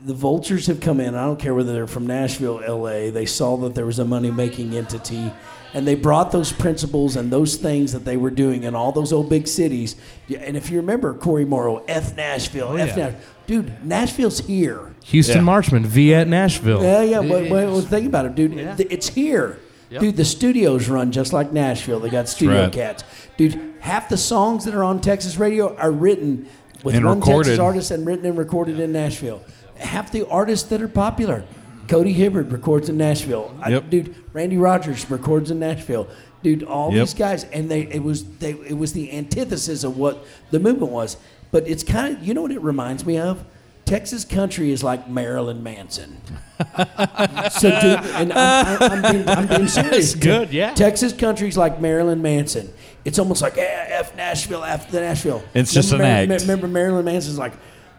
The 0.05 0.15
vultures 0.15 0.67
have 0.67 0.81
come 0.81 1.01
in. 1.01 1.15
I 1.15 1.25
don't 1.25 1.38
care 1.38 1.55
whether 1.55 1.73
they're 1.73 1.87
from 1.87 2.07
Nashville, 2.07 2.61
LA. 2.67 3.11
They 3.11 3.27
saw 3.27 3.57
that 3.59 3.75
there 3.75 3.87
was 3.87 3.99
a 3.99 4.05
money 4.05 4.31
making 4.31 4.75
entity, 4.75 5.33
and 5.75 5.87
they 5.87 5.95
brought 5.95 6.33
those 6.33 6.53
principles 6.53 7.15
and 7.15 7.31
those 7.31 7.57
things 7.57 7.93
that 7.93 8.05
they 8.05 8.17
were 8.17 8.31
doing 8.31 8.65
in 8.65 8.75
all 8.75 8.91
those 8.91 9.12
old 9.12 9.29
big 9.31 9.47
cities. 9.47 9.95
And 10.37 10.57
if 10.57 10.71
you 10.71 10.79
remember 10.79 11.15
Cory 11.15 11.45
Morrow, 11.45 11.85
F 11.87 12.17
Nashville, 12.17 12.69
oh, 12.71 12.77
F 12.77 12.97
yeah. 12.97 13.05
Nashville. 13.11 13.21
Dude, 13.47 13.85
Nashville's 13.85 14.41
here. 14.41 14.95
Houston 15.05 15.38
Yeah. 15.38 15.53
Marchman, 15.53 15.85
V 15.85 16.15
at 16.15 16.27
Nashville. 16.29 16.83
Yeah, 16.83 17.03
yeah. 17.03 17.21
But, 17.21 17.49
but, 17.49 17.51
well, 17.51 17.81
think 17.81 18.07
about 18.07 18.27
it, 18.27 18.35
dude. 18.35 18.53
Th- 18.77 18.88
It's 18.91 19.09
here. 19.09 19.59
Dude, 19.91 20.17
the 20.17 20.25
studios 20.25 20.88
run 20.88 21.12
just 21.12 21.33
like 21.35 21.53
Nashville. 21.53 22.01
They 22.01 22.09
got 22.09 22.29
studio 22.29 22.62
right. 22.62 22.73
cats. 22.73 23.05
Dude, 23.37 23.75
half 23.81 24.09
the 24.09 24.17
songs 24.17 24.65
that 24.65 24.75
are 24.75 24.85
on 24.85 25.01
Texas 25.03 25.37
radio 25.37 25.77
are 25.77 25.91
written 25.91 26.49
with 26.83 26.95
And 26.95 27.05
one 27.05 27.19
recorded. 27.21 27.51
Texas 27.51 27.59
artist 27.59 27.91
and 27.91 28.07
written 28.07 28.25
and 28.25 28.38
recorded 28.38 28.81
in 28.81 28.91
Nashville. 28.93 29.43
Half 29.83 30.12
the 30.12 30.27
artists 30.29 30.68
that 30.71 30.81
are 30.83 30.88
popular, 30.88 31.45
Cody 31.88 32.12
Hibbard 32.12 32.51
records 32.53 32.88
in 32.88 32.97
Nashville. 32.97 33.55
I- 33.62 33.79
dude, 33.81 34.14
Randy 34.33 34.57
Rogers 34.57 35.11
records 35.11 35.51
in 35.51 35.59
Nashville. 35.59 36.09
Dude, 36.42 36.64
all 36.64 36.92
Yep. 36.92 37.01
these 37.07 37.14
guys, 37.14 37.45
and 37.45 37.71
they 37.71 37.83
it 37.83 38.03
was 38.03 38.25
they 38.38 38.51
it 38.53 38.77
was 38.77 38.92
the 38.95 39.12
antithesis 39.12 39.85
of 39.85 39.97
what 39.97 40.25
the 40.51 40.59
movement 40.59 40.90
was. 40.92 41.16
But 41.53 41.68
it's 41.68 41.83
kind 41.85 42.16
of 42.16 42.23
you 42.27 42.35
know 42.35 42.42
what 42.42 42.51
it 42.53 42.61
reminds 42.62 43.05
me 43.07 43.18
of. 43.18 43.45
Texas 43.85 44.25
country 44.25 44.71
is 44.71 44.83
like 44.83 45.09
Marilyn 45.11 45.62
Manson. 45.62 46.16
so, 47.51 47.68
dude, 47.68 47.85
and 48.14 48.33
I'm, 48.33 48.83
I'm, 48.83 48.83
I'm, 49.05 49.12
being, 49.12 49.29
I'm 49.29 49.47
being 49.49 49.68
serious. 49.81 50.14
good, 50.14 50.53
yeah. 50.53 50.73
Texas 50.73 51.12
country's 51.12 51.57
like 51.57 51.81
Marilyn 51.81 52.23
Manson. 52.23 52.73
It's 53.05 53.18
almost 53.18 53.42
like 53.42 53.59
eh, 53.59 53.87
F 53.90 54.16
Nashville, 54.16 54.62
F 54.64 54.90
the 54.90 55.01
Nashville. 55.01 55.42
It's 55.55 55.73
just 55.75 55.92
remember, 55.92 56.05
an 56.23 56.29
Mar- 56.29 56.35
act. 56.37 56.42
Remember 56.42 56.68
Marilyn 56.68 57.05
Manson's 57.05 57.38
like, 57.38 57.53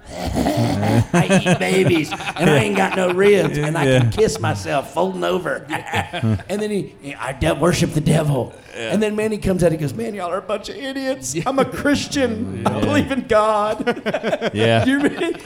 I 0.16 1.42
eat 1.46 1.60
babies 1.60 2.12
and 2.12 2.50
I 2.50 2.58
ain't 2.58 2.78
got 2.78 2.96
no 2.96 3.12
ribs 3.14 3.58
and 3.58 3.78
I 3.78 3.86
can 3.86 4.12
kiss 4.12 4.40
myself 4.40 4.94
folding 4.94 5.24
over. 5.24 5.66
and 5.70 6.62
then 6.62 6.70
he, 6.70 6.96
he- 7.02 7.16
I 7.16 7.34
de- 7.34 7.54
worship 7.56 7.92
the 7.94 8.02
devil. 8.02 8.54
And 8.76 9.02
then 9.02 9.16
Manny 9.16 9.38
comes 9.38 9.64
out 9.64 9.72
and 9.72 9.80
goes, 9.80 9.94
Man, 9.94 10.14
y'all 10.16 10.32
are 10.32 10.38
a 10.38 10.42
bunch 10.42 10.70
of 10.70 10.76
idiots. 10.76 11.36
I'm 11.46 11.60
a 11.60 11.66
Christian. 11.66 12.66
I 12.66 12.80
believe 12.82 13.12
in 13.12 13.28
God. 13.28 13.84
Yeah. 14.54 14.86
You 14.86 15.00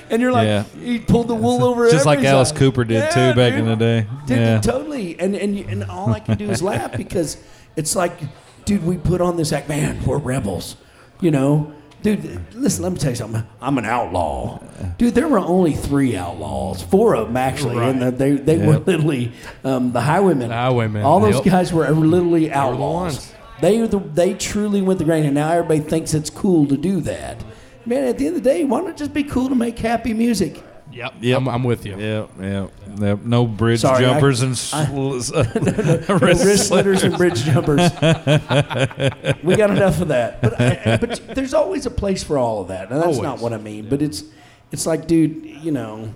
and 0.09 0.21
you're 0.21 0.31
like, 0.31 0.47
Yeah. 0.47 0.63
he 0.81 0.99
pulled 0.99 1.27
the 1.27 1.35
wool 1.35 1.63
over 1.63 1.89
Just 1.89 2.05
like 2.05 2.19
Alice. 2.23 2.51
Cooper 2.51 2.83
did 2.83 2.95
Yeah, 2.95 3.09
too 3.09 3.35
back 3.35 3.53
dude. 3.53 3.59
in 3.61 3.65
the 3.67 3.75
day. 3.75 4.07
Dude, 4.25 4.37
yeah. 4.37 4.59
totally. 4.61 5.19
And 5.19 5.35
and 5.35 5.57
you, 5.57 5.65
and 5.67 5.83
all 5.85 6.11
I 6.11 6.19
can 6.19 6.37
do 6.37 6.49
is 6.49 6.61
laugh 6.61 6.93
because 6.97 7.37
it's 7.75 7.95
like, 7.95 8.19
dude, 8.65 8.83
we 8.83 8.97
put 8.97 9.21
on 9.21 9.37
this 9.37 9.51
act, 9.53 9.69
man, 9.69 10.03
we're 10.03 10.17
rebels, 10.17 10.75
you 11.21 11.31
know. 11.31 11.73
Dude, 12.03 12.53
listen, 12.53 12.83
let 12.83 12.91
me 12.91 12.99
tell 12.99 13.09
you 13.09 13.15
something. 13.15 13.43
I'm 13.59 13.77
an 13.77 13.85
outlaw. 13.85 14.59
Dude, 14.97 15.15
there 15.15 15.27
were 15.27 15.39
only 15.39 15.73
three 15.73 16.15
outlaws, 16.15 16.83
four 16.83 17.15
of 17.15 17.27
them 17.27 17.37
actually, 17.37 17.77
and 17.83 18.01
they 18.01 18.31
they 18.33 18.57
were 18.57 18.77
literally 18.77 19.31
um, 19.63 19.91
the 19.91 20.01
highwaymen. 20.01 20.49
The 20.49 20.55
highwaymen, 20.55 21.03
All 21.03 21.19
those 21.19 21.35
yep. 21.35 21.45
guys 21.45 21.73
were 21.73 21.89
literally 21.89 22.51
outlaws. 22.51 23.33
They 23.61 23.79
are 23.79 23.87
the, 23.87 23.99
they 23.99 24.35
truly 24.35 24.81
went 24.83 24.99
the 24.99 25.05
grain, 25.05 25.25
and 25.25 25.33
now 25.33 25.51
everybody 25.51 25.79
thinks 25.79 26.13
it's 26.13 26.29
cool 26.29 26.67
to 26.67 26.77
do 26.77 27.01
that. 27.01 27.43
Man, 27.85 28.03
at 28.03 28.17
the 28.19 28.27
end 28.27 28.37
of 28.37 28.43
the 28.43 28.49
day, 28.49 28.63
why 28.63 28.81
not 28.81 28.97
just 28.97 29.13
be 29.13 29.23
cool 29.23 29.49
to 29.49 29.55
make 29.55 29.79
happy 29.79 30.13
music? 30.13 30.61
Yep. 30.97 31.13
Yep. 31.21 31.37
I'm, 31.37 31.47
I'm 31.47 31.63
with 31.63 31.85
you. 31.85 31.97
Yeah, 31.99 32.25
yeah, 32.39 32.67
yeah. 32.99 33.15
No 33.23 33.45
bridge 33.45 33.81
Sorry, 33.81 34.03
I- 34.05 34.09
jumpers 34.13 34.41
and 34.41 34.51
s- 34.53 34.73
wrist, 36.09 36.45
wrist 36.45 36.67
slitters 36.67 37.03
and 37.03 37.15
bridge 37.15 37.43
jumpers. 37.43 37.91
we 39.43 39.55
got 39.55 39.69
enough 39.69 40.01
of 40.01 40.07
that. 40.07 40.41
But, 40.41 40.59
I, 40.59 40.97
but 40.97 41.21
there's 41.35 41.53
always 41.53 41.85
a 41.85 41.91
place 41.91 42.23
for 42.23 42.37
all 42.37 42.61
of 42.61 42.69
that. 42.69 42.91
And 42.91 43.01
that's 43.01 43.17
not 43.17 43.25
Always. 43.25 43.41
what 43.43 43.53
I 43.53 43.57
mean. 43.57 43.89
But 43.89 44.01
it's 44.01 44.23
it's 44.71 44.85
like, 44.85 45.07
dude, 45.07 45.45
you 45.45 45.71
know, 45.71 46.13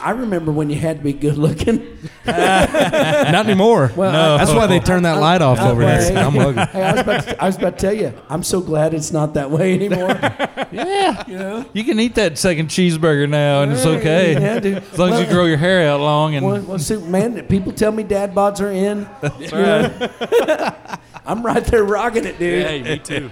I 0.00 0.10
remember 0.10 0.52
when 0.52 0.70
you 0.70 0.76
had 0.76 0.98
to 0.98 1.04
be 1.04 1.12
good 1.12 1.36
looking. 1.36 1.98
Not 2.26 3.46
anymore. 3.46 3.92
Well, 3.96 4.12
no. 4.12 4.38
That's 4.38 4.52
why 4.52 4.66
they 4.66 4.80
turned 4.80 5.04
that 5.04 5.18
light 5.18 5.42
off 5.42 5.58
over 5.58 5.84
well, 5.84 6.00
there. 6.00 6.12
hey, 6.12 6.16
I'm 6.18 6.38
ugly. 6.38 6.64
hey, 6.66 6.82
I, 6.82 6.92
was 6.92 7.00
about 7.00 7.24
to, 7.24 7.42
I 7.42 7.46
was 7.46 7.56
about 7.56 7.78
to 7.78 7.86
tell 7.86 7.94
you, 7.94 8.12
I'm 8.28 8.42
so 8.42 8.60
glad 8.60 8.94
it's 8.94 9.12
not 9.12 9.34
that 9.34 9.50
way 9.50 9.74
anymore. 9.74 10.08
yeah. 10.72 11.24
You 11.26 11.38
know? 11.38 11.64
You 11.72 11.84
can 11.84 11.98
eat 11.98 12.14
that 12.14 12.38
second 12.38 12.68
cheeseburger 12.68 13.28
now, 13.28 13.62
and 13.62 13.72
it's 13.72 13.86
okay. 13.86 14.32
Yeah, 14.32 14.60
dude. 14.60 14.76
As 14.78 14.98
long 14.98 15.12
as 15.12 15.20
you 15.20 15.26
grow 15.26 15.46
your 15.46 15.56
hair 15.56 15.88
out 15.88 16.00
long 16.00 16.34
and 16.34 16.46
Well, 16.46 16.62
well, 16.62 16.78
see, 16.78 16.96
man, 16.96 17.46
people 17.46 17.72
tell 17.72 17.92
me 17.92 18.02
dad 18.02 18.34
bods 18.34 18.60
are 18.60 18.70
in. 18.70 19.08
That's 19.20 19.52
right. 19.52 20.98
I'm 21.26 21.44
right 21.44 21.64
there 21.64 21.84
rocking 21.84 22.24
it, 22.24 22.38
dude. 22.38 22.66
Hey, 22.66 22.82
me 22.82 22.98
too. 22.98 23.30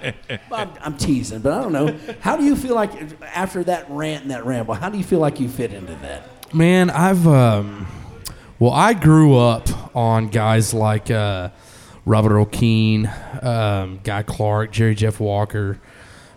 I'm, 0.52 0.70
I'm 0.80 0.96
teasing, 0.98 1.40
but 1.40 1.52
I 1.52 1.62
don't 1.62 1.72
know. 1.72 1.98
How 2.20 2.36
do 2.36 2.44
you 2.44 2.56
feel 2.56 2.74
like 2.74 2.90
after 3.22 3.64
that 3.64 3.86
rant 3.88 4.22
and 4.22 4.30
that 4.32 4.44
ramble? 4.44 4.74
How 4.74 4.90
do 4.90 4.98
you 4.98 5.04
feel 5.04 5.20
like 5.20 5.40
you 5.40 5.48
fit 5.48 5.72
into 5.72 5.94
that? 5.96 6.35
Man, 6.56 6.88
I've 6.88 7.26
um, 7.26 7.86
well, 8.58 8.72
I 8.72 8.94
grew 8.94 9.36
up 9.36 9.68
on 9.94 10.28
guys 10.28 10.72
like 10.72 11.10
uh, 11.10 11.50
Robert 12.06 12.46
Keen, 12.46 13.12
um, 13.42 14.00
Guy 14.02 14.22
Clark, 14.22 14.72
Jerry 14.72 14.94
Jeff 14.94 15.20
Walker, 15.20 15.78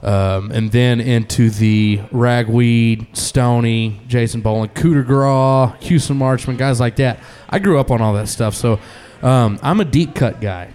um, 0.04 0.52
and 0.52 0.74
then 0.74 1.00
into 1.00 1.50
the 1.50 2.02
Ragweed, 2.12 3.16
Stoney, 3.16 4.02
Jason 4.10 4.42
Boland, 4.42 4.74
Cooder 4.74 5.06
Graw, 5.06 5.68
Houston 5.80 6.20
Marchman, 6.20 6.58
guys 6.58 6.82
like 6.82 6.98
that. 6.98 7.22
I 7.50 7.60
grew 7.60 7.80
up 7.80 7.90
on 7.90 8.02
all 8.02 8.14
that 8.16 8.28
stuff, 8.28 8.56
so 8.56 8.78
um, 9.22 9.58
I'm 9.64 9.80
a 9.80 9.86
deep 9.86 10.16
cut 10.16 10.42
guy. 10.42 10.74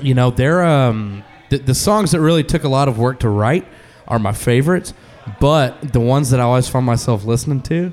You 0.00 0.14
know, 0.14 0.30
they're 0.30 0.64
um, 0.64 1.24
the, 1.50 1.58
the 1.58 1.74
songs 1.74 2.12
that 2.12 2.22
really 2.22 2.42
took 2.42 2.64
a 2.64 2.70
lot 2.70 2.88
of 2.88 2.98
work 2.98 3.20
to 3.20 3.28
write 3.28 3.66
are 4.08 4.18
my 4.18 4.32
favorites, 4.32 4.94
but 5.40 5.92
the 5.92 6.00
ones 6.00 6.30
that 6.30 6.40
I 6.40 6.44
always 6.44 6.70
find 6.70 6.86
myself 6.86 7.26
listening 7.26 7.60
to 7.64 7.92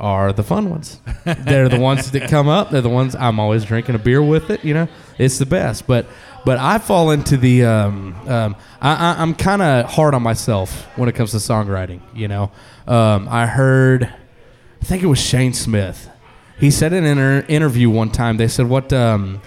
are 0.00 0.32
the 0.32 0.42
fun 0.42 0.70
ones. 0.70 1.00
they're 1.24 1.68
the 1.68 1.80
ones 1.80 2.10
that 2.12 2.28
come 2.28 2.48
up. 2.48 2.70
They're 2.70 2.80
the 2.80 2.88
ones 2.88 3.14
I'm 3.14 3.40
always 3.40 3.64
drinking 3.64 3.94
a 3.94 3.98
beer 3.98 4.22
with 4.22 4.50
it. 4.50 4.64
You 4.64 4.74
know, 4.74 4.88
it's 5.18 5.38
the 5.38 5.46
best. 5.46 5.86
But 5.86 6.06
but 6.44 6.58
I 6.58 6.78
fall 6.78 7.10
into 7.10 7.36
the 7.36 7.64
um, 7.64 8.14
um, 8.28 8.56
I, 8.80 9.16
I'm 9.18 9.34
kind 9.34 9.62
of 9.62 9.86
hard 9.86 10.14
on 10.14 10.22
myself 10.22 10.86
when 10.96 11.08
it 11.08 11.14
comes 11.14 11.32
to 11.32 11.38
songwriting. 11.38 12.00
You 12.14 12.28
know, 12.28 12.52
um, 12.86 13.28
I 13.28 13.46
heard 13.46 14.04
I 14.80 14.84
think 14.84 15.02
it 15.02 15.06
was 15.06 15.18
Shane 15.18 15.52
Smith. 15.52 16.08
He 16.58 16.70
said 16.70 16.92
in 16.92 17.04
an 17.04 17.18
inter- 17.18 17.46
interview 17.48 17.90
one 17.90 18.10
time. 18.10 18.36
They 18.36 18.48
said, 18.48 18.66
"What 18.66 18.92
um, 18.92 19.40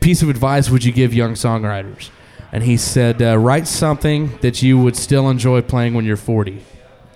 piece 0.00 0.22
of 0.22 0.28
advice 0.28 0.70
would 0.70 0.84
you 0.84 0.92
give 0.92 1.14
young 1.14 1.32
songwriters?" 1.32 2.10
And 2.52 2.62
he 2.62 2.76
said, 2.76 3.20
uh, 3.20 3.38
"Write 3.38 3.66
something 3.66 4.38
that 4.40 4.62
you 4.62 4.78
would 4.78 4.96
still 4.96 5.28
enjoy 5.28 5.62
playing 5.62 5.94
when 5.94 6.04
you're 6.04 6.16
40." 6.16 6.62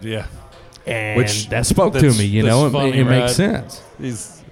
yeah. 0.01 0.27
And 0.87 1.17
Which- 1.19 1.49
that 1.51 1.67
spoke 1.67 1.95
to 1.95 2.13
me. 2.13 2.25
You 2.25 2.43
know, 2.43 2.67
it, 2.67 2.71
funny, 2.71 2.99
it 2.99 3.05
makes 3.05 3.35
sense. 3.37 3.83
These 3.99 4.43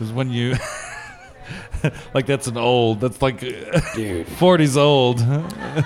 is 0.00 0.12
when 0.12 0.30
you 0.30 0.56
like 2.14 2.26
that's 2.26 2.46
an 2.46 2.56
old. 2.56 3.00
That's 3.00 3.22
like 3.22 3.40
Dude. 3.40 3.54
40s 3.94 4.76
old. 4.76 5.20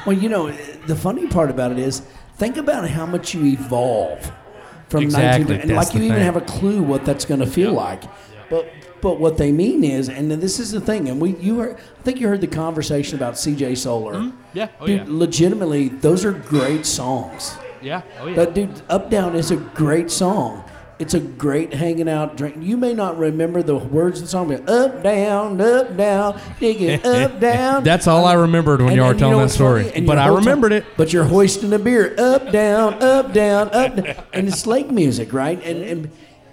Well, 0.06 0.16
you 0.16 0.28
know, 0.28 0.50
the 0.86 0.96
funny 0.96 1.26
part 1.26 1.50
about 1.50 1.72
it 1.72 1.78
is 1.78 2.00
think 2.36 2.56
about 2.56 2.88
how 2.88 3.06
much 3.06 3.34
you 3.34 3.44
evolve 3.44 4.32
from 4.88 5.04
Exactly, 5.04 5.56
19 5.56 5.70
and 5.70 5.76
like 5.76 5.94
you 5.94 6.00
the 6.00 6.06
even 6.06 6.16
thing. 6.16 6.24
have 6.24 6.36
a 6.36 6.40
clue 6.40 6.82
what 6.82 7.04
that's 7.04 7.24
going 7.24 7.40
to 7.40 7.46
feel 7.46 7.72
like. 7.72 8.02
But 8.48 8.66
but 9.00 9.18
what 9.20 9.38
they 9.38 9.50
mean 9.52 9.84
is, 9.84 10.08
and 10.08 10.30
this 10.30 10.58
is 10.58 10.72
the 10.72 10.80
thing, 10.80 11.08
and 11.08 11.20
we 11.20 11.36
you 11.36 11.58
heard, 11.60 11.76
I 11.76 12.02
think 12.02 12.20
you 12.20 12.28
heard 12.28 12.40
the 12.40 12.46
conversation 12.46 13.16
about 13.16 13.38
C.J. 13.38 13.74
Solar. 13.76 14.14
Mm-hmm. 14.14 14.36
Yeah. 14.54 14.68
Oh 14.80 14.86
dude, 14.86 15.08
legitimately, 15.08 15.88
those 15.88 16.24
are 16.24 16.32
great 16.32 16.86
songs. 16.86 17.56
Yeah. 17.82 18.02
Oh 18.20 18.26
yeah. 18.26 18.36
But 18.36 18.54
dude, 18.54 18.82
Up 18.88 19.10
Down 19.10 19.34
is 19.34 19.50
a 19.50 19.56
great 19.56 20.10
song. 20.10 20.64
It's 20.98 21.14
a 21.14 21.20
great 21.20 21.72
hanging 21.72 22.10
out 22.10 22.36
drink. 22.36 22.56
You 22.60 22.76
may 22.76 22.92
not 22.92 23.16
remember 23.16 23.62
the 23.62 23.74
words 23.76 24.18
of 24.18 24.26
the 24.26 24.30
song, 24.30 24.48
but 24.48 24.68
up, 24.68 25.02
down, 25.02 25.58
up, 25.58 25.96
down, 25.96 26.38
dig 26.60 26.82
it, 26.82 27.06
up, 27.06 27.40
down. 27.40 27.84
That's 27.84 28.06
all 28.06 28.26
I 28.26 28.34
remembered 28.34 28.80
when 28.80 28.88
And- 28.90 28.96
you 28.96 29.02
were 29.04 29.10
and 29.12 29.18
telling 29.18 29.32
know 29.32 29.38
that 29.38 29.44
what's 29.44 29.54
story. 29.54 29.90
And 29.94 30.06
But 30.06 30.14
your 30.14 30.20
I 30.20 30.26
whole 30.26 30.36
time- 30.36 30.44
remembered 30.44 30.72
it. 30.72 30.84
But 30.98 31.10
you're 31.14 31.24
hoisting 31.24 31.72
a 31.72 31.78
beer, 31.78 32.14
up, 32.18 32.52
down, 32.52 33.02
up, 33.02 33.32
down, 33.32 33.70
up, 33.72 33.96
down. 33.96 34.14
and 34.34 34.46
it's 34.46 34.66
lake 34.66 34.90
music, 34.90 35.32
right? 35.32 35.58
And 35.64 35.82
and 35.82 36.10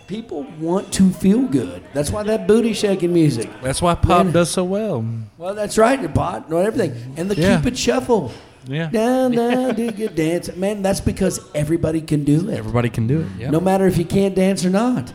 people 0.07 0.47
want 0.61 0.93
to 0.93 1.09
feel 1.09 1.41
good. 1.41 1.83
That's 1.93 2.09
why 2.09 2.23
that 2.23 2.47
booty 2.47 2.71
shaking 2.71 3.11
music. 3.13 3.49
That's 3.61 3.81
why 3.81 3.95
pop 3.95 4.23
Man. 4.27 4.31
does 4.31 4.49
so 4.49 4.63
well. 4.63 5.05
Well, 5.37 5.55
that's 5.55 5.77
right, 5.77 5.99
your 5.99 6.07
pot 6.11 6.47
and 6.47 6.53
everything, 6.57 7.15
and 7.17 7.29
the 7.29 7.35
Yeah. 7.35 7.57
Cupid 7.57 7.77
shuffle. 7.77 8.31
Yeah. 8.67 8.87
Down, 8.89 9.31
down, 9.31 9.75
dig 9.75 9.99
it, 9.99 10.15
dance. 10.15 10.55
Man, 10.55 10.81
that's 10.81 10.99
because 10.99 11.39
everybody 11.55 12.01
can 12.01 12.23
do 12.23 12.49
it. 12.49 12.57
Everybody 12.57 12.89
can 12.89 13.07
do 13.07 13.21
it. 13.21 13.27
Yeah. 13.39 13.49
No 13.51 13.59
matter 13.59 13.87
if 13.87 13.97
you 13.97 14.05
can't 14.05 14.35
dance 14.35 14.65
or 14.65 14.69
not. 14.69 15.13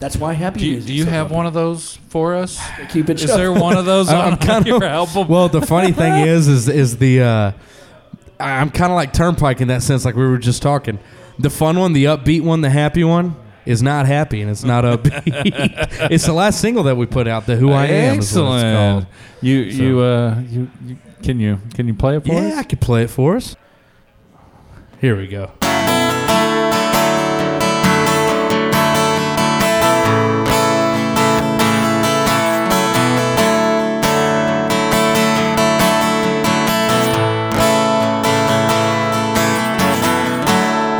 That's 0.00 0.16
why 0.16 0.32
happy 0.32 0.60
Do 0.60 0.66
you, 0.66 0.72
music. 0.72 0.86
do 0.88 0.94
you 0.94 1.04
have 1.06 1.30
one 1.30 1.46
of 1.46 1.54
those 1.54 1.96
for 2.08 2.34
us? 2.34 2.60
Cupid 2.90 3.20
Is 3.20 3.26
there 3.34 3.52
one 3.52 3.76
of 3.76 3.84
those 3.86 4.08
I- 4.10 4.30
on 4.32 4.36
kind 4.38 4.66
your 4.66 4.76
of 4.76 4.82
album? 4.82 5.28
well. 5.28 5.48
The 5.48 5.62
funny 5.62 5.92
thing 5.92 6.26
is, 6.26 6.48
is 6.48 6.68
is 6.68 6.96
the 6.98 7.22
uh, 7.22 7.52
I'm 8.40 8.70
kind 8.70 8.90
of 8.92 8.96
like 8.96 9.12
Turnpike 9.12 9.60
in 9.60 9.68
that 9.68 9.82
sense, 9.82 10.04
like 10.04 10.16
we 10.16 10.26
were 10.26 10.36
just 10.38 10.62
talking. 10.62 10.98
The 11.38 11.50
fun 11.50 11.78
one, 11.78 11.92
the 11.92 12.04
upbeat 12.06 12.42
one, 12.42 12.60
the 12.60 12.70
happy 12.70 13.04
one 13.04 13.36
is 13.64 13.82
not 13.82 14.04
happy 14.06 14.42
and 14.42 14.50
it's 14.50 14.64
not 14.64 14.84
upbeat. 14.84 15.22
it's 16.10 16.26
the 16.26 16.32
last 16.34 16.60
single 16.60 16.82
that 16.84 16.96
we 16.96 17.06
put 17.06 17.26
out. 17.28 17.46
The 17.46 17.56
Who 17.56 17.70
I 17.72 17.86
Am 17.86 18.18
is 18.18 18.36
what 18.36 18.56
it's 18.56 18.64
Excellent. 18.64 18.76
called. 18.76 19.06
You 19.40 19.70
So- 19.72 19.82
you 19.82 20.00
uh 20.00 20.40
you, 20.50 20.70
you 20.86 20.96
can 21.24 21.40
you 21.40 21.58
can 21.72 21.88
you 21.88 21.94
play 21.94 22.16
it 22.16 22.26
for 22.26 22.34
us? 22.34 22.52
Yeah, 22.52 22.58
I 22.58 22.62
could 22.64 22.80
play 22.82 23.04
it 23.04 23.10
for 23.10 23.36
us. 23.36 23.56
Here 25.00 25.16
we 25.16 25.26
go. 25.26 25.50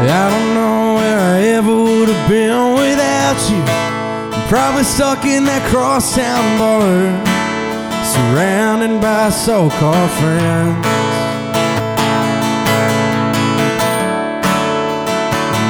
I 0.06 0.30
don't 0.30 0.54
know 0.54 0.94
where 0.94 1.18
I 1.18 1.40
ever 1.56 1.74
would 1.74 2.08
have 2.08 2.28
been 2.28 2.74
without 2.74 3.50
you. 3.50 3.62
I'm 4.34 4.48
probably 4.48 4.84
stuck 4.84 5.24
in 5.24 5.44
that 5.44 5.68
crosstown 5.70 6.58
bar, 6.58 7.33
surrounded 8.14 9.00
by 9.00 9.28
so-called 9.30 10.10
friends. 10.20 10.86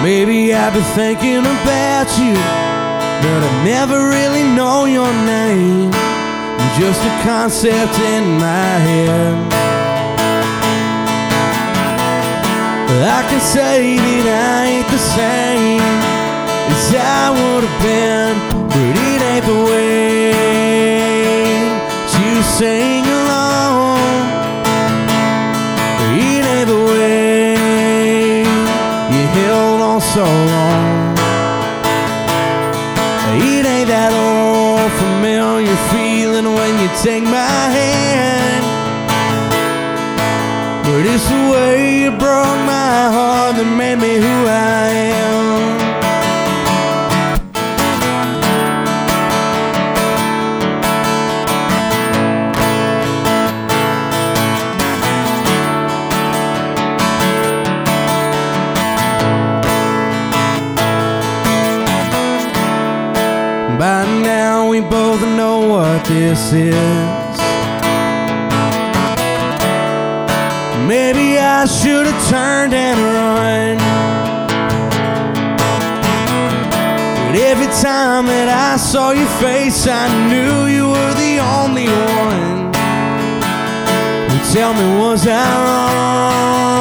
Maybe 0.03 0.53
I've 0.53 0.75
been 0.75 0.91
thinking 0.95 1.45
about 1.57 2.09
you, 2.21 2.37
but 3.25 3.41
I 3.49 3.53
never 3.65 3.99
really 4.17 4.45
know 4.59 4.85
your 4.85 5.13
name. 5.25 5.91
Just 6.79 7.01
a 7.03 7.15
concept 7.23 7.99
in 8.01 8.25
my 8.39 8.71
head. 8.89 9.55
I 13.05 13.23
can 13.29 13.41
say 13.41 13.97
that 13.97 14.27
I 14.27 14.65
ain't 14.73 14.89
the 14.89 15.03
same 15.19 15.81
as 16.73 16.85
I 16.95 17.31
would 17.37 17.65
have 17.69 17.79
been, 17.85 18.35
but 18.69 18.95
it 19.09 19.21
ain't 19.31 19.45
the 19.45 19.61
way 19.71 19.94
sing 22.59 23.05
along. 23.05 23.99
It 26.15 26.43
ain't 26.55 26.69
the 26.69 26.83
way 26.91 28.43
you 29.15 29.25
held 29.39 29.81
on 29.81 30.01
so 30.01 30.23
long. 30.23 31.17
It 33.51 33.67
ain't 33.75 33.89
that 33.89 34.13
old 34.15 34.93
familiar 35.03 35.79
feeling 35.91 36.49
when 36.55 36.73
you 36.81 36.89
take 37.03 37.25
my 37.25 37.59
hand. 37.79 38.65
But 40.87 41.03
it's 41.13 41.27
the 41.29 41.43
way 41.53 42.03
you 42.03 42.11
broke 42.13 42.61
my 42.77 42.99
heart 43.17 43.57
that 43.57 43.67
made 43.67 43.99
me 43.99 44.15
who 44.25 44.35
I 44.47 44.79
am. 44.79 44.84
Is. 66.55 67.39
Maybe 70.87 71.39
I 71.39 71.67
should 71.67 72.07
have 72.07 72.31
turned 72.31 72.75
and 72.75 72.99
run. 73.17 73.79
But 77.27 77.37
every 77.41 77.71
time 77.83 78.27
that 78.27 78.49
I 78.49 78.77
saw 78.77 79.11
your 79.11 79.33
face, 79.41 79.87
I 79.87 80.07
knew 80.29 80.67
you 80.67 80.89
were 80.89 81.15
the 81.15 81.39
only 81.59 81.89
one. 81.89 82.73
Tell 84.53 84.73
me, 84.73 84.99
was 85.01 85.27
I 85.27 85.43
wrong? 85.65 86.74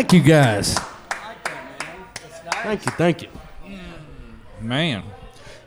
Thank 0.00 0.14
you 0.14 0.22
guys. 0.22 0.74
Thank 2.62 2.86
you, 2.86 2.92
thank 2.92 3.20
you. 3.20 3.28
Man, 4.58 5.02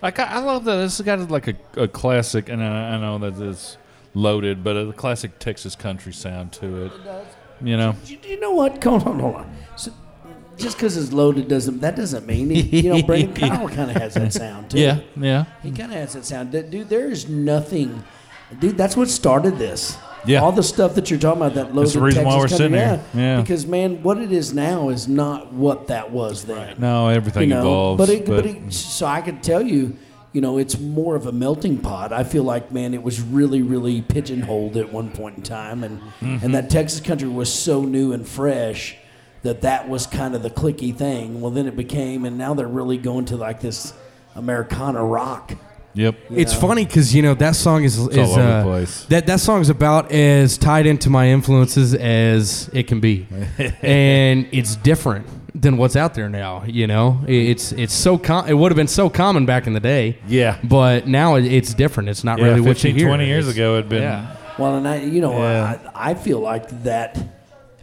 like 0.01 0.17
I, 0.17 0.23
I 0.23 0.39
love 0.39 0.65
that. 0.65 0.77
This 0.77 0.97
has 0.97 1.05
got 1.05 1.29
like 1.29 1.49
a, 1.49 1.55
a 1.77 1.88
classic, 1.88 2.49
and 2.49 2.63
I, 2.63 2.95
I 2.95 2.97
know 2.97 3.19
that 3.19 3.39
it's 3.39 3.77
loaded, 4.15 4.63
but 4.63 4.75
a 4.75 4.91
classic 4.91 5.38
Texas 5.38 5.75
country 5.75 6.13
sound 6.13 6.51
to 6.53 6.86
it. 6.86 6.91
You 7.61 7.77
know, 7.77 7.95
You, 8.07 8.17
you 8.23 8.39
know 8.39 8.53
what? 8.53 8.84
Hold 8.84 9.03
on, 9.03 9.19
hold 9.19 9.36
on. 9.36 9.55
So, 9.75 9.91
just 10.57 10.77
because 10.77 10.97
it's 10.97 11.13
loaded 11.13 11.47
doesn't 11.47 11.81
that 11.81 11.95
doesn't 11.95 12.25
mean 12.25 12.49
he, 12.49 12.81
you 12.81 12.89
know 12.91 13.03
Brendan 13.03 13.36
Kyle 13.36 13.69
kind 13.77 13.91
of 13.91 13.97
has 13.97 14.15
that 14.15 14.34
sound 14.34 14.71
too. 14.71 14.79
yeah, 14.79 15.01
yeah. 15.15 15.45
he 15.61 15.69
kind 15.69 15.91
of 15.91 15.99
has 15.99 16.13
that 16.13 16.25
sound. 16.25 16.51
Dude, 16.51 16.89
there 16.89 17.11
is 17.11 17.29
nothing, 17.29 18.03
dude. 18.57 18.77
That's 18.77 18.97
what 18.97 19.09
started 19.09 19.59
this. 19.59 19.95
Yeah. 20.26 20.41
all 20.41 20.51
the 20.51 20.63
stuff 20.63 20.95
that 20.95 21.09
you're 21.09 21.19
talking 21.19 21.41
about 21.41 21.55
that 21.55 21.76
loaded 21.76 21.93
the 21.93 22.01
reason 22.01 22.24
why 22.26 22.38
Texas 22.39 22.59
we're 22.61 22.65
country, 22.69 22.78
sitting 22.80 22.99
here. 23.13 23.24
Yeah. 23.24 23.41
Because 23.41 23.65
man, 23.67 24.01
what 24.03 24.17
it 24.19 24.32
is 24.32 24.53
now 24.53 24.89
is 24.89 25.07
not 25.07 25.51
what 25.53 25.88
that 25.88 26.11
was 26.11 26.45
then. 26.45 26.76
No, 26.80 27.09
everything 27.09 27.43
you 27.43 27.55
know, 27.55 27.59
evolves. 27.61 27.97
but, 27.97 28.09
it, 28.09 28.26
but, 28.26 28.45
it, 28.45 28.71
so 28.74 29.05
I 29.05 29.21
could 29.21 29.43
tell 29.43 29.61
you, 29.61 29.97
you 30.32 30.41
know, 30.41 30.57
it's 30.57 30.80
more 30.80 31.15
of 31.15 31.28
a 31.28 31.32
melting 31.32 31.78
pot. 31.78 32.11
I 32.11 32.24
feel 32.24 32.43
like, 32.43 32.71
man, 32.71 32.93
it 32.93 33.03
was 33.03 33.21
really, 33.21 33.61
really 33.61 34.01
pigeonholed 34.01 34.78
at 34.78 34.91
one 34.91 35.11
point 35.11 35.38
in 35.38 35.43
time, 35.43 35.84
and 35.84 35.99
Mm-hmm. 36.21 36.45
and 36.45 36.55
that 36.55 36.69
Texas 36.69 37.01
country 37.01 37.28
was 37.28 37.53
so 37.53 37.84
new 37.84 38.13
and 38.13 38.28
fresh 38.28 38.95
that 39.43 39.61
that 39.61 39.89
was 39.89 40.07
kind 40.07 40.34
of 40.36 40.41
the 40.41 40.49
clicky 40.49 40.95
thing. 40.95 41.41
Well, 41.41 41.51
then 41.51 41.67
it 41.67 41.76
became, 41.76 42.24
and 42.26 42.38
now 42.38 42.53
they're 42.53 42.65
really 42.67 42.97
going 42.97 43.26
to 43.26 43.36
like 43.36 43.59
this 43.59 43.93
Americana 44.36 45.03
rock. 45.03 45.53
Yep. 45.93 46.15
It's 46.31 46.53
funny 46.53 46.85
because 46.85 47.13
you 47.15 47.21
know 47.21 47.33
that 47.35 47.55
song 47.55 47.83
is 47.83 47.97
is 47.97 48.17
all 48.17 48.31
over 48.31 48.41
the 48.41 48.47
uh, 48.47 48.63
place. 48.63 49.05
that 49.05 49.27
that 49.27 49.39
song's 49.39 49.69
about 49.69 50.11
as 50.11 50.57
tied 50.57 50.85
into 50.85 51.09
my 51.09 51.27
influences 51.29 51.93
as 51.93 52.69
it 52.73 52.87
can 52.87 52.99
be, 52.99 53.27
and 53.81 54.47
it's 54.51 54.75
different 54.75 55.27
than 55.55 55.77
what's 55.77 55.95
out 55.95 56.13
there 56.15 56.29
now. 56.29 56.63
You 56.65 56.87
know, 56.87 57.21
It- 57.27 57.49
it's 57.51 57.71
it's 57.73 57.93
so 57.93 58.17
com- 58.17 58.47
it 58.47 58.53
would 58.55 58.71
have 58.71 58.75
been 58.77 58.87
so 58.87 59.09
common 59.09 59.45
back 59.45 59.67
in 59.67 59.73
the 59.73 59.79
day, 59.79 60.17
Yeah. 60.27 60.57
but 60.63 61.07
now 61.07 61.35
it- 61.35 61.45
it's 61.45 61.73
different. 61.73 62.09
It's 62.09 62.23
not 62.23 62.39
Yeah, 62.39 62.45
really 62.45 62.61
what 62.61 62.69
you 62.83 62.89
15, 62.91 62.95
hear. 62.95 63.07
20 63.07 63.25
years 63.27 63.45
It's- 63.47 63.55
ago, 63.55 63.73
it'd 63.77 63.89
been. 63.89 64.01
Yeah, 64.01 64.35
Well, 64.57 64.75
and 64.77 64.87
I, 64.87 64.97
you 65.01 65.21
know, 65.21 65.37
Yeah. 65.37 65.77
I, 65.95 66.11
I 66.11 66.13
feel 66.15 66.39
like 66.39 66.83
that 66.83 67.17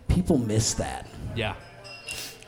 people 0.09 0.37
miss 0.39 0.75
that. 0.75 1.07
yeah, 1.37 1.55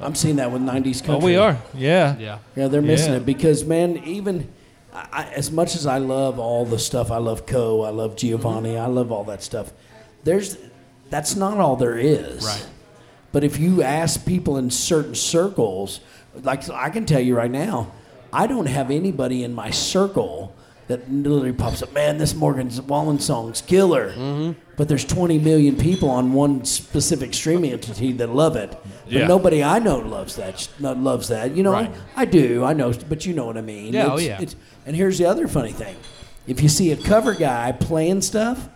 I'm 0.01 0.17
seeing 0.17 0.37
that 0.37 0.51
with 0.51 0.63
'90s 0.63 1.01
country. 1.01 1.23
Oh, 1.23 1.25
we 1.25 1.37
are. 1.37 1.57
Yeah. 1.79 2.17
yeah. 2.19 2.39
Yeah, 2.57 2.67
they're 2.67 2.83
missing 2.83 3.13
Yeah. 3.13 3.19
it 3.19 3.27
because 3.27 3.65
man, 3.65 4.01
even 4.05 4.49
I, 4.95 5.25
as 5.35 5.51
much 5.51 5.75
as 5.75 5.87
I 5.87 5.99
love 5.99 6.39
all 6.39 6.67
the 6.67 6.79
stuff, 6.79 7.11
I 7.11 7.17
love 7.17 7.47
Koe, 7.47 7.83
I 7.83 7.91
love 7.91 8.17
Giovannie, 8.17 8.79
I 8.79 8.87
love 8.87 9.11
all 9.11 9.25
that 9.25 9.43
stuff. 9.43 9.73
There's 10.25 10.59
that's 11.11 11.35
not 11.37 11.59
all 11.59 11.77
there 11.77 11.99
is. 11.99 12.45
Right. 12.45 12.67
But 13.33 13.45
if 13.45 13.59
you 13.59 13.83
ask 13.83 14.27
people 14.27 14.59
in 14.59 14.71
certain 14.71 15.15
circles, 15.15 16.01
like 16.43 16.69
I 16.71 16.91
can 16.91 17.07
tell 17.07 17.21
you 17.21 17.37
right 17.37 17.51
now, 17.51 17.91
I 18.33 18.47
don't 18.47 18.67
have 18.67 18.91
anybody 18.91 19.45
in 19.45 19.55
my 19.55 19.71
circle 19.71 20.55
that 20.89 21.11
literally 21.11 21.53
pops 21.53 21.83
up. 21.83 21.93
Man, 21.93 22.19
this 22.19 22.35
Morgan 22.35 22.71
Wallen 22.87 23.19
song's 23.19 23.61
killer. 23.61 24.11
Mm-hmm. 24.13 24.59
But 24.77 24.89
there's 24.89 25.05
20 25.05 25.39
million 25.39 25.77
people 25.77 26.11
on 26.11 26.33
one 26.33 26.65
specific 26.65 27.35
streaming 27.35 27.73
entity 27.73 28.13
that 28.13 28.31
love 28.31 28.57
it. 28.57 28.71
But 29.05 29.13
Yeah. 29.13 29.27
nobody 29.27 29.63
I 29.63 29.79
know 29.79 29.99
loves 29.99 30.37
that. 30.37 30.69
Loves 30.81 31.29
that. 31.29 31.55
You 31.57 31.63
know, 31.63 31.73
Right. 31.73 31.91
I 32.17 32.25
do. 32.25 32.65
I 32.65 32.73
know, 32.73 32.93
but 33.09 33.25
you 33.27 33.35
know 33.35 33.45
what 33.47 33.57
I 33.57 33.61
mean. 33.61 33.93
Yeah, 33.93 34.09
oh, 34.13 34.19
yeah. 34.19 34.35
it's- 34.41 34.57
and 34.87 34.97
here's 34.97 35.19
the 35.19 35.27
other 35.27 35.47
funny 35.47 35.73
thing: 35.73 35.95
if 36.47 36.63
you 36.63 36.69
see 36.69 36.91
a 36.91 36.97
cover 36.97 37.35
guy 37.35 37.71
playing 37.73 38.23
stuff, 38.23 38.69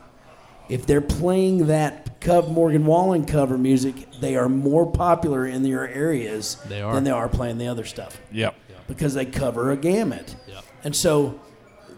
if 0.69 0.87
they're 0.87 1.01
playing 1.01 1.67
that 1.67 2.03
Morgan 2.49 2.87
Wallen 2.87 3.25
cover 3.25 3.57
music, 3.57 3.95
they 4.21 4.37
are 4.37 4.49
more 4.49 4.85
popular 4.87 5.47
in 5.47 5.63
their 5.63 5.89
areas 5.89 6.57
They 6.69 6.83
are. 6.83 6.95
than 6.95 7.05
they 7.05 7.11
are 7.11 7.29
playing 7.29 7.59
the 7.59 7.69
other 7.69 7.85
stuff 7.85 8.21
Yep. 8.33 8.55
because 8.89 9.15
they 9.15 9.25
cover 9.25 9.71
a 9.71 9.77
gamut. 9.77 10.35
Yep. 10.49 10.65
And 10.85 10.95
so 10.97 11.37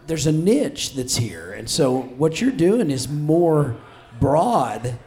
there's 0.08 0.26
a 0.26 0.32
niche 0.32 0.94
that's 0.94 1.16
here. 1.16 1.52
And 1.52 1.68
so 1.70 1.98
what 2.00 2.40
you're 2.40 2.50
doing 2.50 2.90
is 2.90 3.08
more 3.08 3.76
broad 4.20 4.98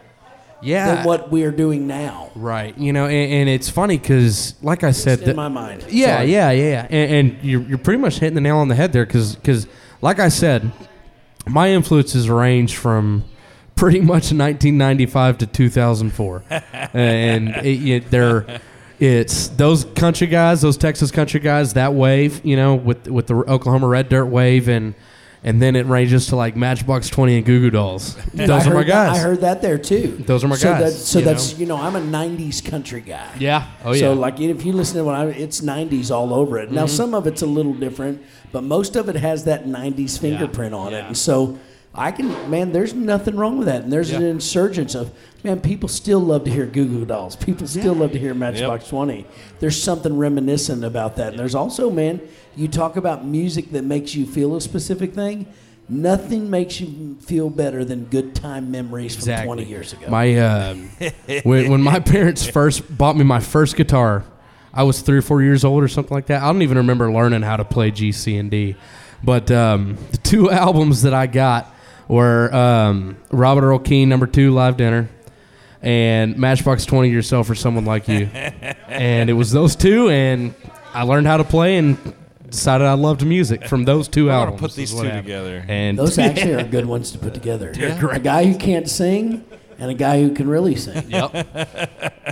Yeah. 0.62 0.96
than 0.96 1.06
what 1.06 1.32
we 1.32 1.44
are 1.44 1.52
doing 1.52 1.88
now. 1.88 2.30
Right. 2.36 2.78
You 2.78 2.94
know, 2.94 3.06
and, 3.08 3.34
and 3.34 3.50
it's 3.50 3.68
funny 3.70 3.98
because, 3.98 4.56
like 4.62 4.84
I 4.84 4.92
said, 4.92 5.20
in 5.20 5.26
that- 5.26 5.36
my 5.36 5.48
mind. 5.50 5.86
Yeah, 5.90 6.18
Sorry. 6.18 6.32
yeah, 6.32 6.52
yeah, 6.52 6.70
yeah. 6.70 6.88
And, 6.90 7.12
and 7.34 7.44
you're, 7.44 7.62
you're 7.64 7.78
pretty 7.78 8.00
much 8.00 8.20
hitting 8.20 8.36
the 8.36 8.42
nail 8.42 8.58
on 8.58 8.68
the 8.68 8.76
head 8.76 8.94
there 8.94 9.06
because, 9.06 9.68
like 10.02 10.20
I 10.20 10.30
said, 10.30 10.72
my 11.48 11.72
influences 11.72 12.30
range 12.30 12.78
from 12.78 13.24
pretty 13.76 14.00
much 14.00 14.32
1995 14.32 15.40
to 15.40 15.48
2004. 15.48 16.44
and 16.94 17.50
it, 17.50 17.88
it, 17.88 18.12
they're. 18.12 18.62
It's 19.02 19.48
those 19.50 19.84
country 19.86 20.28
guys, 20.28 20.62
those 20.62 20.78
Texas 20.78 21.10
country 21.10 21.40
guys, 21.40 21.74
that 21.74 21.94
wave, 21.94 22.46
you 22.46 22.56
know, 22.56 22.76
with 22.76 23.08
with 23.08 23.26
the 23.28 23.34
Oklahoma 23.36 23.88
Red 23.88 24.10
Dirt 24.10 24.28
wave, 24.28 24.68
and 24.70 24.94
and 25.44 25.60
then 25.60 25.76
it 25.76 25.88
ranges 25.88 26.28
to 26.28 26.36
like 26.36 26.56
Matchbox 26.56 27.10
Twenty 27.10 27.36
and 27.38 27.44
Goo 27.44 27.60
Goo 27.62 27.72
Dolls. 27.72 28.16
Those 28.34 28.50
I 28.50 28.54
are 28.70 28.74
my 28.76 28.82
heard 28.82 28.86
that- 28.86 28.88
guys. 28.88 29.18
I 29.18 29.22
heard 29.24 29.42
that 29.42 29.62
there 29.64 29.80
too. 29.80 30.18
Those 30.28 30.44
are 30.44 30.48
my 30.48 30.56
so 30.56 30.72
guys, 30.74 30.82
That, 30.84 30.92
so 30.92 31.18
you 31.18 31.26
that's 31.26 31.54
know? 31.54 31.58
you 31.60 31.66
know 31.66 31.78
I'm 31.78 31.96
a 31.96 32.00
'90s 32.00 32.64
country 32.64 33.02
guy. 33.02 33.28
yeah. 33.40 33.72
Oh 33.84 33.92
yeah. 33.94 34.02
So 34.02 34.14
like 34.14 34.40
if 34.40 34.64
you 34.64 34.72
listen 34.74 34.98
to 34.98 35.04
what 35.04 35.16
I, 35.16 35.26
it's 35.30 35.62
'90s 35.62 36.12
all 36.12 36.32
over 36.32 36.60
it. 36.60 36.68
Mm-hmm. 36.68 36.76
Now 36.76 36.86
some 36.86 37.16
of 37.16 37.26
it's 37.26 37.42
a 37.42 37.48
little 37.48 37.74
different, 37.74 38.22
but 38.52 38.64
most 38.64 38.96
of 38.96 39.10
it 39.10 39.16
has 39.16 39.46
that 39.46 39.66
'90s 39.66 40.20
fingerprint 40.20 40.76
on 40.76 40.94
it. 40.94 41.06
And 41.06 41.18
so 41.18 41.58
I 41.94 42.12
can, 42.12 42.50
man, 42.50 42.72
there's 42.72 42.94
nothing 42.94 43.36
wrong 43.36 43.58
with 43.58 43.68
that. 43.68 43.84
And 43.84 43.92
there's 43.92 44.12
an 44.12 44.22
Yeah. 44.22 44.30
insurgence 44.30 44.96
of, 44.96 45.12
man, 45.44 45.60
people 45.60 45.90
still 45.90 46.20
love 46.22 46.46
to 46.46 46.52
hear 46.52 46.66
Goo 46.66 46.86
Goo 46.88 47.06
Dolls. 47.06 47.36
People 47.36 47.68
still 47.68 47.94
love 47.94 48.14
to 48.14 48.20
hear 48.20 48.34
Matchbox 48.34 48.88
20. 48.88 49.26
There's 49.60 49.82
something 49.82 50.18
reminiscent 50.18 50.86
about 50.86 51.18
that. 51.18 51.32
And 51.32 51.40
there's 51.40 51.56
also, 51.56 51.90
man, 51.90 52.22
you 52.56 52.70
talk 52.70 52.96
about 52.96 53.26
music 53.26 53.72
that 53.74 53.84
makes 53.84 54.16
you 54.16 54.26
feel 54.26 54.56
a 54.56 54.62
specific 54.62 55.14
thing. 55.14 55.48
Nothing 55.90 56.50
makes 56.50 56.80
you 56.80 57.18
feel 57.20 57.50
better 57.50 57.84
than 57.84 58.06
good 58.06 58.34
time 58.36 58.72
memories 58.72 59.14
from 59.26 59.44
20 59.44 59.66
years 59.66 59.92
ago. 59.92 60.06
My 60.08 60.38
um, 60.40 60.90
when, 61.44 61.70
when 61.70 61.82
my 61.82 62.00
parents 62.00 62.46
first 62.46 62.98
bought 62.98 63.18
me 63.18 63.26
my 63.26 63.42
first 63.42 63.76
guitar, 63.76 64.24
I 64.74 64.84
was 64.84 65.02
three 65.02 65.18
or 65.18 65.22
four 65.22 65.42
years 65.42 65.66
old 65.66 65.84
or 65.84 65.90
something 65.90 66.16
like 66.16 66.28
that. 66.28 66.42
I 66.42 66.46
don't 66.54 66.62
even 66.62 66.78
remember 66.78 67.12
learning 67.12 67.42
how 67.42 67.58
to 67.58 67.66
play 67.66 67.92
G, 67.92 68.14
C, 68.14 68.38
and 68.38 68.50
D. 68.50 68.78
But 69.22 69.52
um, 69.52 69.98
the 70.12 70.18
two 70.18 70.50
albums 70.52 71.02
that 71.02 71.14
I 71.14 71.28
got 71.28 71.76
were 72.08 72.54
um, 72.54 73.18
Robert 73.32 73.64
Earl 73.66 73.80
Keen, 73.80 74.10
number 74.10 74.28
two, 74.28 74.52
Live 74.52 74.78
Dinner, 74.78 75.10
and 75.82 76.38
Matchbox 76.38 76.86
Twenty, 76.86 77.10
Yourself 77.10 77.50
or 77.50 77.56
Someone 77.56 77.86
Like 77.86 78.08
You. 78.08 78.26
and 78.88 79.30
it 79.30 79.34
was 79.34 79.52
those 79.52 79.76
two, 79.76 80.10
and 80.10 80.54
I 80.94 81.04
learned 81.04 81.28
how 81.28 81.38
to 81.38 81.44
play 81.44 81.78
and 81.78 81.98
decided 82.50 82.86
I 82.86 82.94
loved 82.94 83.26
music 83.26 83.66
from 83.66 83.86
those 83.86 84.10
2 84.10 84.24
I'm 84.24 84.28
gonna 84.28 84.42
albums. 84.52 84.60
put 84.62 84.76
these 84.76 84.92
two 84.92 84.98
happened. 85.04 85.24
together. 85.24 85.66
And 85.70 85.98
Those 85.98 86.18
actually 86.20 86.54
are 86.56 86.64
good 86.66 86.86
ones 86.86 87.12
to 87.12 87.18
put 87.18 87.34
together. 87.34 87.72
A 88.12 88.20
guy 88.20 88.44
who 88.46 88.58
can't 88.58 88.90
sing 88.90 89.46
and 89.80 89.90
a 89.90 89.94
guy 89.94 90.22
who 90.22 90.34
can 90.34 90.50
really 90.50 90.76
sing. 90.76 91.10
yep. 91.10 91.34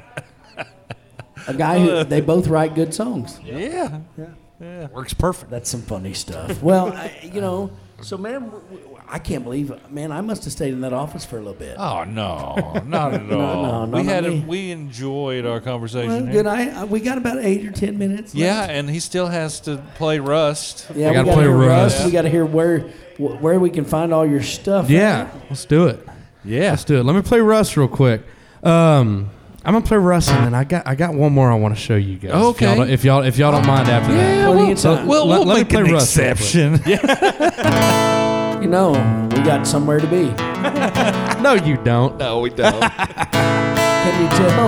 A 1.47 1.53
guy 1.53 1.79
who 1.79 2.03
they 2.03 2.21
both 2.21 2.47
write 2.47 2.75
good 2.75 2.93
songs. 2.93 3.39
yeah. 3.43 3.99
Yeah. 4.17 4.25
yeah. 4.59 4.87
Works 4.89 5.13
perfect. 5.13 5.49
That's 5.49 5.69
some 5.69 5.81
funny 5.81 6.13
stuff. 6.13 6.61
Well, 6.61 6.91
I, 6.91 7.31
you 7.33 7.41
know, 7.41 7.71
so 8.01 8.17
man, 8.17 8.41
w- 8.41 8.61
w- 8.69 8.88
I 9.11 9.17
can't 9.19 9.43
believe, 9.43 9.71
man, 9.91 10.11
I 10.11 10.21
must 10.21 10.43
have 10.43 10.53
stayed 10.53 10.71
in 10.71 10.81
that 10.81 10.93
office 10.93 11.25
for 11.25 11.37
a 11.37 11.39
little 11.39 11.53
bit. 11.55 11.75
Oh 11.79 12.03
no, 12.03 12.79
not 12.85 13.13
at 13.15 13.25
No, 13.27 13.39
all. 13.39 13.87
no, 13.87 13.97
we 13.97 14.03
not 14.03 14.11
had 14.13 14.25
a, 14.25 14.29
me. 14.29 14.45
we 14.47 14.71
enjoyed 14.71 15.45
our 15.47 15.59
conversation. 15.59 16.09
Well, 16.09 16.23
here. 16.25 16.31
good. 16.31 16.47
I, 16.47 16.81
I 16.81 16.83
we 16.83 16.99
got 16.99 17.17
about 17.17 17.39
eight 17.39 17.65
or 17.65 17.71
ten 17.71 17.97
minutes. 17.97 18.35
Yeah, 18.35 18.59
left. 18.59 18.71
and 18.71 18.89
he 18.89 18.99
still 18.99 19.27
has 19.27 19.59
to 19.61 19.77
play 19.95 20.19
Rust. 20.19 20.91
yeah. 20.93 21.07
I 21.07 21.09
We 21.09 21.15
gotta 21.15 21.25
got 21.25 21.31
to 21.31 21.35
play 21.37 21.43
hear 21.45 21.57
Rust. 21.57 21.95
Rust. 21.95 22.05
We 22.05 22.11
got 22.11 22.21
to 22.21 22.29
hear 22.29 22.45
where 22.45 22.79
wh- 23.17 23.41
where 23.41 23.59
we 23.59 23.69
can 23.71 23.83
find 23.85 24.13
all 24.13 24.25
your 24.27 24.43
stuff. 24.43 24.89
Yeah, 24.89 25.29
let's 25.49 25.65
do 25.65 25.87
it. 25.87 26.05
Yeah. 26.45 26.69
Let's 26.69 26.83
do 26.83 26.99
it. 26.99 27.03
Let 27.03 27.15
me 27.15 27.21
play 27.23 27.39
Rust 27.41 27.75
real 27.77 27.87
quick. 27.87 28.21
Um, 28.63 29.29
I'm 29.65 29.73
gonna 29.73 29.85
play 29.85 29.97
Rust, 29.97 30.29
and 30.29 30.45
then 30.45 30.53
I 30.53 30.63
got 30.63 30.87
I 30.87 30.95
got 30.95 31.13
one 31.15 31.33
more 31.33 31.51
I 31.51 31.55
want 31.55 31.75
to 31.75 31.81
show 31.81 31.95
you 31.95 32.17
guys. 32.17 32.31
Okay. 32.31 32.65
If 32.65 32.69
y'all, 32.71 32.75
don't- 32.77 32.89
if 32.89 33.03
y'all 33.05 33.23
if 33.23 33.37
y'all 33.39 33.51
don't 33.51 33.65
mind 33.67 33.89
after 33.89 34.13
that. 34.13 34.51
Plenty 34.53 34.71
of 34.73 34.79
So- 34.79 34.95
time. 34.97 35.07
Well, 35.07 35.25
Let- 35.25 35.39
we'll 35.39 35.47
let 35.47 35.53
me 35.55 35.59
make 35.61 35.69
play 35.69 35.81
an 35.81 35.91
Rust 35.93 36.15
real 36.15 36.27
quick. 36.35 36.37
exception. 36.37 38.15
You 38.61 38.67
know, 38.67 38.91
we 39.33 39.41
got 39.43 39.65
somewhere 39.65 39.99
to 39.99 40.07
be. 40.07 40.33
No, 41.39 41.53
you 41.53 41.77
don't. 41.77 42.17
no, 42.17 42.39
we 42.41 42.49
don't. 42.49 42.73
Can 42.81 44.21
you 44.21 44.29
tell? 44.37 44.67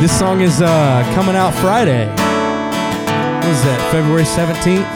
This 0.00 0.18
song 0.18 0.40
is 0.40 0.62
uh, 0.62 1.02
coming 1.14 1.36
out 1.36 1.52
Friday. 1.56 2.06
What 2.08 3.46
is 3.46 3.62
that? 3.64 3.88
February 3.92 4.24
17th. 4.24 4.86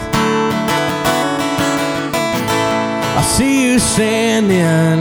I 3.17 3.21
see 3.21 3.71
you 3.71 3.77
standing, 3.77 4.99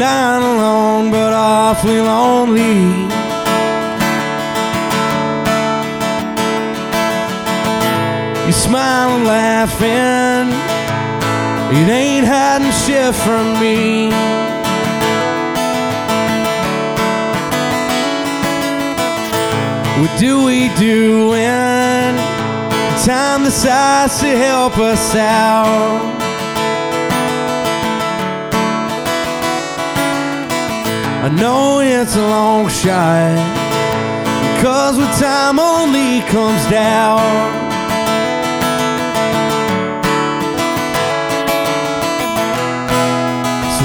not 0.00 0.40
alone 0.42 1.10
but 1.10 1.34
awfully 1.34 2.00
lonely. 2.00 3.21
And 8.74 9.24
laughing. 9.26 10.48
It 11.76 11.88
ain't 11.90 12.26
hiding 12.26 12.72
shit 12.72 13.14
from 13.14 13.60
me. 13.60 14.08
What 20.00 20.18
do 20.18 20.46
we 20.46 20.68
do 20.76 21.28
when 21.28 22.16
time 23.04 23.44
decides 23.44 24.20
to 24.20 24.28
help 24.28 24.78
us 24.78 25.14
out? 25.16 26.00
I 31.24 31.28
know 31.28 31.80
it's 31.80 32.16
a 32.16 32.26
long 32.26 32.68
shot, 32.68 33.36
cause 34.62 34.96
with 34.96 35.14
time 35.20 35.58
only 35.58 36.22
comes 36.22 36.66
doubt. 36.70 37.61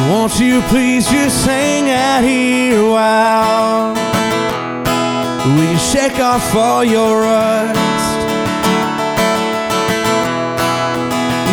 Won't 0.10 0.40
you 0.40 0.62
please 0.70 1.08
just 1.10 1.46
hang 1.46 1.90
out 1.90 2.24
here 2.24 2.80
a 2.80 2.90
while? 2.90 3.94
We 5.58 5.78
shake 5.78 6.20
off 6.20 6.56
all 6.56 6.84
your 6.84 7.22
rust? 7.22 7.80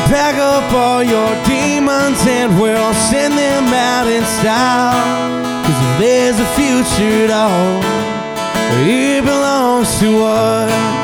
Pack 0.08 0.36
up 0.36 0.72
all 0.72 1.02
your 1.02 1.30
demons 1.44 2.18
and 2.26 2.60
we'll 2.60 2.94
send 2.94 3.34
them 3.34 3.72
out 3.72 4.06
in 4.06 4.24
style. 4.24 5.64
Cause 5.64 5.80
if 5.86 5.98
there's 5.98 6.38
a 6.40 6.46
future 6.54 7.24
at 7.24 7.30
all, 7.30 7.82
it 8.86 9.24
belongs 9.24 9.98
to 10.00 10.22
us. 10.22 11.03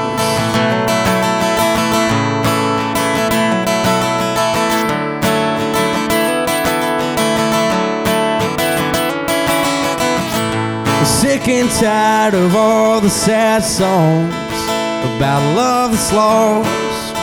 Sick 11.30 11.46
and 11.46 11.70
tired 11.70 12.34
of 12.34 12.56
all 12.56 13.00
the 13.00 13.08
sad 13.08 13.62
songs 13.62 14.34
about 15.14 15.40
love 15.54 15.92
that's 15.92 16.12
lost. 16.12 17.14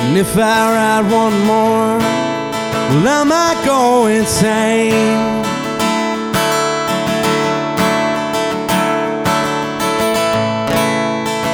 And 0.00 0.18
if 0.18 0.36
I 0.36 0.60
write 0.74 1.10
one 1.10 1.38
more, 1.46 1.96
well, 2.90 3.08
I 3.08 3.24
might 3.24 3.62
go 3.64 4.04
insane. 4.08 5.42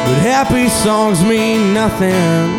But 0.04 0.18
happy 0.26 0.68
songs 0.68 1.22
mean 1.22 1.72
nothing 1.72 2.50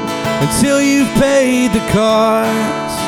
until 0.47 0.81
you've 0.81 1.13
paid 1.15 1.73
the 1.73 1.85
cost. 1.91 3.00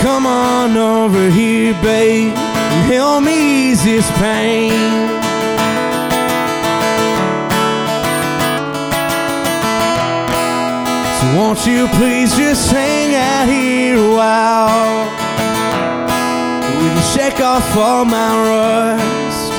Come 0.00 0.26
on 0.26 0.76
over 0.76 1.28
here, 1.28 1.74
babe, 1.82 2.32
and 2.32 2.92
help 2.92 3.24
me 3.24 3.70
ease 3.70 3.82
this 3.84 4.08
pain. 4.12 4.70
So 11.18 11.36
won't 11.36 11.66
you 11.66 11.88
please 11.98 12.36
just 12.36 12.70
hang 12.70 13.16
out 13.16 13.48
here 13.48 13.96
a 13.96 14.14
while? 14.14 15.04
We 16.78 16.88
can 16.94 17.02
shake 17.12 17.40
off 17.40 17.76
all 17.76 18.04
my 18.04 18.30
rust 18.48 19.52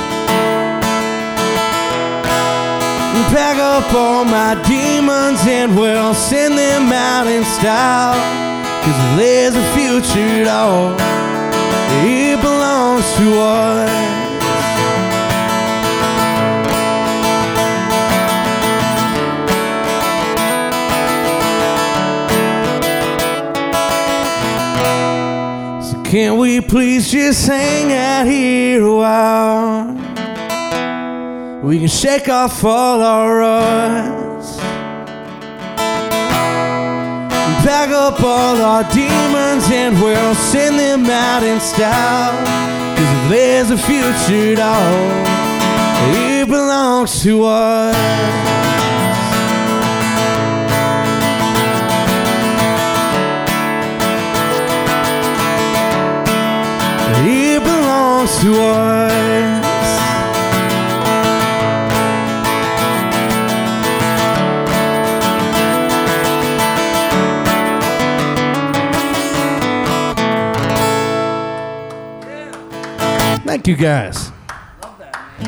and 3.14 3.26
pack 3.36 3.58
up 3.58 3.94
all 3.94 4.24
my 4.24 4.56
demons 4.66 5.46
and 5.46 5.76
we'll 5.76 6.14
send 6.14 6.58
them 6.58 6.94
out 6.94 7.28
in 7.28 7.44
style. 7.44 8.49
Cause 8.84 9.18
there's 9.18 9.56
a 9.56 9.64
future, 9.76 10.46
dog. 10.46 11.00
It 12.02 12.42
belongs 12.42 13.06
to 13.18 13.40
us. 13.40 13.90
So 25.92 26.02
can 26.04 26.38
we 26.38 26.62
please 26.62 27.12
just 27.12 27.48
hang 27.48 27.92
out 27.94 28.26
here 28.26 28.84
a 28.84 28.96
while? 28.96 30.00
We 31.62 31.80
can 31.80 31.88
shake 31.90 32.30
off 32.30 32.64
all 32.64 33.02
our 33.02 33.38
ruts. 33.40 34.19
Pack 37.70 37.92
up 37.92 38.20
all 38.24 38.60
our 38.64 38.84
demons 38.92 39.70
and 39.70 39.94
we'll 40.02 40.34
send 40.34 40.80
them 40.80 41.06
out 41.06 41.44
in 41.44 41.60
style. 41.60 42.36
Cause 42.98 43.12
if 43.14 43.30
there's 43.30 43.70
a 43.70 43.78
future, 43.78 44.56
dog, 44.56 45.28
it 46.16 46.48
belongs 46.48 47.22
to 47.22 47.44
us. 47.44 47.96
It 57.24 57.64
belongs 57.64 58.40
to 58.42 58.64
us. 58.64 59.29
You 73.70 73.76
guys. 73.76 74.32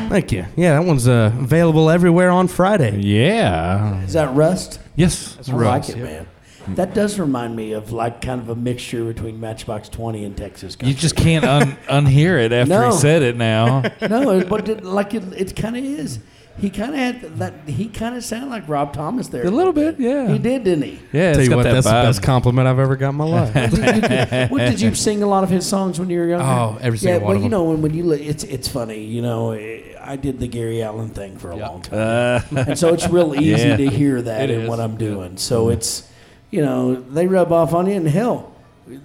Thank 0.08 0.32
you. 0.32 0.46
Yeah, 0.56 0.78
that 0.78 0.86
one's 0.86 1.06
uh, 1.08 1.32
available 1.38 1.90
everywhere 1.90 2.30
on 2.30 2.48
Friday. 2.48 2.98
Yeah. 3.00 4.00
Is 4.02 4.12
that 4.14 4.34
Rust? 4.34 4.80
Yes. 4.96 5.36
I 5.48 5.52
like 5.52 5.88
it, 5.88 5.96
man. 5.98 6.26
That 6.68 6.94
does 6.94 7.18
remind 7.18 7.56
me 7.56 7.72
of 7.72 7.90
like 7.90 8.20
kind 8.22 8.40
of 8.40 8.48
a 8.48 8.54
mixture 8.54 9.04
between 9.04 9.40
Matchbox 9.40 9.88
20 9.88 10.24
and 10.24 10.36
Texas 10.36 10.76
You 10.80 10.94
just 10.94 11.16
can't 11.16 11.44
un- 11.44 11.76
unhear 11.88 12.40
it 12.40 12.52
after 12.52 12.72
No. 12.72 12.90
he 12.92 12.96
said 12.96 13.22
it 13.22 13.36
now. 13.36 13.82
no, 14.08 14.44
but 14.44 14.68
it, 14.68 14.84
like 14.84 15.12
it, 15.12 15.24
it 15.32 15.56
kind 15.56 15.76
of 15.76 15.84
is. 15.84 16.20
He 16.58 16.68
kind 16.70 16.90
of 16.92 16.96
had 16.98 17.20
that. 17.38 17.54
He 17.66 17.88
kind 17.88 18.14
of 18.14 18.22
sounded 18.22 18.50
like 18.50 18.68
Rob 18.68 18.92
Thomas 18.92 19.28
there. 19.28 19.46
A 19.46 19.50
little 19.50 19.72
bit, 19.72 19.98
yeah. 19.98 20.28
He 20.30 20.38
did, 20.38 20.64
didn't 20.64 20.84
he? 20.84 21.00
Yeah, 21.12 21.32
Tell 21.32 21.42
you 21.42 21.56
what, 21.56 21.62
that 21.62 21.72
that's 21.72 21.86
the 21.86 21.92
best 21.92 22.22
compliment 22.22 22.68
I've 22.68 22.78
ever 22.78 22.94
got 22.94 23.08
in 23.10 23.14
my 23.16 23.24
life. 23.40 23.54
Did 23.54 23.72
you, 23.72 24.46
what, 24.48 24.58
did 24.58 24.80
you 24.80 24.94
sing 24.94 25.22
a 25.22 25.26
lot 25.26 25.44
of 25.44 25.50
his 25.50 25.66
songs 25.66 25.98
when 25.98 26.10
you 26.10 26.18
were 26.18 26.26
younger? 26.26 26.44
Oh, 26.44 26.78
every 26.80 26.98
yeah, 26.98 27.14
single 27.14 27.20
one 27.20 27.28
well, 27.28 27.36
of 27.36 27.42
you 27.44 27.48
them. 27.48 27.50
know 27.58 27.64
when, 27.64 27.82
when 27.82 27.94
you 27.94 28.04
li- 28.04 28.22
it's 28.26 28.44
it's 28.44 28.68
funny. 28.68 29.02
You 29.02 29.22
know, 29.22 29.52
eh, 29.52 29.80
I 30.00 30.16
did 30.16 30.40
the 30.40 30.46
Gary 30.46 30.82
Allan 30.82 31.08
thing 31.08 31.38
for 31.38 31.50
a 31.52 31.56
long 31.56 31.80
time, 31.82 31.98
Uh, 31.98 32.40
and 32.68 32.78
so 32.78 32.92
it's 32.92 33.08
real 33.08 33.34
easy 33.40 33.68
Yeah. 33.68 33.76
to 33.78 33.86
hear 33.88 34.20
that 34.20 34.42
It 34.42 34.50
in 34.50 34.60
is. 34.62 34.68
what 34.68 34.78
I'm 34.78 34.96
doing. 34.98 35.38
So 35.38 35.70
it's 35.70 36.06
you 36.50 36.60
know 36.60 36.94
they 36.96 37.26
rub 37.26 37.50
off 37.50 37.72
on 37.72 37.86
you, 37.86 37.94
and 37.94 38.06
hell, 38.06 38.52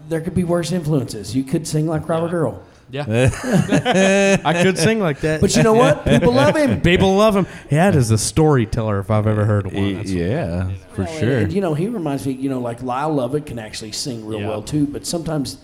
there 0.10 0.20
could 0.20 0.36
be 0.36 0.43
worse 0.43 0.74
influences. 0.74 1.34
You 1.34 1.43
could 1.45 1.66
sing 1.66 1.88
like 1.88 2.10
Robert 2.10 2.34
Earl, 2.34 2.62
Yeah. 2.90 4.40
I 4.46 4.64
could 4.64 4.78
sing 4.78 5.00
like 5.00 5.20
that. 5.22 5.42
but 5.42 5.56
you 5.56 5.64
know 5.64 5.74
what? 5.74 6.06
People 6.06 6.32
love 6.32 6.56
him. 6.56 6.82
People 6.94 7.16
love 7.16 7.36
him. 7.36 7.46
Yeah, 7.70 7.94
is 7.94 8.12
a 8.12 8.18
storyteller 8.18 9.00
if 9.00 9.12
I've 9.12 9.28
ever 9.28 9.46
heard 9.46 9.66
one. 9.66 9.94
That's- 9.96 10.12
yeah, 10.12 10.72
for 10.94 11.04
Well, 11.04 11.20
sure. 11.20 11.38
And, 11.40 11.52
you 11.54 11.62
know, 11.62 11.74
he 11.74 11.88
reminds 11.88 12.26
me, 12.26 12.34
you 12.34 12.50
know, 12.50 12.60
like 12.60 12.82
Lyle 12.82 13.14
Lovett 13.14 13.46
can 13.46 13.60
actually 13.60 13.92
sing 13.92 14.26
real 14.26 14.40
Yeah. 14.42 14.48
well 14.50 14.62
too, 14.62 14.88
but 14.88 15.06
sometimes 15.06 15.58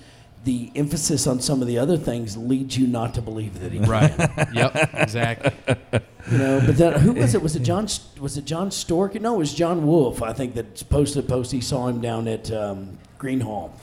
the 0.43 0.69
emphasis 0.75 1.25
on 1.25 1.39
some 1.39 1.61
of 1.61 1.67
the 1.69 1.77
other 1.77 1.95
things 1.95 2.35
leads 2.35 2.77
you 2.77 2.85
not 2.85 3.13
to 3.13 3.21
believe 3.21 3.61
that 3.61 3.71
he 3.71 3.79
can. 3.79 3.89
Right. 3.89 4.13
yep. 4.53 4.75
Exactly. 4.93 5.53
You 6.29 6.37
know, 6.37 6.61
but 6.65 6.75
then 6.77 6.99
who 6.99 7.13
was 7.13 7.33
it? 7.33 7.41
Was 7.41 7.55
it 7.55 7.61
John? 7.63 7.87
Was 8.19 8.37
it 8.37 8.43
John 8.43 8.69
Stork? 8.69 9.15
No, 9.21 9.35
it 9.35 9.37
was 9.37 9.53
John 9.53 9.87
Wolf. 9.87 10.21
I 10.21 10.33
think 10.33 10.55
that 10.55 10.89
posted 10.89 11.23
a 11.23 11.27
post. 11.27 11.53
He 11.53 11.61
saw 11.61 11.87
him 11.87 12.01
down 12.01 12.27
at 12.27 12.51
um, 12.51 12.97
Gruene 13.19 13.41
Hall. 13.41 13.73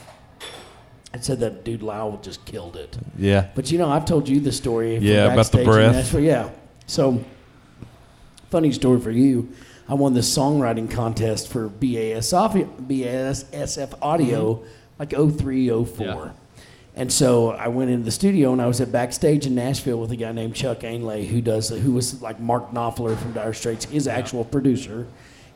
It 1.13 1.25
said 1.25 1.41
that 1.41 1.65
dude 1.65 1.83
Lyle 1.83 2.19
just 2.23 2.45
killed 2.45 2.77
it. 2.77 2.97
yeah. 3.19 3.49
But 3.55 3.71
you 3.73 3.79
know, 3.79 3.89
I've 3.91 4.05
told 4.05 4.29
you 4.29 4.39
the 4.41 4.53
story. 4.53 4.97
Yeah, 4.99 5.33
about 5.33 5.51
the 5.51 5.65
breath. 5.65 5.93
Nashville. 5.97 6.21
Yeah. 6.21 6.51
So, 6.87 7.25
funny 8.51 8.73
story 8.73 9.01
for 9.01 9.11
you. 9.11 9.49
I 9.89 9.95
won 9.95 10.15
this 10.15 10.33
songwriting 10.37 10.89
contest 10.91 11.49
for 11.49 11.69
BAS 11.69 12.33
BASF 12.33 13.95
Audio 14.01 14.55
Mm-hmm. 14.55 14.67
like 15.01 15.39
03, 15.39 15.85
04. 15.85 16.35
And 16.95 17.13
so 17.13 17.51
I 17.53 17.69
went 17.69 17.91
into 17.91 18.05
the 18.05 18.11
studio 18.11 18.53
and 18.53 18.61
I 18.61 18.67
was 18.67 18.81
at 18.81 18.93
backstage 18.93 19.47
in 19.47 19.55
Nashville 19.55 19.99
with 19.99 20.11
a 20.11 20.17
guy 20.17 20.33
named 20.33 20.55
Chuck 20.55 20.81
Ainlay 20.81 21.27
who 21.27 21.41
does 21.41 21.71
who 21.71 21.93
was 21.93 22.21
like 22.21 22.39
Mark 22.41 22.71
Knopfler 22.73 23.17
from 23.17 23.33
Dire 23.33 23.53
Straits, 23.55 23.85
his 23.87 24.07
actual 24.07 24.45
producer. 24.45 25.07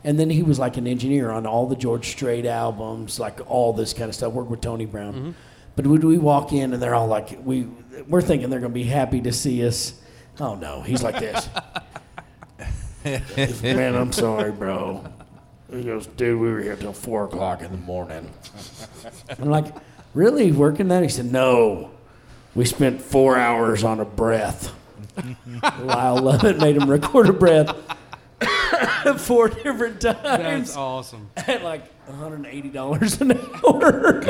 And 0.05 0.19
then 0.19 0.29
he 0.29 0.43
was 0.43 0.59
like 0.59 0.77
an 0.77 0.85
engineer 0.85 1.31
on 1.31 1.47
all 1.47 1.65
the 1.65 1.75
George 1.75 2.09
Strait 2.09 2.45
albums, 2.45 3.19
like 3.19 3.39
all 3.49 3.73
this 3.73 3.91
kind 3.91 4.07
of 4.07 4.13
stuff. 4.13 4.31
Worked 4.33 4.51
with 4.51 4.61
Tony 4.61 4.85
Brown. 4.85 5.13
Mm-hmm. 5.13 5.31
But 5.75 5.87
when 5.87 5.99
we 5.99 6.19
walk 6.19 6.53
in 6.53 6.73
and 6.73 6.81
they're 6.81 6.93
all 6.93 7.07
like, 7.07 7.39
we 7.43 7.67
we're 8.07 8.21
thinking 8.21 8.51
they're 8.51 8.59
gonna 8.59 8.71
be 8.71 8.83
happy 8.83 9.19
to 9.21 9.33
see 9.33 9.65
us. 9.65 9.99
Oh 10.39 10.53
no, 10.53 10.83
he's 10.83 11.01
like 11.01 11.19
this. 11.19 11.49
Man, 13.63 13.95
I'm 13.95 14.11
sorry, 14.11 14.51
bro. 14.51 15.03
He 15.71 15.81
goes, 15.81 16.05
dude, 16.05 16.39
we 16.39 16.51
were 16.51 16.61
here 16.61 16.75
till 16.75 16.93
four 16.93 17.25
o'clock 17.25 17.63
in 17.63 17.71
the 17.71 17.77
morning. 17.77 18.31
I'm 19.39 19.49
like, 19.49 19.73
really 20.13 20.51
working 20.51 20.87
that? 20.89 21.01
He 21.01 21.09
said, 21.09 21.31
no. 21.31 21.91
We 22.53 22.65
spent 22.65 23.01
four 23.01 23.37
hours 23.37 23.83
on 23.83 23.99
a 23.99 24.05
breath. 24.05 24.71
Lyle 25.81 26.17
Lovett 26.17 26.59
made 26.59 26.77
him 26.77 26.89
record 26.89 27.27
a 27.27 27.33
breath 27.33 27.75
four 29.17 29.49
different 29.49 30.01
times 30.01 30.23
That's 30.23 30.75
awesome. 30.77 31.29
at 31.37 31.63
like 31.63 31.83
$180 32.07 33.21
an 33.21 33.31
hour. 33.63 34.23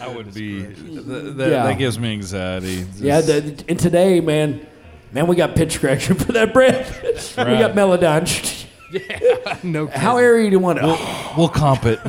I 0.00 0.08
would 0.08 0.32
be. 0.34 0.62
Th- 0.62 0.74
that, 0.76 1.48
Yeah. 1.50 1.62
that 1.64 1.78
gives 1.78 1.98
me 1.98 2.12
anxiety. 2.12 2.86
yeah, 2.96 3.20
Just- 3.20 3.28
the, 3.58 3.64
and 3.68 3.78
today, 3.78 4.20
man, 4.20 4.66
man, 5.12 5.26
we 5.26 5.36
got 5.36 5.54
pitch 5.56 5.80
correction 5.80 6.14
for 6.16 6.32
that 6.32 6.52
breath. 6.52 7.02
we 7.38 7.44
got 7.44 7.74
got 7.74 8.65
Melodyne. 8.90 9.62
No. 9.64 9.86
How 9.88 10.18
airy 10.18 10.44
do 10.44 10.50
you 10.50 10.58
want 10.58 10.78
it? 10.80 11.36
we'll 11.36 11.48
comp 11.48 11.84
it. 11.84 12.00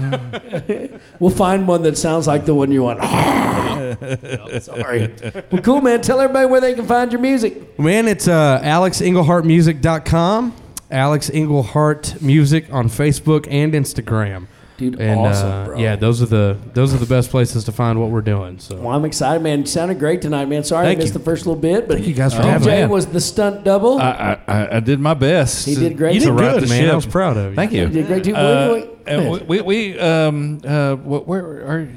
We'll 1.19 1.31
find 1.31 1.67
one 1.67 1.81
that 1.83 1.97
sounds 1.97 2.27
like 2.27 2.45
the 2.45 2.53
one 2.53 2.71
you 2.71 2.83
want. 2.83 2.99
Sorry. 4.61 5.11
Well, 5.51 5.61
cool, 5.63 5.81
man. 5.81 6.01
Tell 6.01 6.19
everybody 6.19 6.45
where 6.45 6.61
they 6.61 6.75
can 6.75 6.85
find 6.85 7.11
your 7.11 7.21
music. 7.21 7.79
Man, 7.79 8.07
it's 8.07 8.27
uh, 8.27 8.61
alexengelhardtmusic.com. 8.61 10.53
Alex 10.91 11.29
Engelhardt 11.33 12.21
Music 12.21 12.71
on 12.71 12.87
Facebook 12.87 13.47
and 13.49 13.73
Instagram. 13.73 14.45
Dude, 14.77 14.99
And 15.01 15.19
awesome, 15.21 15.49
uh, 15.51 15.65
bro. 15.65 15.77
yeah, 15.79 15.95
those 15.95 16.21
are 16.21 16.27
the 16.27 16.55
those 16.73 16.93
are 16.93 16.97
the 16.97 17.07
best 17.07 17.31
places 17.31 17.63
to 17.63 17.71
find 17.71 17.99
what 17.99 18.11
we're 18.11 18.21
doing. 18.21 18.59
So 18.59 18.75
Well, 18.77 18.95
I'm 18.95 19.05
excited, 19.05 19.41
man. 19.41 19.61
You 19.61 19.65
sounded 19.65 19.97
great 19.97 20.21
tonight, 20.21 20.47
man. 20.47 20.63
Sorry 20.63 20.85
Thank 20.85 20.99
I 20.99 21.01
missed 21.01 21.13
you. 21.15 21.19
the 21.19 21.25
first 21.25 21.47
little 21.47 21.59
bit, 21.59 21.87
but 21.87 21.95
Thank 21.97 22.07
you 22.07 22.13
guys 22.13 22.33
for 22.35 22.41
DJ 22.43 22.45
having 22.49 22.81
me. 22.81 22.85
was 22.85 23.07
the 23.07 23.19
stunt 23.19 23.63
double. 23.63 23.97
I, 23.97 24.37
I, 24.47 24.53
I- 24.53 24.77
I 24.77 24.79
did 24.79 24.99
my 24.99 25.15
best. 25.15 25.65
He 25.65 25.73
did 25.73 25.97
great. 25.97 26.13
you 26.13 26.19
to 26.21 26.25
did 26.27 26.33
right 26.33 26.53
good, 26.53 26.63
the 26.63 26.67
man. 26.67 26.81
ship. 26.83 26.91
I 26.91 26.95
was 26.95 27.05
proud 27.07 27.37
of 27.37 27.49
you. 27.51 27.55
Thank 27.55 27.71
you. 27.71 27.81
You 27.83 27.89
did 27.89 28.05
great 28.07 28.23
too. 28.23 28.35
Uh, 28.35 28.69
Wait, 28.71 28.87
wait, 28.87 28.89
and 29.07 29.31
we, 29.47 29.61
we, 29.61 29.61
we 29.93 29.99
um, 29.99 30.61
uh, 30.63 30.95
wh- 30.95 31.27
where 31.27 31.43
are 31.43 31.89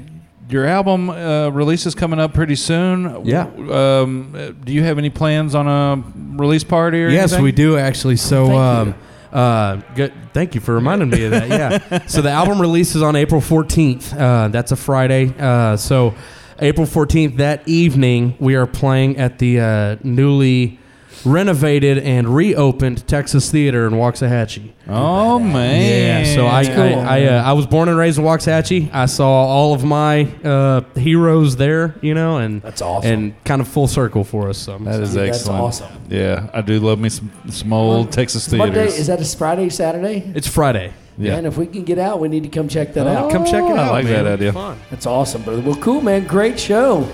your 0.49 0.65
album 0.65 1.09
uh, 1.11 1.49
release 1.49 1.85
is 1.85 1.93
coming 1.93 2.19
up 2.19 2.33
pretty 2.33 2.55
soon. 2.55 3.25
Yeah. 3.25 3.43
Um, 3.45 4.33
uh, 4.35 4.51
do 4.65 4.73
you 4.73 4.83
have 4.83 4.97
any 4.97 5.09
plans 5.11 5.53
on 5.53 5.67
a 5.67 6.03
release 6.41 6.63
party 6.63 7.03
or 7.03 7.09
Yes, 7.09 7.31
anything? 7.31 7.43
we 7.43 7.51
do 7.51 7.77
actually. 7.77 8.15
So, 8.17 8.47
Thank 8.47 8.57
um, 8.59 8.87
you. 8.89 8.93
Uh, 9.31 9.77
good. 9.95 10.13
Thank 10.33 10.55
you 10.55 10.61
for 10.61 10.73
reminding 10.73 11.09
me 11.09 11.23
of 11.25 11.31
that. 11.31 11.47
Yeah. 11.49 12.05
so 12.07 12.21
the 12.21 12.29
album 12.31 12.59
releases 12.59 13.01
on 13.01 13.15
April 13.15 13.41
14th. 13.41 14.17
Uh, 14.17 14.47
that's 14.49 14.71
a 14.71 14.75
Friday. 14.75 15.33
Uh, 15.37 15.77
so 15.77 16.13
April 16.59 16.85
14th, 16.85 17.37
that 17.37 17.67
evening, 17.67 18.35
we 18.39 18.55
are 18.55 18.67
playing 18.67 19.17
at 19.17 19.39
the 19.39 19.59
uh, 19.59 19.95
newly 20.03 20.79
renovated 21.25 21.97
and 21.99 22.35
reopened 22.35 23.07
Texas 23.07 23.49
Theater 23.51 23.85
in 23.87 23.93
Waxahachie. 23.93 24.71
Oh 24.87 25.39
man. 25.39 26.25
Yeah, 26.25 26.35
so 26.35 26.47
I 26.47 26.65
cool. 26.65 26.99
I, 26.99 27.19
I, 27.19 27.25
uh, 27.25 27.43
I 27.43 27.53
was 27.53 27.65
born 27.67 27.89
and 27.89 27.97
raised 27.97 28.17
in 28.19 28.25
Waxahachie. 28.25 28.89
I 28.93 29.05
saw 29.05 29.27
all 29.29 29.73
of 29.73 29.83
my 29.83 30.23
uh, 30.43 30.81
heroes 30.95 31.55
there, 31.55 31.95
you 32.01 32.13
know, 32.13 32.37
and 32.37 32.61
That's 32.61 32.81
awesome. 32.81 33.11
and 33.11 33.43
kind 33.45 33.61
of 33.61 33.67
full 33.67 33.87
circle 33.87 34.23
for 34.23 34.49
us. 34.49 34.57
So 34.57 34.77
that 34.79 34.99
is 35.01 35.13
Dude, 35.13 35.19
that's 35.27 35.37
excellent. 35.39 35.61
awesome. 35.61 35.91
Yeah, 36.09 36.49
I 36.53 36.61
do 36.61 36.79
love 36.79 36.99
me 36.99 37.09
some, 37.09 37.31
some 37.49 37.71
old 37.73 38.11
Texas 38.11 38.51
What 38.51 38.73
day 38.73 38.87
is 38.87 39.07
that? 39.07 39.21
A 39.21 39.25
Friday, 39.37 39.69
Saturday? 39.69 40.31
It's 40.35 40.47
Friday. 40.47 40.93
Yeah. 41.17 41.35
And 41.35 41.45
if 41.45 41.57
we 41.57 41.67
can 41.67 41.83
get 41.83 41.99
out, 41.99 42.19
we 42.19 42.29
need 42.29 42.43
to 42.43 42.49
come 42.49 42.67
check 42.67 42.93
that 42.93 43.05
out. 43.05 43.31
Come 43.31 43.45
check 43.45 43.63
it 43.63 43.75
I 43.77 43.83
out. 43.85 43.91
like 43.91 44.05
man. 44.05 44.13
that 44.23 44.25
It'll 44.25 44.37
be 44.37 44.47
idea. 44.47 44.53
fun. 44.53 44.79
That's 44.89 45.05
awesome, 45.05 45.43
brother. 45.43 45.61
Well, 45.61 45.75
cool, 45.75 46.01
man. 46.01 46.25
Great 46.25 46.59
show. 46.59 47.07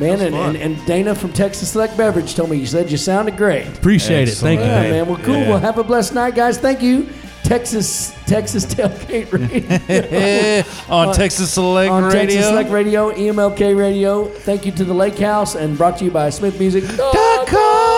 Man, 0.00 0.20
and, 0.20 0.34
and, 0.34 0.56
and 0.56 0.86
Dana 0.86 1.14
from 1.14 1.32
Texas 1.32 1.70
Select 1.72 1.96
Beverage 1.96 2.34
told 2.34 2.50
me 2.50 2.56
you 2.56 2.66
said 2.66 2.90
you 2.90 2.96
sounded 2.96 3.36
great. 3.36 3.66
Appreciate 3.68 4.28
it. 4.28 4.34
Thank 4.34 4.60
you. 4.60 4.66
Yeah, 4.66 4.82
Dave. 4.82 4.92
man. 4.92 5.06
Well, 5.06 5.18
cool. 5.24 5.36
Yeah. 5.36 5.48
Well, 5.50 5.58
have 5.58 5.78
a 5.78 5.84
blessed 5.84 6.14
night, 6.14 6.34
guys. 6.34 6.58
Thank 6.58 6.82
you, 6.82 7.08
Texas 7.42 8.14
Texas 8.26 8.64
Tailgate 8.66 9.30
Radio. 9.32 10.64
on 10.94 11.14
Texas 11.14 11.52
Select 11.52 11.90
on 11.90 12.04
Radio. 12.04 12.20
Texas 12.20 12.46
Select 12.46 12.70
Radio, 12.70 13.10
EMLK 13.12 13.76
Radio. 13.76 14.26
Thank 14.26 14.64
you 14.66 14.72
to 14.72 14.84
the 14.84 14.94
Lake 14.94 15.18
House 15.18 15.54
and 15.54 15.76
brought 15.76 15.98
to 15.98 16.04
you 16.04 16.10
by 16.10 16.28
SmithMusic.com 16.28 17.90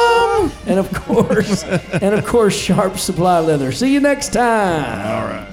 and 0.67 0.79
of 0.79 0.93
course, 0.93 1.63
and 1.65 2.15
of 2.15 2.25
course, 2.27 2.57
Sharp 2.57 2.99
Supply 2.99 3.39
Leather. 3.41 3.73
See 3.73 3.93
you 3.93 4.01
next 4.01 4.33
time. 4.33 5.07
All 5.07 5.25
right. 5.29 5.52